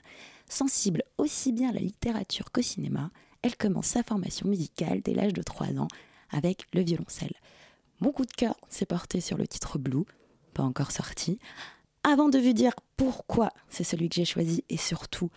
sensible 0.50 1.04
aussi 1.18 1.54
bien 1.54 1.70
à 1.70 1.74
la 1.74 1.80
littérature 1.80 2.52
qu'au 2.52 2.62
cinéma. 2.62 3.12
Elle 3.42 3.56
commence 3.56 3.88
sa 3.88 4.04
formation 4.04 4.50
musicale 4.50 5.02
dès 5.02 5.14
l'âge 5.14 5.34
de 5.34 5.42
3 5.42 5.80
ans 5.80 5.88
avec 6.32 6.66
le 6.74 6.82
violoncelle. 6.82 7.34
Mon 8.02 8.12
coup 8.12 8.26
de 8.26 8.34
cœur 8.34 8.56
s'est 8.68 8.86
porté 8.86 9.22
sur 9.22 9.38
le 9.38 9.48
titre 9.48 9.80
Blue, 9.80 10.04
pas 10.54 10.64
encore 10.64 10.92
sorti. 10.92 11.40
Avant 12.04 12.28
de 12.28 12.40
vous 12.40 12.54
dire 12.54 12.74
pourquoi 12.98 13.52
c'est 13.70 13.86
celui 13.86 14.10
que 14.10 14.16
j'ai 14.16 14.26
choisi 14.26 14.66
et 14.68 14.78
surtout 14.78 15.30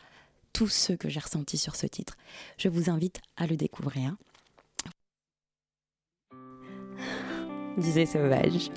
tout 0.52 0.68
ce 0.68 0.92
que 0.92 1.08
j'ai 1.08 1.20
ressenti 1.20 1.56
sur 1.56 1.76
ce 1.76 1.86
titre, 1.86 2.16
je 2.58 2.68
vous 2.68 2.90
invite 2.90 3.20
à 3.36 3.46
le 3.46 3.56
découvrir. 3.56 4.16
Disait 7.76 8.06
Sauvage. 8.06 8.70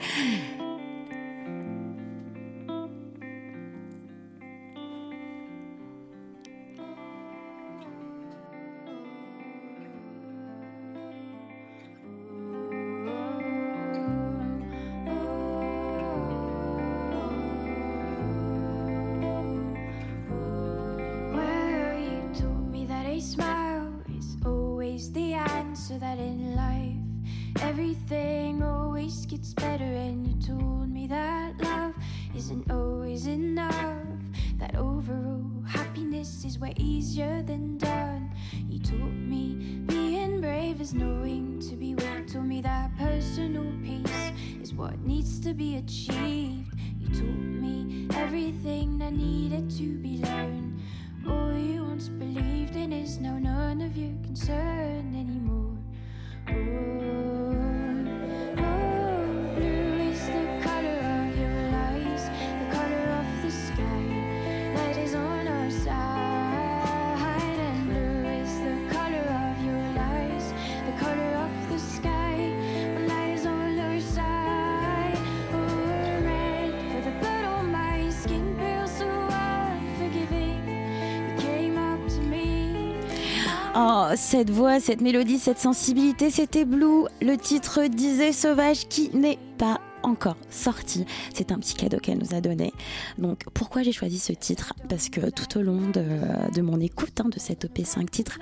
Oh, 83.77 84.07
cette 84.15 84.51
voix, 84.51 84.79
cette 84.79 85.01
mélodie, 85.01 85.37
cette 85.37 85.59
sensibilité, 85.59 86.29
c'était 86.31 86.63
Blue, 86.63 87.07
le 87.21 87.35
titre 87.35 87.83
disait 87.87 88.31
Sauvage 88.31 88.87
qui 88.87 89.09
n'est 89.13 89.37
pas 89.57 89.81
encore 90.01 90.37
sorti. 90.49 91.03
C'est 91.33 91.51
un 91.51 91.59
petit 91.59 91.73
cadeau 91.73 91.97
qu'elle 91.97 92.19
nous 92.19 92.33
a 92.33 92.39
donné. 92.39 92.71
Donc 93.17 93.43
pourquoi 93.53 93.83
j'ai 93.83 93.91
choisi 93.91 94.17
ce 94.17 94.31
titre? 94.31 94.73
Parce 94.87 95.09
que 95.09 95.29
tout 95.29 95.57
au 95.57 95.61
long 95.61 95.89
de, 95.89 96.61
mon 96.61 96.79
écoute 96.79 97.19
hein, 97.19 97.27
de 97.27 97.37
cette 97.37 97.65
EP 97.65 97.83
5 97.83 98.09
titres, 98.09 98.39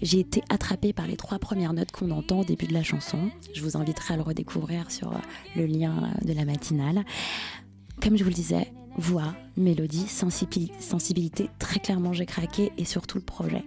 j'ai 0.00 0.18
été 0.18 0.42
attrapée 0.48 0.92
par 0.92 1.06
les 1.06 1.16
trois 1.16 1.38
premières 1.38 1.74
notes 1.74 1.92
qu'on 1.92 2.10
entend 2.10 2.40
au 2.40 2.44
début 2.44 2.66
de 2.66 2.74
la 2.74 2.82
chanson. 2.82 3.30
Je 3.54 3.62
vous 3.62 3.76
inviterai 3.76 4.14
à 4.14 4.16
le 4.16 4.24
redécouvrir 4.24 4.90
sur 4.90 5.12
le 5.54 5.66
lien 5.66 6.10
de 6.22 6.32
la 6.32 6.44
matinale. 6.44 7.04
Comme 8.02 8.16
je 8.16 8.24
vous 8.24 8.30
le 8.30 8.34
disais, 8.34 8.72
voix, 8.96 9.34
mélodie, 9.56 10.06
sensibil- 10.08 10.70
sensibilité, 10.80 11.50
très 11.58 11.80
clairement 11.80 12.12
j'ai 12.12 12.26
craqué 12.26 12.72
et 12.78 12.84
surtout 12.84 13.18
le 13.18 13.24
projet. 13.24 13.64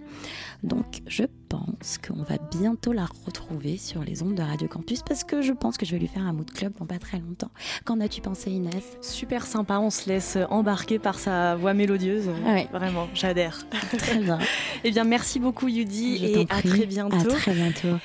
Donc 0.62 1.02
je 1.06 1.24
pense 1.48 1.98
qu'on 1.98 2.22
va 2.22 2.36
bientôt 2.50 2.92
la 2.92 3.06
retrouver 3.24 3.76
sur 3.76 4.02
les 4.02 4.22
ondes 4.22 4.34
de 4.34 4.42
Radio 4.42 4.66
Campus 4.68 5.02
parce 5.06 5.22
que 5.22 5.42
je 5.42 5.52
pense 5.52 5.76
que 5.76 5.86
je 5.86 5.92
vais 5.92 5.98
lui 5.98 6.08
faire 6.08 6.22
un 6.22 6.32
mood 6.32 6.50
club 6.50 6.72
dans 6.78 6.86
pas 6.86 6.98
très 6.98 7.18
longtemps. 7.18 7.50
Qu'en 7.84 8.00
as-tu 8.00 8.20
pensé 8.20 8.50
Inès? 8.50 8.82
Super 9.00 9.46
sympa, 9.46 9.78
on 9.78 9.90
se 9.90 10.08
laisse 10.08 10.38
embarquer 10.50 10.98
par 10.98 11.18
sa 11.18 11.54
voix 11.56 11.74
mélodieuse. 11.74 12.28
Ouais. 12.44 12.68
Vraiment, 12.72 13.08
j'adhère. 13.14 13.66
Très 13.98 14.18
bien. 14.18 14.38
eh 14.84 14.90
bien, 14.90 15.04
merci 15.04 15.38
beaucoup 15.38 15.68
Yudi 15.68 16.18
Je 16.18 16.24
et 16.24 16.46
à 16.48 16.62
très 16.62 16.86
bientôt. 16.86 17.16
À 17.30 17.34
très 17.34 17.52
bientôt. 17.52 17.96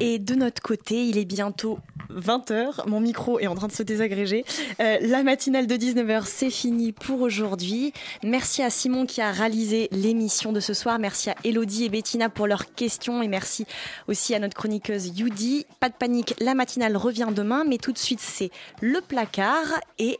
Et 0.00 0.18
de 0.18 0.34
notre 0.34 0.60
côté, 0.60 1.06
il 1.06 1.16
est 1.18 1.24
bientôt 1.24 1.78
20h. 2.10 2.88
Mon 2.88 3.00
micro 3.00 3.38
est 3.38 3.46
en 3.46 3.54
train 3.54 3.68
de 3.68 3.72
se 3.72 3.82
désagréger. 3.82 4.44
Euh, 4.80 4.98
la 5.00 5.22
matinale 5.22 5.66
de 5.66 5.76
19h, 5.76 6.24
c'est 6.26 6.50
fini 6.50 6.92
pour 6.92 7.21
aujourd'hui. 7.22 7.92
Merci 8.22 8.62
à 8.62 8.70
Simon 8.70 9.06
qui 9.06 9.20
a 9.20 9.30
réalisé 9.30 9.88
l'émission 9.92 10.52
de 10.52 10.60
ce 10.60 10.74
soir. 10.74 10.98
Merci 10.98 11.30
à 11.30 11.34
Elodie 11.44 11.84
et 11.84 11.88
Bettina 11.88 12.28
pour 12.28 12.46
leurs 12.46 12.74
questions. 12.74 13.22
Et 13.22 13.28
merci 13.28 13.66
aussi 14.08 14.34
à 14.34 14.38
notre 14.38 14.56
chroniqueuse 14.56 15.18
Yudi. 15.18 15.66
Pas 15.80 15.88
de 15.88 15.94
panique, 15.94 16.34
la 16.40 16.54
matinale 16.54 16.96
revient 16.96 17.28
demain. 17.34 17.64
Mais 17.64 17.78
tout 17.78 17.92
de 17.92 17.98
suite, 17.98 18.20
c'est 18.20 18.50
le 18.80 19.00
placard. 19.00 19.80
Et 19.98 20.18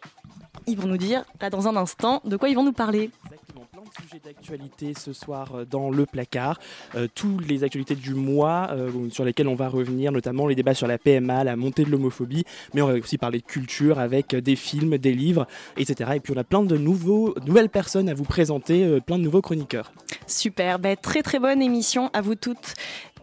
ils 0.67 0.79
vont 0.79 0.89
nous 0.89 0.97
dire, 0.97 1.25
là, 1.41 1.51
dans 1.51 1.69
un 1.69 1.77
instant, 1.77 2.21
de 2.25 2.37
quoi 2.37 2.49
ils 2.49 2.55
vont 2.55 2.65
nous 2.65 2.73
parler. 2.73 3.11
Plein 3.53 3.83
de 3.83 4.03
sujets 4.03 4.23
d'actualité 4.25 4.95
ce 4.99 5.13
soir 5.13 5.55
euh, 5.55 5.65
dans 5.67 5.91
le 5.91 6.07
placard. 6.07 6.59
Euh, 6.95 7.07
toutes 7.15 7.47
les 7.47 7.65
actualités 7.65 7.95
du 7.95 8.15
mois 8.15 8.69
euh, 8.71 9.11
sur 9.11 9.25
lesquelles 9.25 9.49
on 9.49 9.55
va 9.55 9.69
revenir, 9.69 10.11
notamment 10.11 10.47
les 10.47 10.55
débats 10.55 10.73
sur 10.73 10.87
la 10.87 10.97
PMA, 10.97 11.45
la 11.45 11.55
montée 11.57 11.85
de 11.85 11.91
l'homophobie, 11.91 12.45
mais 12.73 12.81
on 12.81 12.87
va 12.87 12.95
aussi 12.95 13.19
parler 13.19 13.41
de 13.41 13.45
culture 13.45 13.99
avec 13.99 14.35
des 14.35 14.57
films, 14.57 14.97
des 14.97 15.13
livres, 15.13 15.47
etc. 15.77 16.13
Et 16.15 16.21
puis 16.21 16.33
on 16.35 16.39
a 16.39 16.45
plein 16.45 16.63
de 16.63 16.79
nouveaux, 16.79 17.35
nouvelles 17.47 17.69
personnes 17.69 18.09
à 18.09 18.15
vous 18.15 18.25
présenter, 18.25 19.01
plein 19.03 19.19
de 19.19 19.25
nouveaux 19.25 19.43
chroniqueurs. 19.43 19.93
Super, 20.27 20.79
ben, 20.79 20.97
très 20.97 21.23
très 21.23 21.39
bonne 21.39 21.61
émission 21.61 22.11
à 22.15 22.23
vous 22.23 22.35
toutes 22.35 22.75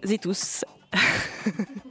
et 0.03 0.19
tous. 0.19 0.63